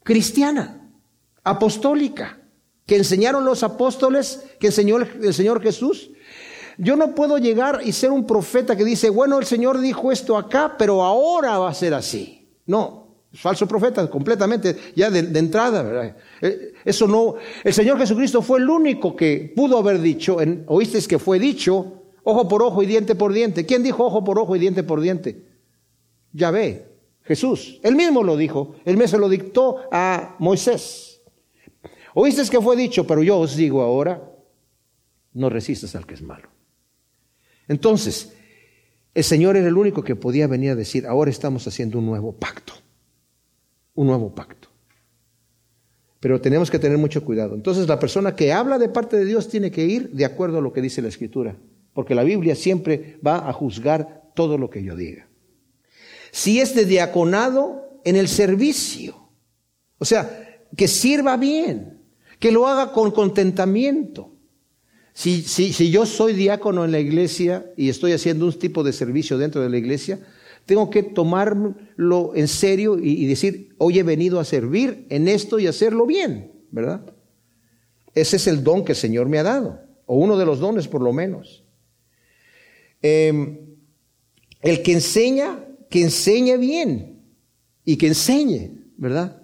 cristiana, 0.02 0.90
apostólica, 1.44 2.40
que 2.86 2.96
enseñaron 2.96 3.44
los 3.44 3.64
apóstoles, 3.64 4.46
que 4.62 4.68
enseñó 4.68 4.96
el 4.96 5.34
Señor 5.34 5.62
Jesús. 5.62 6.10
Yo 6.78 6.96
no 6.96 7.14
puedo 7.14 7.38
llegar 7.38 7.82
y 7.84 7.92
ser 7.92 8.12
un 8.12 8.26
profeta 8.26 8.78
que 8.78 8.86
dice, 8.86 9.10
bueno, 9.10 9.38
el 9.40 9.46
Señor 9.46 9.82
dijo 9.82 10.10
esto 10.10 10.38
acá, 10.38 10.76
pero 10.80 11.04
ahora 11.04 11.58
va 11.58 11.70
a 11.70 11.74
ser 11.74 11.94
así. 11.94 12.48
No, 12.66 13.18
falso 13.34 13.68
profeta 13.68 14.10
completamente, 14.10 14.94
ya 14.96 15.10
de, 15.12 15.38
entrada, 15.38 15.84
¿verdad? 15.84 16.16
Eh, 16.42 16.75
eso 16.86 17.08
no, 17.08 17.36
el 17.64 17.74
Señor 17.74 17.98
Jesucristo 17.98 18.44
fue 18.44 18.60
el 18.60 18.70
único 18.70 19.16
que 19.16 19.52
pudo 19.56 19.80
haber 19.80 20.00
dicho, 20.00 20.40
en, 20.40 20.64
oísteis 20.68 21.08
que 21.08 21.18
fue 21.18 21.40
dicho, 21.40 22.04
ojo 22.24 22.48
por 22.48 22.62
ojo 22.62 22.84
y 22.84 22.86
diente 22.86 23.16
por 23.16 23.34
diente. 23.34 23.66
¿Quién 23.66 23.82
dijo 23.82 24.06
ojo 24.06 24.24
por 24.24 24.38
ojo 24.38 24.56
y 24.56 24.60
diente 24.60 24.84
por 24.84 25.02
diente? 25.02 25.48
Ya 26.32 26.52
ve, 26.52 26.86
Jesús. 27.24 27.80
Él 27.82 27.96
mismo 27.96 28.22
lo 28.22 28.38
dijo, 28.38 28.76
él 28.86 28.98
mismo 28.98 29.18
lo 29.18 29.30
dictó 29.30 29.82
a 29.92 30.36
Moisés. 30.38 31.22
Oíste 32.14 32.48
que 32.50 32.62
fue 32.62 32.76
dicho, 32.76 33.08
pero 33.08 33.24
yo 33.24 33.40
os 33.40 33.56
digo 33.56 33.82
ahora, 33.82 34.32
no 35.34 35.50
resistas 35.50 35.96
al 35.96 36.06
que 36.06 36.14
es 36.14 36.22
malo. 36.22 36.50
Entonces, 37.68 38.32
el 39.16 39.24
Señor 39.24 39.58
era 39.58 39.68
el 39.68 39.76
único 39.76 40.04
que 40.04 40.16
podía 40.16 40.46
venir 40.46 40.70
a 40.70 40.76
decir, 40.76 41.08
ahora 41.08 41.32
estamos 41.32 41.68
haciendo 41.68 41.98
un 41.98 42.06
nuevo 42.06 42.32
pacto, 42.32 42.74
un 43.96 44.06
nuevo 44.06 44.36
pacto. 44.36 44.75
Pero 46.26 46.42
tenemos 46.42 46.72
que 46.72 46.80
tener 46.80 46.98
mucho 46.98 47.24
cuidado. 47.24 47.54
Entonces, 47.54 47.88
la 47.88 48.00
persona 48.00 48.36
que 48.36 48.52
habla 48.52 48.80
de 48.80 48.90
parte 48.90 49.16
de 49.16 49.26
Dios 49.26 49.48
tiene 49.48 49.70
que 49.70 49.86
ir 49.86 50.10
de 50.10 50.26
acuerdo 50.26 50.58
a 50.58 50.62
lo 50.62 50.74
que 50.74 50.82
dice 50.82 51.04
la 51.04 51.10
Escritura, 51.10 51.56
porque 51.94 52.16
la 52.16 52.24
Biblia 52.24 52.56
siempre 52.56 53.20
va 53.24 53.48
a 53.48 53.54
juzgar 53.54 54.32
todo 54.34 54.58
lo 54.58 54.72
que 54.72 54.82
yo 54.82 54.96
diga. 54.96 55.28
Si 56.32 56.60
es 56.60 56.74
de 56.74 56.86
diaconado 56.86 58.00
en 58.04 58.16
el 58.16 58.28
servicio, 58.28 59.30
o 60.00 60.06
sea, 60.06 60.66
que 60.76 60.88
sirva 60.88 61.38
bien, 61.38 62.02
que 62.40 62.52
lo 62.52 62.66
haga 62.66 62.92
con 62.92 63.12
contentamiento. 63.12 64.34
Si, 65.14 65.44
si, 65.44 65.92
yo 65.92 66.08
soy 66.08 66.34
diácono 66.34 66.86
en 66.86 66.92
la 66.92 67.00
iglesia 67.00 67.72
y 67.78 67.90
estoy 67.90 68.14
haciendo 68.14 68.48
un 68.48 68.54
tipo 68.54 68.84
de 68.84 68.94
servicio 68.94 69.38
dentro 69.38 69.62
de 69.62 69.70
la 69.70 69.78
iglesia, 69.78 70.22
tengo 70.66 70.90
que 70.90 71.04
tomarlo 71.04 72.34
en 72.36 72.48
serio 72.48 72.98
y, 73.00 73.26
decir, 73.28 73.76
hoy 73.78 74.00
he 74.00 74.04
venido 74.04 74.40
a 74.40 74.46
servir 74.46 75.06
en 75.10 75.28
esto 75.28 75.60
y 75.60 75.68
hacerlo 75.68 76.06
bien, 76.06 76.52
¿verdad? 76.72 77.06
Ese 78.14 78.38
es 78.38 78.48
el 78.48 78.64
don 78.64 78.84
que 78.84 78.94
el 78.94 78.98
Señor 78.98 79.30
me 79.30 79.38
ha 79.38 79.44
dado, 79.44 79.82
o 80.06 80.18
uno 80.18 80.38
de 80.38 80.46
los 80.46 80.60
dones 80.60 80.88
por 80.88 81.02
lo 81.02 81.14
menos. 81.14 81.64
Em, 83.02 83.60
el 84.62 84.82
que 84.82 84.94
enseña, 84.94 85.64
que 85.90 86.02
enseñe 86.02 86.58
bien 86.58 87.22
y 87.84 87.98
que 87.98 88.08
enseñe, 88.08 88.72
¿verdad? 88.98 89.44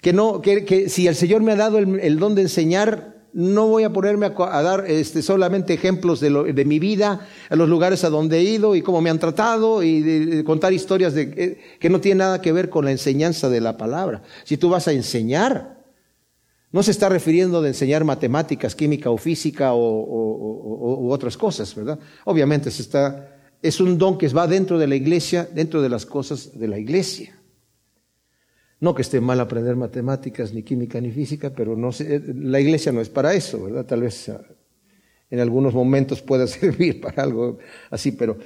Que 0.00 0.12
no, 0.12 0.40
que, 0.40 0.88
si 0.88 1.06
el 1.06 1.14
Señor 1.14 1.42
me 1.42 1.52
ha 1.52 1.56
dado 1.56 1.78
el, 1.78 2.18
don 2.18 2.34
de 2.34 2.42
enseñar, 2.42 3.15
no 3.36 3.66
voy 3.66 3.84
a 3.84 3.92
ponerme 3.92 4.24
a, 4.26 4.62
dar 4.62 4.86
este, 4.88 5.20
solamente 5.20 5.74
ejemplos 5.74 6.20
de, 6.20 6.30
lo, 6.30 6.44
de, 6.44 6.64
mi 6.64 6.78
vida, 6.78 7.28
a 7.50 7.54
los 7.54 7.68
lugares 7.68 8.02
a 8.02 8.08
donde 8.08 8.38
he 8.38 8.42
ido 8.42 8.74
y 8.74 8.80
cómo 8.80 9.02
me 9.02 9.10
han 9.10 9.18
tratado 9.18 9.82
y 9.82 10.00
de, 10.00 10.42
contar 10.42 10.72
historias 10.72 11.12
de, 11.12 11.34
eh, 11.36 11.58
que 11.78 11.90
no 11.90 12.00
tienen 12.00 12.18
nada 12.18 12.40
que 12.40 12.50
ver 12.50 12.70
con 12.70 12.86
la 12.86 12.92
enseñanza 12.92 13.50
de 13.50 13.60
la 13.60 13.76
palabra. 13.76 14.22
Si 14.44 14.56
tú 14.56 14.70
vas 14.70 14.88
a 14.88 14.92
enseñar, 14.92 15.84
no 16.72 16.82
se 16.82 16.92
está 16.92 17.10
refiriendo 17.10 17.60
de 17.60 17.68
enseñar 17.68 18.04
matemáticas, 18.04 18.74
química 18.74 19.10
o 19.10 19.18
física 19.18 19.74
o, 19.74 19.80
o 19.80 21.10
otras 21.10 21.36
cosas, 21.36 21.74
¿verdad? 21.74 21.98
Obviamente 22.24 22.70
se 22.70 22.80
está 22.80 23.32
es 23.60 23.80
un 23.80 23.98
don 23.98 24.16
que 24.16 24.28
va 24.28 24.46
dentro 24.46 24.78
de 24.78 24.86
la 24.86 24.94
iglesia, 24.94 25.48
dentro 25.52 25.82
de 25.82 25.88
las 25.88 26.06
cosas 26.06 26.58
de 26.58 26.68
la 26.68 26.78
iglesia. 26.78 27.35
No 28.78 28.94
que 28.94 29.02
esté 29.02 29.20
mal 29.20 29.40
aprender 29.40 29.74
matemáticas, 29.74 30.52
ni 30.52 30.62
química, 30.62 31.00
ni 31.00 31.10
física, 31.10 31.50
pero 31.50 31.76
no 31.76 31.92
sé, 31.92 32.22
la 32.34 32.60
iglesia 32.60 32.92
no 32.92 33.00
es 33.00 33.08
para 33.08 33.32
eso, 33.34 33.64
¿verdad? 33.64 33.86
Tal 33.86 34.02
vez 34.02 34.28
ah, 34.28 34.42
en 35.30 35.40
algunos 35.40 35.72
momentos 35.74 36.20
pueda 36.20 36.46
servir 36.46 37.00
para 37.00 37.22
algo 37.22 37.58
así, 37.90 38.12
pero 38.12 38.36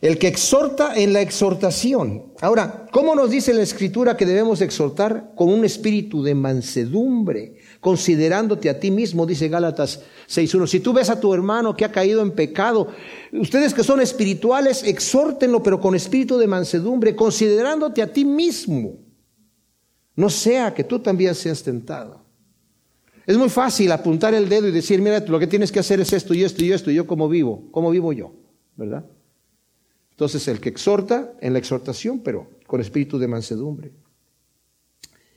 el 0.00 0.16
que 0.16 0.28
exhorta 0.28 0.94
en 0.96 1.12
la 1.12 1.20
exhortación. 1.20 2.32
Ahora, 2.40 2.86
¿cómo 2.90 3.14
nos 3.14 3.30
dice 3.30 3.52
la 3.52 3.62
escritura 3.62 4.16
que 4.16 4.24
debemos 4.24 4.62
exhortar? 4.62 5.32
Con 5.34 5.50
un 5.50 5.62
espíritu 5.62 6.22
de 6.22 6.34
mansedumbre, 6.34 7.56
considerándote 7.80 8.70
a 8.70 8.80
ti 8.80 8.90
mismo, 8.90 9.26
dice 9.26 9.48
Gálatas 9.48 10.00
6.1. 10.26 10.66
Si 10.68 10.80
tú 10.80 10.94
ves 10.94 11.10
a 11.10 11.20
tu 11.20 11.34
hermano 11.34 11.76
que 11.76 11.84
ha 11.84 11.92
caído 11.92 12.22
en 12.22 12.30
pecado, 12.30 12.88
ustedes 13.32 13.74
que 13.74 13.84
son 13.84 14.00
espirituales, 14.00 14.84
exhórtenlo, 14.84 15.62
pero 15.62 15.80
con 15.80 15.94
espíritu 15.94 16.38
de 16.38 16.46
mansedumbre, 16.46 17.14
considerándote 17.14 18.00
a 18.00 18.10
ti 18.10 18.24
mismo. 18.24 19.09
No 20.20 20.28
sea 20.28 20.74
que 20.74 20.84
tú 20.84 20.98
también 20.98 21.34
seas 21.34 21.62
tentado. 21.62 22.22
Es 23.26 23.38
muy 23.38 23.48
fácil 23.48 23.90
apuntar 23.90 24.34
el 24.34 24.50
dedo 24.50 24.68
y 24.68 24.70
decir, 24.70 25.00
mira, 25.00 25.18
lo 25.20 25.38
que 25.38 25.46
tienes 25.46 25.72
que 25.72 25.78
hacer 25.78 25.98
es 25.98 26.12
esto 26.12 26.34
y 26.34 26.44
esto 26.44 26.62
y 26.62 26.72
esto, 26.72 26.90
y 26.90 26.94
yo 26.94 27.06
cómo 27.06 27.26
vivo, 27.26 27.70
cómo 27.70 27.90
vivo 27.90 28.12
yo, 28.12 28.34
¿verdad? 28.76 29.06
Entonces 30.10 30.46
el 30.48 30.60
que 30.60 30.68
exhorta 30.68 31.32
en 31.40 31.54
la 31.54 31.58
exhortación, 31.58 32.20
pero 32.20 32.50
con 32.66 32.82
espíritu 32.82 33.18
de 33.18 33.28
mansedumbre. 33.28 33.92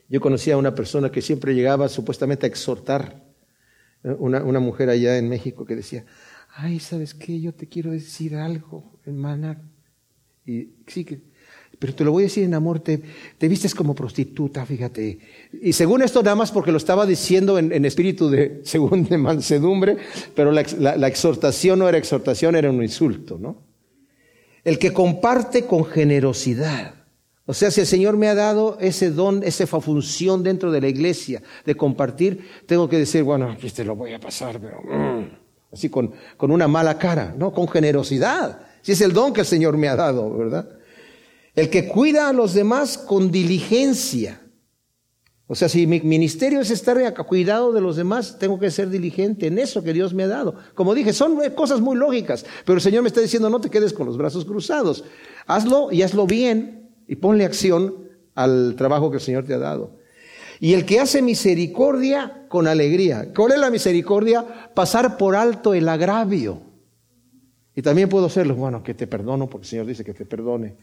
Yo 0.10 0.20
conocía 0.20 0.56
a 0.56 0.58
una 0.58 0.76
persona 0.76 1.10
que 1.10 1.22
siempre 1.22 1.56
llegaba 1.56 1.88
supuestamente 1.88 2.46
a 2.46 2.50
exhortar, 2.50 3.24
una, 4.04 4.44
una 4.44 4.60
mujer 4.60 4.90
allá 4.90 5.18
en 5.18 5.30
México 5.30 5.64
que 5.64 5.78
decía, 5.78 6.04
ay, 6.50 6.82
¿sabes 6.82 7.14
qué? 7.14 7.40
Yo 7.40 7.54
te 7.54 7.70
quiero 7.70 7.92
decir 7.92 8.36
algo, 8.36 9.00
hermana. 9.06 9.62
Y 10.46 10.72
sí, 10.88 11.06
que, 11.06 11.22
pero 11.80 11.94
te 11.94 12.04
lo 12.04 12.12
voy 12.12 12.24
a 12.24 12.26
decir 12.26 12.44
en 12.44 12.54
amor, 12.54 12.80
te, 12.80 13.02
te, 13.38 13.48
vistes 13.48 13.76
como 13.76 13.94
prostituta, 13.94 14.66
fíjate. 14.66 15.20
Y 15.62 15.74
según 15.74 16.02
esto, 16.02 16.22
nada 16.24 16.36
más 16.36 16.52
porque 16.52 16.72
lo 16.72 16.78
estaba 16.78 17.06
diciendo 17.06 17.58
en, 17.58 17.86
espíritu 17.86 18.30
de, 18.30 18.62
según 18.64 19.06
de 19.06 19.18
mansedumbre, 19.18 19.98
pero 20.36 20.52
la, 20.52 21.08
exhortación 21.08 21.80
no 21.80 21.90
era 21.90 21.98
exhortación, 21.98 22.56
era 22.56 22.70
un 22.70 22.82
insulto, 22.82 23.38
¿no? 23.40 23.74
el 24.64 24.80
que 24.80 24.94
comparte 24.94 25.66
con 25.66 25.86
generosidad. 25.86 26.96
O 27.46 27.54
sea, 27.54 27.72
si 27.72 27.82
el 27.82 27.88
Señor 27.88 28.16
me 28.16 28.30
ha 28.30 28.36
dado 28.36 28.78
ese 28.80 29.12
don, 29.12 29.44
esa 29.44 29.68
función 29.68 30.44
dentro 30.44 30.72
de 30.72 30.80
la 30.80 30.88
iglesia 30.88 31.42
de 31.66 31.76
compartir, 31.76 32.48
tengo 32.66 32.88
que 32.88 32.98
decir, 32.98 33.24
bueno, 33.24 33.52
aquí 33.52 33.70
te 33.70 33.84
lo 33.84 33.98
voy 33.98 34.14
a 34.14 34.20
pasar, 34.20 34.62
pero 34.62 34.82
mm", 34.82 35.74
así 35.74 35.90
con, 35.90 36.14
con 36.38 36.52
una 36.52 36.70
mala 36.70 36.98
cara, 36.98 37.36
no, 37.38 37.52
con 37.52 37.68
generosidad. 37.68 38.62
Si 38.82 38.94
es 38.94 39.02
el 39.02 39.12
don 39.12 39.34
que 39.34 39.42
el 39.42 39.48
Señor 39.48 39.78
me 39.78 39.90
ha 39.90 39.98
dado, 39.98 40.38
¿verdad? 40.38 40.70
El 41.56 41.70
que 41.70 41.88
cuida 41.88 42.30
a 42.30 42.34
los 42.34 42.54
demás 42.54 42.98
con 42.98 43.32
diligencia. 43.32 44.42
O 45.46 45.56
sea, 45.56 45.70
si 45.70 45.86
mi 45.86 46.00
ministerio 46.02 46.62
es 46.62 46.72
estar 46.72 46.98
cuidado 47.26 47.74
de 47.74 47.82
los 47.82 47.96
demás, 47.96 48.40
tengo 48.40 48.58
que 48.58 48.72
ser 48.72 48.90
diligente 48.90 49.48
en 49.48 49.60
eso 49.60 49.84
que 49.84 49.94
Dios 49.94 50.14
me 50.14 50.24
ha 50.24 50.28
dado. 50.28 50.56
Como 50.74 50.96
dije, 50.96 51.14
son 51.14 51.38
cosas 51.54 51.82
muy 51.82 51.96
lógicas, 51.96 52.46
pero 52.66 52.78
el 52.78 52.82
Señor 52.82 53.04
me 53.04 53.10
está 53.10 53.22
diciendo, 53.22 53.50
no 53.50 53.62
te 53.62 53.70
quedes 53.70 53.94
con 53.94 54.08
los 54.08 54.18
brazos 54.18 54.46
cruzados. 54.46 55.04
Hazlo 55.46 55.92
y 55.92 56.02
hazlo 56.02 56.26
bien 56.26 56.90
y 57.08 57.18
ponle 57.18 57.46
acción 57.46 58.10
al 58.34 58.76
trabajo 58.76 59.12
que 59.12 59.18
el 59.18 59.24
Señor 59.24 59.46
te 59.46 59.54
ha 59.54 59.60
dado. 59.60 60.00
Y 60.60 60.74
el 60.74 60.86
que 60.86 61.00
hace 61.00 61.22
misericordia 61.22 62.46
con 62.48 62.68
alegría. 62.68 63.34
¿Cuál 63.36 63.52
es 63.52 63.60
la 63.60 63.70
misericordia? 63.70 64.72
Pasar 64.74 65.18
por 65.18 65.36
alto 65.36 65.74
el 65.74 65.90
agravio. 65.90 66.62
Y 67.76 67.82
también 67.82 68.08
puedo 68.08 68.28
hacerlo, 68.28 68.56
bueno, 68.56 68.82
que 68.82 68.94
te 68.94 69.08
perdono, 69.08 69.50
porque 69.50 69.66
el 69.66 69.70
Señor 69.70 69.86
dice 69.88 70.06
que 70.06 70.14
te 70.14 70.26
perdone, 70.26 70.78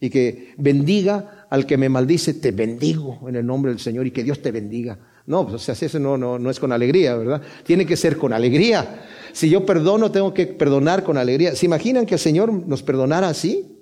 y 0.00 0.10
que 0.10 0.54
bendiga 0.58 1.46
al 1.50 1.66
que 1.66 1.76
me 1.76 1.88
maldice, 1.88 2.34
te 2.34 2.52
bendigo 2.52 3.28
en 3.28 3.36
el 3.36 3.46
nombre 3.46 3.70
del 3.70 3.80
Señor 3.80 4.06
y 4.06 4.10
que 4.10 4.22
Dios 4.22 4.40
te 4.40 4.52
bendiga. 4.52 4.98
No, 5.26 5.44
pues 5.46 5.56
o 5.56 5.58
sea, 5.58 5.74
eso 5.86 5.98
no, 5.98 6.16
no, 6.16 6.38
no 6.38 6.50
es 6.50 6.58
con 6.58 6.72
alegría, 6.72 7.14
¿verdad? 7.16 7.42
Tiene 7.64 7.84
que 7.84 7.96
ser 7.96 8.16
con 8.16 8.32
alegría. 8.32 9.04
Si 9.32 9.50
yo 9.50 9.66
perdono, 9.66 10.10
tengo 10.10 10.32
que 10.32 10.46
perdonar 10.46 11.04
con 11.04 11.18
alegría. 11.18 11.54
¿Se 11.54 11.66
imaginan 11.66 12.06
que 12.06 12.14
el 12.14 12.20
Señor 12.20 12.50
nos 12.50 12.82
perdonara 12.82 13.28
así? 13.28 13.78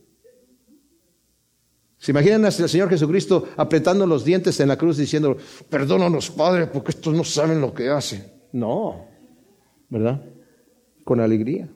¿Se 1.98 2.10
imaginan 2.10 2.44
al 2.44 2.52
Señor 2.52 2.88
Jesucristo 2.88 3.48
apretando 3.56 4.06
los 4.06 4.24
dientes 4.24 4.58
en 4.60 4.68
la 4.68 4.76
cruz 4.76 4.96
diciendo, 4.96 5.36
perdónanos, 5.70 6.30
Padre, 6.30 6.66
porque 6.66 6.90
estos 6.90 7.14
no 7.14 7.24
saben 7.24 7.60
lo 7.60 7.72
que 7.72 7.88
hacen? 7.88 8.24
No, 8.52 9.06
¿verdad? 9.88 10.22
Con 11.04 11.20
alegría. 11.20 11.68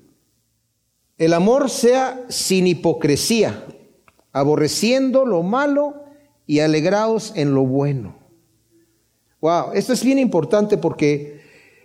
El 1.21 1.35
amor 1.35 1.69
sea 1.69 2.25
sin 2.31 2.67
hipocresía 2.67 3.63
aborreciendo 4.33 5.27
lo 5.27 5.43
malo 5.43 6.05
y 6.47 6.61
alegraos 6.61 7.35
en 7.37 7.53
lo 7.55 7.67
bueno. 7.67 8.17
Wow, 9.43 9.73
esto 9.75 9.93
es 9.93 10.03
bien 10.03 10.19
importante 10.19 10.79
porque 10.79 11.43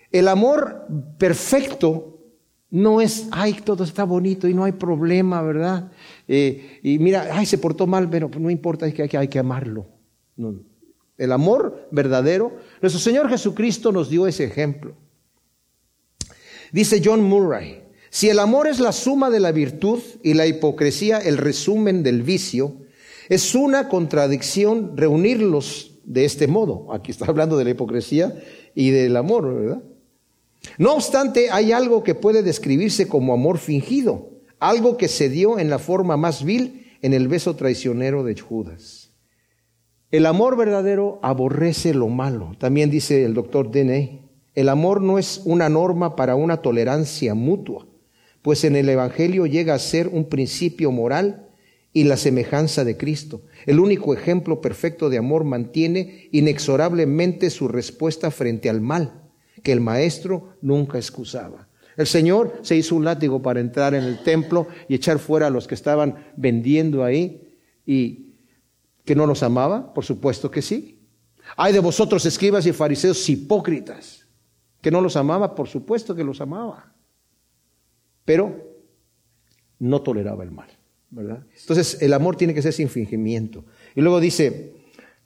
el 0.10 0.30
amor 0.30 0.88
perfecto 1.18 2.18
no 2.70 3.02
es, 3.02 3.28
ay, 3.32 3.60
todo 3.62 3.84
está 3.84 4.06
bonito 4.06 4.48
y 4.48 4.54
no 4.54 4.64
hay 4.64 4.72
problema, 4.72 5.42
¿verdad? 5.42 5.92
Eh, 6.30 6.80
y 6.82 6.98
mira, 7.00 7.28
ay, 7.34 7.46
se 7.46 7.58
portó 7.58 7.88
mal, 7.88 8.10
pero 8.10 8.32
no 8.40 8.50
importa, 8.50 8.86
hay 8.86 8.94
que, 8.94 9.18
hay 9.18 9.28
que 9.28 9.40
amarlo. 9.40 9.86
El 11.18 11.32
amor 11.34 11.90
verdadero, 11.92 12.54
nuestro 12.82 13.02
Señor 13.02 13.28
Jesucristo 13.28 13.92
nos 13.92 14.10
dio 14.10 14.28
ese 14.28 14.46
ejemplo. 14.46 14.96
Dice 16.72 17.02
John 17.04 17.22
Murray, 17.22 17.85
si 18.16 18.30
el 18.30 18.40
amor 18.40 18.68
es 18.68 18.80
la 18.80 18.94
suma 18.94 19.30
de 19.30 19.42
la 19.42 19.52
virtud 19.52 20.00
y 20.24 20.36
la 20.36 20.48
hipocresía 20.48 21.18
el 21.18 21.38
resumen 21.38 22.02
del 22.02 22.24
vicio, 22.24 22.78
es 23.28 23.54
una 23.56 23.90
contradicción 23.90 24.96
reunirlos 24.96 26.00
de 26.06 26.24
este 26.24 26.48
modo. 26.48 26.94
Aquí 26.94 27.12
está 27.12 27.26
hablando 27.26 27.58
de 27.58 27.66
la 27.66 27.72
hipocresía 27.72 28.42
y 28.74 28.92
del 28.92 29.18
amor, 29.18 29.54
¿verdad? 29.54 29.84
No 30.78 30.94
obstante, 30.94 31.52
hay 31.52 31.74
algo 31.74 32.04
que 32.04 32.16
puede 32.16 32.42
describirse 32.42 33.10
como 33.10 33.34
amor 33.34 33.58
fingido, 33.58 34.30
algo 34.60 34.96
que 34.96 35.10
se 35.10 35.28
dio 35.28 35.60
en 35.60 35.70
la 35.70 35.78
forma 35.78 36.16
más 36.16 36.46
vil 36.46 36.88
en 37.02 37.14
el 37.14 37.28
beso 37.28 37.58
traicionero 37.58 38.24
de 38.24 38.40
Judas. 38.40 39.12
El 40.10 40.26
amor 40.26 40.56
verdadero 40.56 41.20
aborrece 41.22 41.94
lo 41.94 42.08
malo. 42.08 42.54
También 42.60 42.90
dice 42.90 43.26
el 43.26 43.34
doctor 43.34 43.72
Dene, 43.72 44.22
el 44.54 44.70
amor 44.70 45.02
no 45.02 45.20
es 45.20 45.42
una 45.44 45.68
norma 45.68 46.16
para 46.16 46.38
una 46.38 46.62
tolerancia 46.62 47.36
mutua 47.36 47.88
pues 48.46 48.64
en 48.64 48.76
el 48.76 48.88
Evangelio 48.88 49.48
llega 49.48 49.74
a 49.74 49.80
ser 49.80 50.08
un 50.08 50.30
principio 50.30 50.92
moral 50.92 51.50
y 51.94 52.04
la 52.04 52.16
semejanza 52.16 52.84
de 52.84 52.96
Cristo. 52.96 53.42
El 53.66 53.80
único 53.80 54.14
ejemplo 54.14 54.62
perfecto 54.62 55.10
de 55.10 55.18
amor 55.18 55.46
mantiene 55.46 56.30
inexorablemente 56.32 57.50
su 57.50 57.68
respuesta 57.68 58.30
frente 58.30 58.70
al 58.70 58.82
mal, 58.82 59.24
que 59.64 59.72
el 59.72 59.82
maestro 59.82 60.58
nunca 60.62 61.00
excusaba. 61.00 61.70
El 61.98 62.06
Señor 62.06 62.60
se 62.62 62.76
hizo 62.76 62.96
un 62.96 63.06
látigo 63.06 63.42
para 63.42 63.62
entrar 63.62 63.96
en 63.96 64.04
el 64.04 64.22
templo 64.22 64.68
y 64.88 64.94
echar 64.94 65.18
fuera 65.18 65.48
a 65.48 65.50
los 65.50 65.66
que 65.66 65.74
estaban 65.74 66.28
vendiendo 66.38 67.04
ahí 67.04 67.50
y 67.84 68.36
que 69.06 69.16
no 69.16 69.26
los 69.26 69.42
amaba, 69.42 69.92
por 69.92 70.06
supuesto 70.06 70.52
que 70.52 70.62
sí. 70.62 71.00
Hay 71.58 71.74
de 71.74 71.80
vosotros 71.80 72.24
escribas 72.28 72.68
y 72.68 72.74
fariseos 72.74 73.28
hipócritas, 73.28 74.28
que 74.82 74.92
no 74.92 75.02
los 75.02 75.16
amaba, 75.16 75.56
por 75.56 75.68
supuesto 75.68 76.14
que 76.14 76.24
los 76.24 76.42
amaba, 76.42 76.95
pero 78.26 78.76
no 79.80 80.02
toleraba 80.02 80.44
el 80.44 80.52
mal. 80.52 80.68
Entonces 81.60 82.02
el 82.02 82.14
amor 82.14 82.36
tiene 82.36 82.54
que 82.54 82.62
ser 82.62 82.74
sin 82.74 82.90
fingimiento. 82.90 83.64
Y 83.96 84.02
luego 84.02 84.20
dice, 84.20 84.74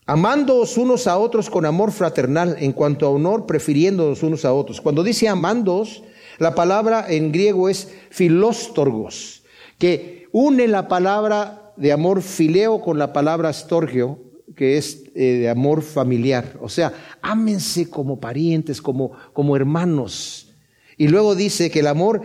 amándoos 0.06 0.78
unos 0.78 1.08
a 1.08 1.18
otros 1.18 1.50
con 1.50 1.66
amor 1.66 1.92
fraternal, 1.92 2.58
en 2.60 2.74
cuanto 2.74 3.08
a 3.08 3.10
honor, 3.10 3.46
prefiriéndoos 3.46 4.22
unos 4.22 4.46
a 4.46 4.54
otros. 4.54 4.82
Cuando 4.82 5.04
dice 5.04 5.28
amándoos, 5.28 6.04
la 6.38 6.54
palabra 6.54 7.06
en 7.10 7.32
griego 7.32 7.70
es 7.70 7.92
filóstorgos, 8.10 9.44
que 9.78 10.28
une 10.32 10.68
la 10.68 10.88
palabra 10.88 11.74
de 11.76 11.92
amor 11.92 12.22
fileo 12.22 12.82
con 12.82 13.00
la 13.00 13.14
palabra 13.14 13.52
storgio, 13.54 14.20
que 14.56 14.78
es 14.78 15.04
eh, 15.16 15.38
de 15.40 15.50
amor 15.50 15.82
familiar. 15.82 16.58
O 16.62 16.70
sea, 16.70 16.94
ámense 17.22 17.90
como 17.90 18.20
parientes, 18.20 18.82
como, 18.82 19.12
como 19.34 19.56
hermanos. 19.56 20.54
Y 20.98 21.08
luego 21.08 21.36
dice 21.36 21.72
que 21.72 21.80
el 21.80 21.88
amor 21.88 22.22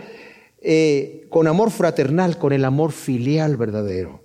eh, 0.67 1.27
con 1.29 1.47
amor 1.47 1.71
fraternal, 1.71 2.39
con 2.39 2.55
el 2.55 2.65
amor 2.65 2.93
filial 2.93 3.59
verdadero. 3.59 4.23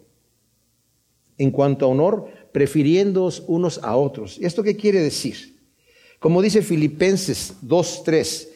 En 1.37 1.51
cuanto 1.51 1.85
a 1.85 1.89
honor, 1.89 2.27
prefiriéndoos 2.53 3.43
unos 3.47 3.79
a 3.83 3.97
otros. 3.97 4.37
¿Y 4.39 4.45
esto 4.45 4.63
qué 4.63 4.77
quiere 4.77 5.01
decir? 5.01 5.59
Como 6.19 6.41
dice 6.41 6.61
Filipenses 6.61 7.55
2.3, 7.61 8.47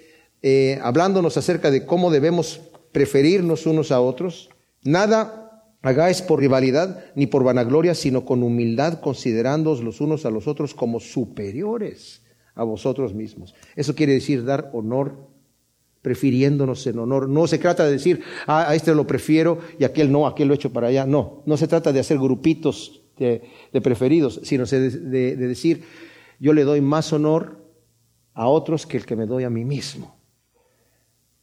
eh, 0.42 0.80
hablándonos 0.82 1.36
acerca 1.36 1.72
de 1.72 1.86
cómo 1.86 2.10
debemos 2.10 2.62
preferirnos 2.94 3.66
unos 3.66 3.92
a 3.92 4.00
otros, 4.00 4.50
nada 4.82 5.66
hagáis 5.82 6.22
por 6.22 6.40
rivalidad 6.40 7.04
ni 7.16 7.28
por 7.28 7.44
vanagloria, 7.44 7.96
sino 7.96 8.24
con 8.24 8.44
humildad, 8.44 9.02
considerándoos 9.02 9.82
los 9.82 10.00
unos 10.00 10.26
a 10.26 10.32
los 10.32 10.48
otros 10.48 10.74
como 10.74 11.02
superiores 11.02 12.22
a 12.56 12.64
vosotros 12.64 13.14
mismos. 13.14 13.54
Eso 13.76 13.94
quiere 13.94 14.14
decir 14.14 14.46
dar 14.46 14.70
honor 14.74 15.33
prefiriéndonos 16.04 16.86
en 16.86 17.00
honor. 17.00 17.28
No 17.28 17.48
se 17.48 17.58
trata 17.58 17.86
de 17.86 17.94
decir, 17.94 18.22
ah, 18.46 18.70
a 18.70 18.76
este 18.76 18.94
lo 18.94 19.08
prefiero 19.08 19.58
y 19.80 19.86
aquel 19.86 20.12
no, 20.12 20.28
aquel 20.28 20.50
lo 20.50 20.54
echo 20.54 20.72
para 20.72 20.88
allá. 20.90 21.08
No, 21.08 21.42
no 21.48 21.58
se 21.58 21.68
trata 21.68 21.92
de 21.92 22.00
hacer 22.00 22.20
grupitos 22.20 23.02
de, 23.18 23.42
preferidos, 23.82 24.42
sino 24.44 24.66
de, 24.66 24.90
de 24.90 25.48
decir, 25.48 25.84
yo 26.40 26.54
le 26.54 26.64
doy 26.64 26.82
más 26.82 27.12
honor 27.14 27.64
a 28.34 28.48
otros 28.48 28.86
que 28.86 28.98
el 28.98 29.06
que 29.06 29.16
me 29.16 29.26
doy 29.26 29.46
a 29.46 29.50
mí 29.50 29.66
mismo. 29.66 30.20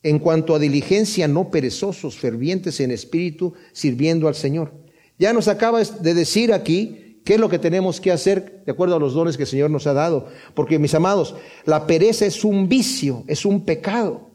En 0.03 0.19
cuanto 0.19 0.55
a 0.55 0.59
diligencia, 0.59 1.27
no 1.27 1.51
perezosos, 1.51 2.17
fervientes 2.19 2.81
en 2.81 2.91
espíritu, 2.91 3.55
sirviendo 3.73 4.29
al 4.29 4.35
Señor. 4.35 4.73
Ya 5.19 5.33
nos 5.33 5.49
acaba 5.49 5.83
de 5.83 6.15
decir 6.15 6.53
aquí 6.53 7.21
qué 7.25 7.35
es 7.35 7.41
lo 7.41 7.49
que 7.49 7.59
tenemos 7.59 8.01
que 8.01 8.11
hacer 8.11 8.63
de 8.65 8.73
acuerdo 8.73 8.97
a 8.97 8.99
los 8.99 9.15
dones 9.15 9.37
que 9.37 9.43
el 9.45 9.49
Señor 9.49 9.71
nos 9.71 9.87
ha 9.87 9.93
dado. 9.93 10.29
Porque, 10.55 10.79
mis 10.79 10.95
amados, 10.95 11.35
la 11.65 11.87
pereza 11.87 12.27
es 12.27 12.45
un 12.45 12.69
vicio, 12.69 13.25
es 13.27 13.45
un 13.45 13.65
pecado. 13.65 14.30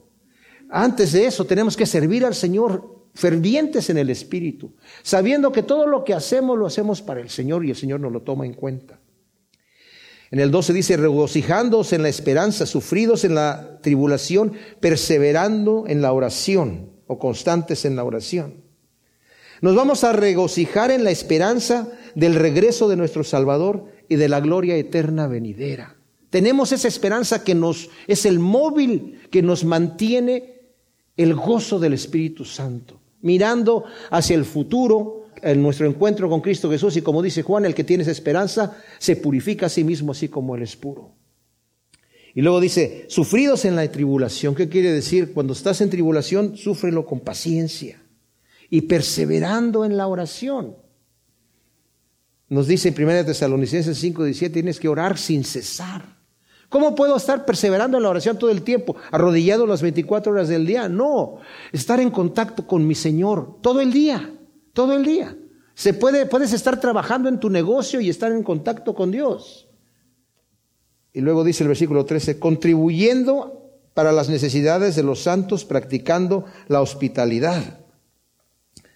Antes 0.69 1.11
de 1.11 1.25
eso 1.25 1.45
tenemos 1.45 1.77
que 1.77 1.85
servir 1.85 2.25
al 2.25 2.35
Señor 2.35 2.95
fervientes 3.13 3.89
en 3.89 3.97
el 3.97 4.09
Espíritu, 4.09 4.73
sabiendo 5.01 5.51
que 5.51 5.63
todo 5.63 5.87
lo 5.87 6.03
que 6.03 6.13
hacemos 6.13 6.57
lo 6.57 6.65
hacemos 6.65 7.01
para 7.01 7.21
el 7.21 7.29
Señor 7.29 7.65
y 7.65 7.69
el 7.69 7.75
Señor 7.75 8.01
nos 8.01 8.11
lo 8.11 8.21
toma 8.21 8.45
en 8.45 8.53
cuenta. 8.53 8.99
En 10.31 10.39
el 10.39 10.51
12 10.51 10.73
dice, 10.73 10.97
regocijándoos 10.97 11.93
en 11.93 12.03
la 12.03 12.09
esperanza, 12.09 12.65
sufridos 12.65 13.23
en 13.23 13.35
la 13.35 13.79
tribulación, 13.81 14.53
perseverando 14.81 15.85
en 15.87 16.01
la 16.01 16.11
oración 16.11 16.89
o 17.07 17.19
constantes 17.19 17.85
en 17.85 17.95
la 17.95 18.03
oración. 18.03 18.65
Nos 19.61 19.75
vamos 19.75 20.03
a 20.03 20.11
regocijar 20.11 20.91
en 20.91 21.03
la 21.03 21.11
esperanza 21.11 21.87
del 22.15 22.35
regreso 22.35 22.89
de 22.89 22.97
nuestro 22.97 23.23
Salvador 23.23 23.85
y 24.09 24.15
de 24.15 24.27
la 24.27 24.41
gloria 24.41 24.75
eterna 24.75 25.27
venidera. 25.27 25.95
Tenemos 26.29 26.73
esa 26.73 26.89
esperanza 26.89 27.43
que 27.43 27.55
nos 27.55 27.89
es 28.07 28.25
el 28.25 28.39
móvil 28.39 29.21
que 29.31 29.41
nos 29.41 29.63
mantiene 29.63 30.54
el 31.17 31.33
gozo 31.33 31.79
del 31.79 31.93
Espíritu 31.93 32.45
Santo, 32.45 32.99
mirando 33.21 33.85
hacia 34.09 34.35
el 34.35 34.45
futuro, 34.45 35.25
en 35.41 35.61
nuestro 35.61 35.85
encuentro 35.87 36.29
con 36.29 36.41
Cristo 36.41 36.69
Jesús, 36.69 36.97
y 36.97 37.01
como 37.01 37.21
dice 37.21 37.43
Juan, 37.43 37.65
el 37.65 37.75
que 37.75 37.83
tiene 37.83 38.03
esperanza 38.03 38.77
se 38.99 39.15
purifica 39.15 39.67
a 39.67 39.69
sí 39.69 39.83
mismo 39.83 40.11
así 40.11 40.27
como 40.27 40.55
Él 40.55 40.63
es 40.63 40.75
puro. 40.75 41.13
Y 42.33 42.41
luego 42.41 42.59
dice, 42.59 43.05
sufridos 43.07 43.63
en 43.63 43.75
la 43.75 43.89
tribulación, 43.89 44.55
¿qué 44.55 44.67
quiere 44.67 44.91
decir? 44.91 45.33
Cuando 45.33 45.53
estás 45.53 45.79
en 45.81 45.89
tribulación, 45.89 46.57
súfrelo 46.57 47.05
con 47.05 47.21
paciencia 47.21 48.01
y 48.69 48.81
perseverando 48.81 49.85
en 49.85 49.95
la 49.95 50.07
oración. 50.07 50.75
Nos 52.49 52.67
dice 52.67 52.89
en 52.89 53.01
1 53.01 53.25
Tesalonicenses 53.25 53.97
5, 53.97 54.25
17, 54.25 54.53
tienes 54.53 54.79
que 54.79 54.89
orar 54.89 55.17
sin 55.17 55.43
cesar. 55.43 56.14
¿Cómo 56.69 56.95
puedo 56.95 57.15
estar 57.15 57.45
perseverando 57.45 57.97
en 57.97 58.03
la 58.03 58.09
oración 58.09 58.37
todo 58.37 58.49
el 58.49 58.63
tiempo, 58.63 58.95
arrodillado 59.11 59.65
las 59.65 59.81
24 59.81 60.31
horas 60.31 60.47
del 60.47 60.65
día? 60.65 60.89
No, 60.89 61.37
estar 61.71 61.99
en 61.99 62.11
contacto 62.11 62.65
con 62.65 62.85
mi 62.85 62.95
Señor 62.95 63.57
todo 63.61 63.81
el 63.81 63.93
día, 63.93 64.33
todo 64.73 64.93
el 64.93 65.05
día. 65.05 65.37
Se 65.73 65.93
puede, 65.93 66.25
puedes 66.25 66.53
estar 66.53 66.79
trabajando 66.79 67.29
en 67.29 67.39
tu 67.39 67.49
negocio 67.49 68.01
y 68.01 68.09
estar 68.09 68.31
en 68.31 68.43
contacto 68.43 68.95
con 68.95 69.11
Dios. 69.11 69.67
Y 71.13 71.21
luego 71.21 71.43
dice 71.43 71.63
el 71.63 71.69
versículo 71.69 72.05
13, 72.05 72.39
contribuyendo 72.39 73.71
para 73.93 74.11
las 74.11 74.27
necesidades 74.27 74.95
de 74.95 75.03
los 75.03 75.21
santos, 75.21 75.63
practicando 75.63 76.45
la 76.67 76.81
hospitalidad. 76.81 77.79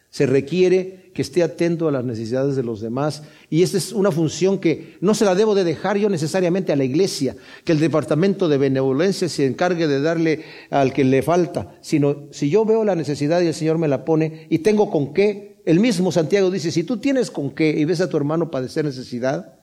Se 0.09 0.26
requiere 0.26 1.09
que 1.20 1.24
esté 1.24 1.43
atento 1.43 1.89
a 1.89 1.91
las 1.91 2.05
necesidades 2.05 2.55
de 2.55 2.63
los 2.63 2.80
demás. 2.80 3.24
Y 3.49 3.61
esta 3.61 3.78
es 3.78 3.91
una 3.91 4.09
función 4.09 4.57
que 4.57 4.95
no 5.01 5.13
se 5.13 5.26
la 5.26 5.36
debo 5.36 5.53
de 5.53 5.65
dejar 5.65 5.97
yo 5.97 6.07
necesariamente 6.07 6.72
a 6.72 6.78
la 6.78 6.86
iglesia, 6.86 7.36
que 7.65 7.74
el 7.74 7.82
departamento 7.82 8.47
de 8.47 8.57
benevolencia 8.57 9.28
se 9.28 9.45
encargue 9.45 9.89
de 9.89 9.99
darle 9.99 10.45
al 10.70 10.93
que 10.93 11.03
le 11.03 11.22
falta, 11.22 11.78
sino 11.82 12.30
si 12.32 12.49
yo 12.49 12.63
veo 12.63 12.86
la 12.86 12.95
necesidad 12.95 13.41
y 13.41 13.47
el 13.47 13.53
Señor 13.53 13.78
me 13.78 13.89
la 13.89 14.05
pone 14.05 14.47
y 14.49 14.59
tengo 14.59 14.89
con 14.89 15.13
qué, 15.13 15.61
el 15.65 15.82
mismo 15.82 16.09
Santiago 16.13 16.49
dice, 16.51 16.72
si 16.72 16.86
tú 16.86 17.01
tienes 17.01 17.30
con 17.32 17.51
qué 17.51 17.70
y 17.72 17.84
ves 17.84 17.99
a 17.99 18.07
tu 18.07 18.15
hermano 18.15 18.49
padecer 18.49 18.86
necesidad 18.86 19.59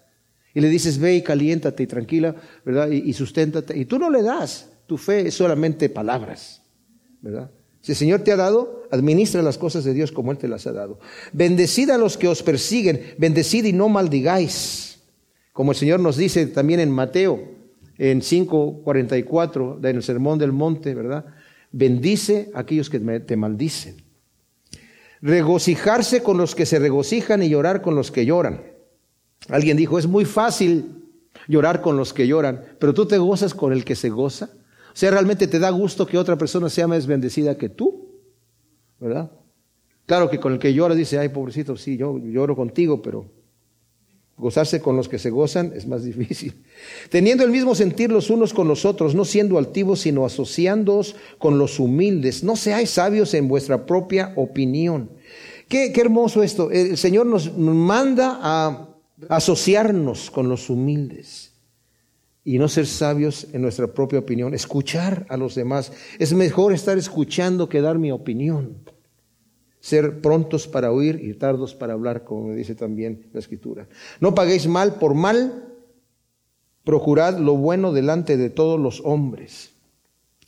y 0.52 0.60
le 0.60 0.68
dices, 0.68 0.98
ve 0.98 1.14
y 1.14 1.22
caliéntate 1.22 1.84
y 1.84 1.86
tranquila, 1.86 2.36
¿verdad? 2.66 2.90
Y, 2.90 2.96
y 2.96 3.14
susténtate, 3.14 3.78
y 3.78 3.86
tú 3.86 3.98
no 3.98 4.10
le 4.10 4.22
das, 4.22 4.68
tu 4.84 4.98
fe 4.98 5.28
es 5.28 5.32
solamente 5.32 5.88
palabras, 5.88 6.60
¿verdad? 7.22 7.50
Si 7.86 7.92
el 7.92 7.98
Señor 7.98 8.22
te 8.22 8.32
ha 8.32 8.36
dado, 8.36 8.82
administra 8.90 9.42
las 9.42 9.58
cosas 9.58 9.84
de 9.84 9.94
Dios 9.94 10.10
como 10.10 10.32
Él 10.32 10.38
te 10.38 10.48
las 10.48 10.66
ha 10.66 10.72
dado. 10.72 10.98
Bendecid 11.32 11.88
a 11.90 11.98
los 11.98 12.16
que 12.16 12.26
os 12.26 12.42
persiguen, 12.42 13.14
bendecid 13.16 13.64
y 13.64 13.72
no 13.72 13.88
maldigáis. 13.88 14.98
Como 15.52 15.70
el 15.70 15.76
Señor 15.76 16.00
nos 16.00 16.16
dice 16.16 16.48
también 16.48 16.80
en 16.80 16.90
Mateo, 16.90 17.40
en 17.96 18.22
5.44, 18.22 19.88
en 19.88 19.96
el 19.98 20.02
Sermón 20.02 20.36
del 20.36 20.50
Monte, 20.50 20.96
¿verdad? 20.96 21.26
Bendice 21.70 22.50
a 22.54 22.58
aquellos 22.58 22.90
que 22.90 22.98
te 22.98 23.36
maldicen. 23.36 24.02
Regocijarse 25.22 26.24
con 26.24 26.38
los 26.38 26.56
que 26.56 26.66
se 26.66 26.80
regocijan 26.80 27.40
y 27.44 27.50
llorar 27.50 27.82
con 27.82 27.94
los 27.94 28.10
que 28.10 28.26
lloran. 28.26 28.62
Alguien 29.48 29.76
dijo, 29.76 29.96
es 29.96 30.08
muy 30.08 30.24
fácil 30.24 31.04
llorar 31.46 31.82
con 31.82 31.96
los 31.96 32.12
que 32.12 32.26
lloran, 32.26 32.64
pero 32.80 32.92
tú 32.94 33.06
te 33.06 33.18
gozas 33.18 33.54
con 33.54 33.72
el 33.72 33.84
que 33.84 33.94
se 33.94 34.08
goza. 34.08 34.50
Sea, 34.96 35.10
realmente 35.10 35.46
te 35.46 35.58
da 35.58 35.68
gusto 35.68 36.06
que 36.06 36.16
otra 36.16 36.38
persona 36.38 36.70
sea 36.70 36.86
más 36.86 37.06
bendecida 37.06 37.58
que 37.58 37.68
tú, 37.68 38.12
¿verdad? 38.98 39.30
Claro 40.06 40.30
que 40.30 40.40
con 40.40 40.54
el 40.54 40.58
que 40.58 40.72
llora 40.72 40.94
dice, 40.94 41.18
ay, 41.18 41.28
pobrecito, 41.28 41.76
sí, 41.76 41.98
yo 41.98 42.16
lloro 42.16 42.56
contigo, 42.56 43.02
pero 43.02 43.30
gozarse 44.38 44.80
con 44.80 44.96
los 44.96 45.10
que 45.10 45.18
se 45.18 45.28
gozan 45.28 45.74
es 45.76 45.86
más 45.86 46.02
difícil. 46.06 46.64
Teniendo 47.10 47.44
el 47.44 47.50
mismo 47.50 47.74
sentir 47.74 48.10
los 48.10 48.30
unos 48.30 48.54
con 48.54 48.68
los 48.68 48.86
otros, 48.86 49.14
no 49.14 49.26
siendo 49.26 49.58
altivos, 49.58 50.00
sino 50.00 50.24
asociándoos 50.24 51.14
con 51.36 51.58
los 51.58 51.78
humildes. 51.78 52.42
No 52.42 52.56
seáis 52.56 52.88
sabios 52.88 53.34
en 53.34 53.48
vuestra 53.48 53.84
propia 53.84 54.32
opinión. 54.34 55.10
Qué, 55.68 55.92
qué 55.92 56.00
hermoso 56.00 56.42
esto. 56.42 56.70
El 56.70 56.96
Señor 56.96 57.26
nos 57.26 57.54
manda 57.54 58.38
a 58.40 58.88
asociarnos 59.28 60.30
con 60.30 60.48
los 60.48 60.70
humildes 60.70 61.52
y 62.46 62.58
no 62.58 62.68
ser 62.68 62.86
sabios 62.86 63.48
en 63.52 63.60
nuestra 63.60 63.88
propia 63.88 64.20
opinión, 64.20 64.54
escuchar 64.54 65.26
a 65.28 65.36
los 65.36 65.56
demás. 65.56 65.90
Es 66.20 66.32
mejor 66.32 66.72
estar 66.72 66.96
escuchando 66.96 67.68
que 67.68 67.80
dar 67.80 67.98
mi 67.98 68.12
opinión. 68.12 68.76
Ser 69.80 70.20
prontos 70.20 70.68
para 70.68 70.92
oír 70.92 71.18
y 71.20 71.34
tardos 71.34 71.74
para 71.74 71.94
hablar, 71.94 72.22
como 72.22 72.54
dice 72.54 72.76
también 72.76 73.26
la 73.32 73.40
Escritura. 73.40 73.88
No 74.20 74.32
paguéis 74.32 74.68
mal 74.68 74.94
por 74.94 75.14
mal, 75.14 75.74
procurad 76.84 77.36
lo 77.36 77.56
bueno 77.56 77.92
delante 77.92 78.36
de 78.36 78.48
todos 78.48 78.78
los 78.78 79.02
hombres. 79.04 79.72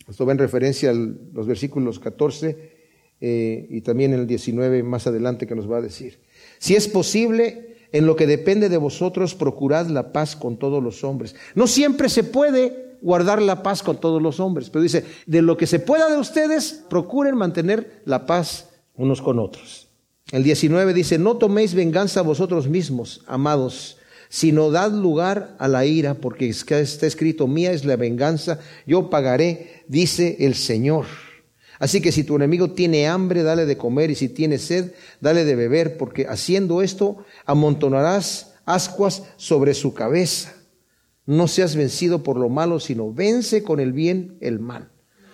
Esto 0.08 0.24
va 0.24 0.30
en 0.30 0.38
referencia 0.38 0.90
a 0.90 0.94
los 0.94 1.48
versículos 1.48 1.98
14 1.98 2.78
eh, 3.20 3.66
y 3.68 3.80
también 3.80 4.14
el 4.14 4.28
19 4.28 4.84
más 4.84 5.08
adelante 5.08 5.48
que 5.48 5.56
nos 5.56 5.68
va 5.68 5.78
a 5.78 5.82
decir. 5.82 6.20
Si 6.60 6.76
es 6.76 6.86
posible, 6.86 7.67
en 7.92 8.06
lo 8.06 8.16
que 8.16 8.26
depende 8.26 8.68
de 8.68 8.76
vosotros, 8.76 9.34
procurad 9.34 9.86
la 9.86 10.12
paz 10.12 10.36
con 10.36 10.58
todos 10.58 10.82
los 10.82 11.04
hombres. 11.04 11.34
No 11.54 11.66
siempre 11.66 12.08
se 12.08 12.24
puede 12.24 12.96
guardar 13.00 13.40
la 13.40 13.62
paz 13.62 13.82
con 13.82 13.98
todos 13.98 14.20
los 14.20 14.40
hombres, 14.40 14.70
pero 14.70 14.82
dice, 14.82 15.04
de 15.26 15.42
lo 15.42 15.56
que 15.56 15.66
se 15.66 15.78
pueda 15.78 16.10
de 16.10 16.18
ustedes, 16.18 16.84
procuren 16.88 17.36
mantener 17.36 18.02
la 18.04 18.26
paz 18.26 18.68
unos 18.96 19.22
con 19.22 19.38
otros. 19.38 19.88
El 20.32 20.42
19 20.42 20.92
dice, 20.92 21.18
no 21.18 21.36
toméis 21.36 21.74
venganza 21.74 22.22
vosotros 22.22 22.68
mismos, 22.68 23.22
amados, 23.26 23.96
sino 24.28 24.70
dad 24.70 24.92
lugar 24.92 25.56
a 25.58 25.68
la 25.68 25.86
ira, 25.86 26.14
porque 26.14 26.48
está 26.48 27.06
escrito, 27.06 27.46
mía 27.46 27.72
es 27.72 27.84
la 27.84 27.96
venganza, 27.96 28.60
yo 28.86 29.08
pagaré, 29.08 29.84
dice 29.88 30.36
el 30.40 30.54
Señor. 30.54 31.06
Así 31.78 32.00
que 32.00 32.12
si 32.12 32.24
tu 32.24 32.36
enemigo 32.36 32.72
tiene 32.72 33.06
hambre, 33.06 33.42
dale 33.42 33.66
de 33.66 33.76
comer, 33.76 34.10
y 34.10 34.14
si 34.14 34.28
tiene 34.28 34.58
sed, 34.58 34.92
dale 35.20 35.44
de 35.44 35.54
beber, 35.54 35.96
porque 35.96 36.26
haciendo 36.26 36.82
esto 36.82 37.18
amontonarás 37.46 38.54
ascuas 38.64 39.22
sobre 39.36 39.74
su 39.74 39.94
cabeza. 39.94 40.54
No 41.24 41.46
seas 41.46 41.76
vencido 41.76 42.22
por 42.22 42.36
lo 42.36 42.48
malo, 42.48 42.80
sino 42.80 43.12
vence 43.12 43.62
con 43.62 43.80
el 43.80 43.92
bien 43.92 44.38
el 44.40 44.58
mal. 44.58 44.90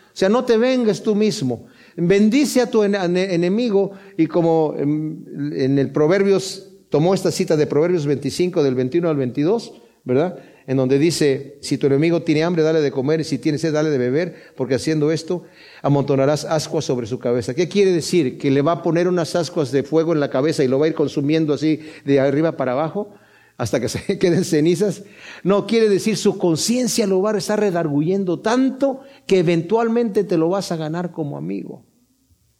O 0.08 0.16
sea, 0.16 0.28
no 0.28 0.44
te 0.44 0.56
vengas 0.58 1.02
tú 1.02 1.14
mismo. 1.14 1.66
Bendice 1.96 2.60
a 2.60 2.70
tu 2.70 2.82
enemigo 2.82 3.92
y 4.16 4.26
como 4.26 4.74
en 4.76 5.78
el 5.78 5.92
Proverbios, 5.92 6.70
tomó 6.88 7.14
esta 7.14 7.32
cita 7.32 7.56
de 7.56 7.66
Proverbios 7.66 8.06
25 8.06 8.62
del 8.62 8.74
21 8.74 9.08
al 9.08 9.16
22, 9.16 9.72
¿verdad? 10.04 10.38
En 10.66 10.78
donde 10.78 10.98
dice, 10.98 11.58
si 11.60 11.76
tu 11.76 11.86
enemigo 11.86 12.22
tiene 12.22 12.42
hambre, 12.42 12.62
dale 12.62 12.80
de 12.80 12.90
comer, 12.90 13.20
y 13.20 13.24
si 13.24 13.38
tiene 13.38 13.58
sed, 13.58 13.72
dale 13.72 13.90
de 13.90 13.98
beber, 13.98 14.34
porque 14.56 14.74
haciendo 14.74 15.12
esto, 15.12 15.42
amontonarás 15.82 16.44
ascuas 16.44 16.86
sobre 16.86 17.06
su 17.06 17.18
cabeza. 17.18 17.54
¿Qué 17.54 17.68
quiere 17.68 17.92
decir? 17.92 18.38
¿Que 18.38 18.50
le 18.50 18.62
va 18.62 18.72
a 18.72 18.82
poner 18.82 19.06
unas 19.08 19.36
ascuas 19.36 19.72
de 19.72 19.82
fuego 19.82 20.14
en 20.14 20.20
la 20.20 20.30
cabeza 20.30 20.64
y 20.64 20.68
lo 20.68 20.78
va 20.78 20.86
a 20.86 20.88
ir 20.88 20.94
consumiendo 20.94 21.52
así 21.52 21.80
de 22.04 22.20
arriba 22.20 22.56
para 22.56 22.72
abajo? 22.72 23.14
hasta 23.56 23.80
que 23.80 23.88
se 23.88 24.18
queden 24.18 24.44
cenizas. 24.44 25.04
No, 25.42 25.66
quiere 25.66 25.88
decir 25.88 26.16
su 26.16 26.38
conciencia 26.38 27.06
lo 27.06 27.22
va 27.22 27.32
a 27.32 27.38
estar 27.38 27.60
redarguyendo 27.60 28.40
tanto 28.40 29.00
que 29.26 29.38
eventualmente 29.38 30.24
te 30.24 30.36
lo 30.36 30.48
vas 30.48 30.72
a 30.72 30.76
ganar 30.76 31.12
como 31.12 31.36
amigo 31.36 31.84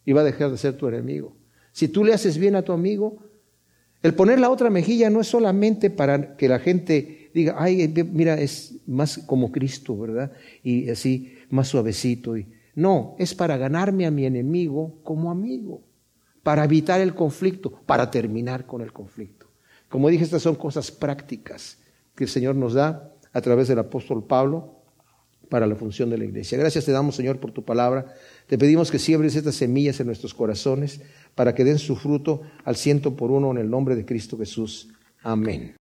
y 0.05 0.13
va 0.13 0.21
a 0.21 0.25
dejar 0.25 0.51
de 0.51 0.57
ser 0.57 0.77
tu 0.77 0.87
enemigo. 0.87 1.35
Si 1.71 1.87
tú 1.87 2.05
le 2.05 2.13
haces 2.13 2.37
bien 2.37 2.55
a 2.55 2.61
tu 2.61 2.71
amigo, 2.71 3.17
el 4.01 4.13
poner 4.13 4.39
la 4.39 4.49
otra 4.49 4.69
mejilla 4.69 5.09
no 5.09 5.19
es 5.19 5.27
solamente 5.27 5.89
para 5.89 6.37
que 6.37 6.47
la 6.47 6.59
gente 6.59 7.24
diga, 7.35 7.55
ay, 7.57 7.93
mira, 8.13 8.39
es 8.39 8.75
más 8.87 9.17
como 9.17 9.51
Cristo, 9.51 9.97
¿verdad? 9.97 10.31
Y 10.63 10.89
así, 10.89 11.37
más 11.49 11.67
suavecito. 11.67 12.37
Y, 12.37 12.47
no, 12.75 13.13
es 13.19 13.35
para 13.35 13.57
ganarme 13.57 14.05
a 14.05 14.11
mi 14.11 14.25
enemigo 14.25 14.99
como 15.03 15.29
amigo, 15.29 15.81
para 16.43 16.63
evitar 16.63 17.01
el 17.01 17.13
conflicto, 17.13 17.81
para 17.85 18.09
terminar 18.09 18.65
con 18.65 18.81
el 18.81 18.93
conflicto. 18.93 19.47
Como 19.89 20.09
dije, 20.09 20.23
estas 20.23 20.43
son 20.43 20.55
cosas 20.55 20.91
prácticas 20.91 21.77
que 22.15 22.23
el 22.23 22.29
Señor 22.29 22.55
nos 22.55 22.73
da 22.73 23.11
a 23.33 23.41
través 23.41 23.67
del 23.67 23.79
apóstol 23.79 24.23
Pablo 24.23 24.75
para 25.49 25.67
la 25.67 25.75
función 25.75 26.09
de 26.09 26.17
la 26.17 26.23
iglesia. 26.23 26.57
Gracias 26.57 26.85
te 26.85 26.93
damos, 26.93 27.17
Señor, 27.17 27.39
por 27.39 27.51
tu 27.51 27.65
palabra. 27.65 28.13
Te 28.47 28.57
pedimos 28.57 28.91
que 28.91 28.97
siembres 28.97 29.35
estas 29.35 29.55
semillas 29.55 29.99
en 29.99 30.07
nuestros 30.07 30.33
corazones 30.33 31.01
para 31.35 31.53
que 31.53 31.65
den 31.65 31.79
su 31.79 31.97
fruto 31.97 32.43
al 32.63 32.77
ciento 32.77 33.17
por 33.17 33.29
uno 33.29 33.51
en 33.51 33.57
el 33.57 33.69
nombre 33.69 33.97
de 33.97 34.05
Cristo 34.05 34.37
Jesús. 34.37 34.89
Amén. 35.21 35.73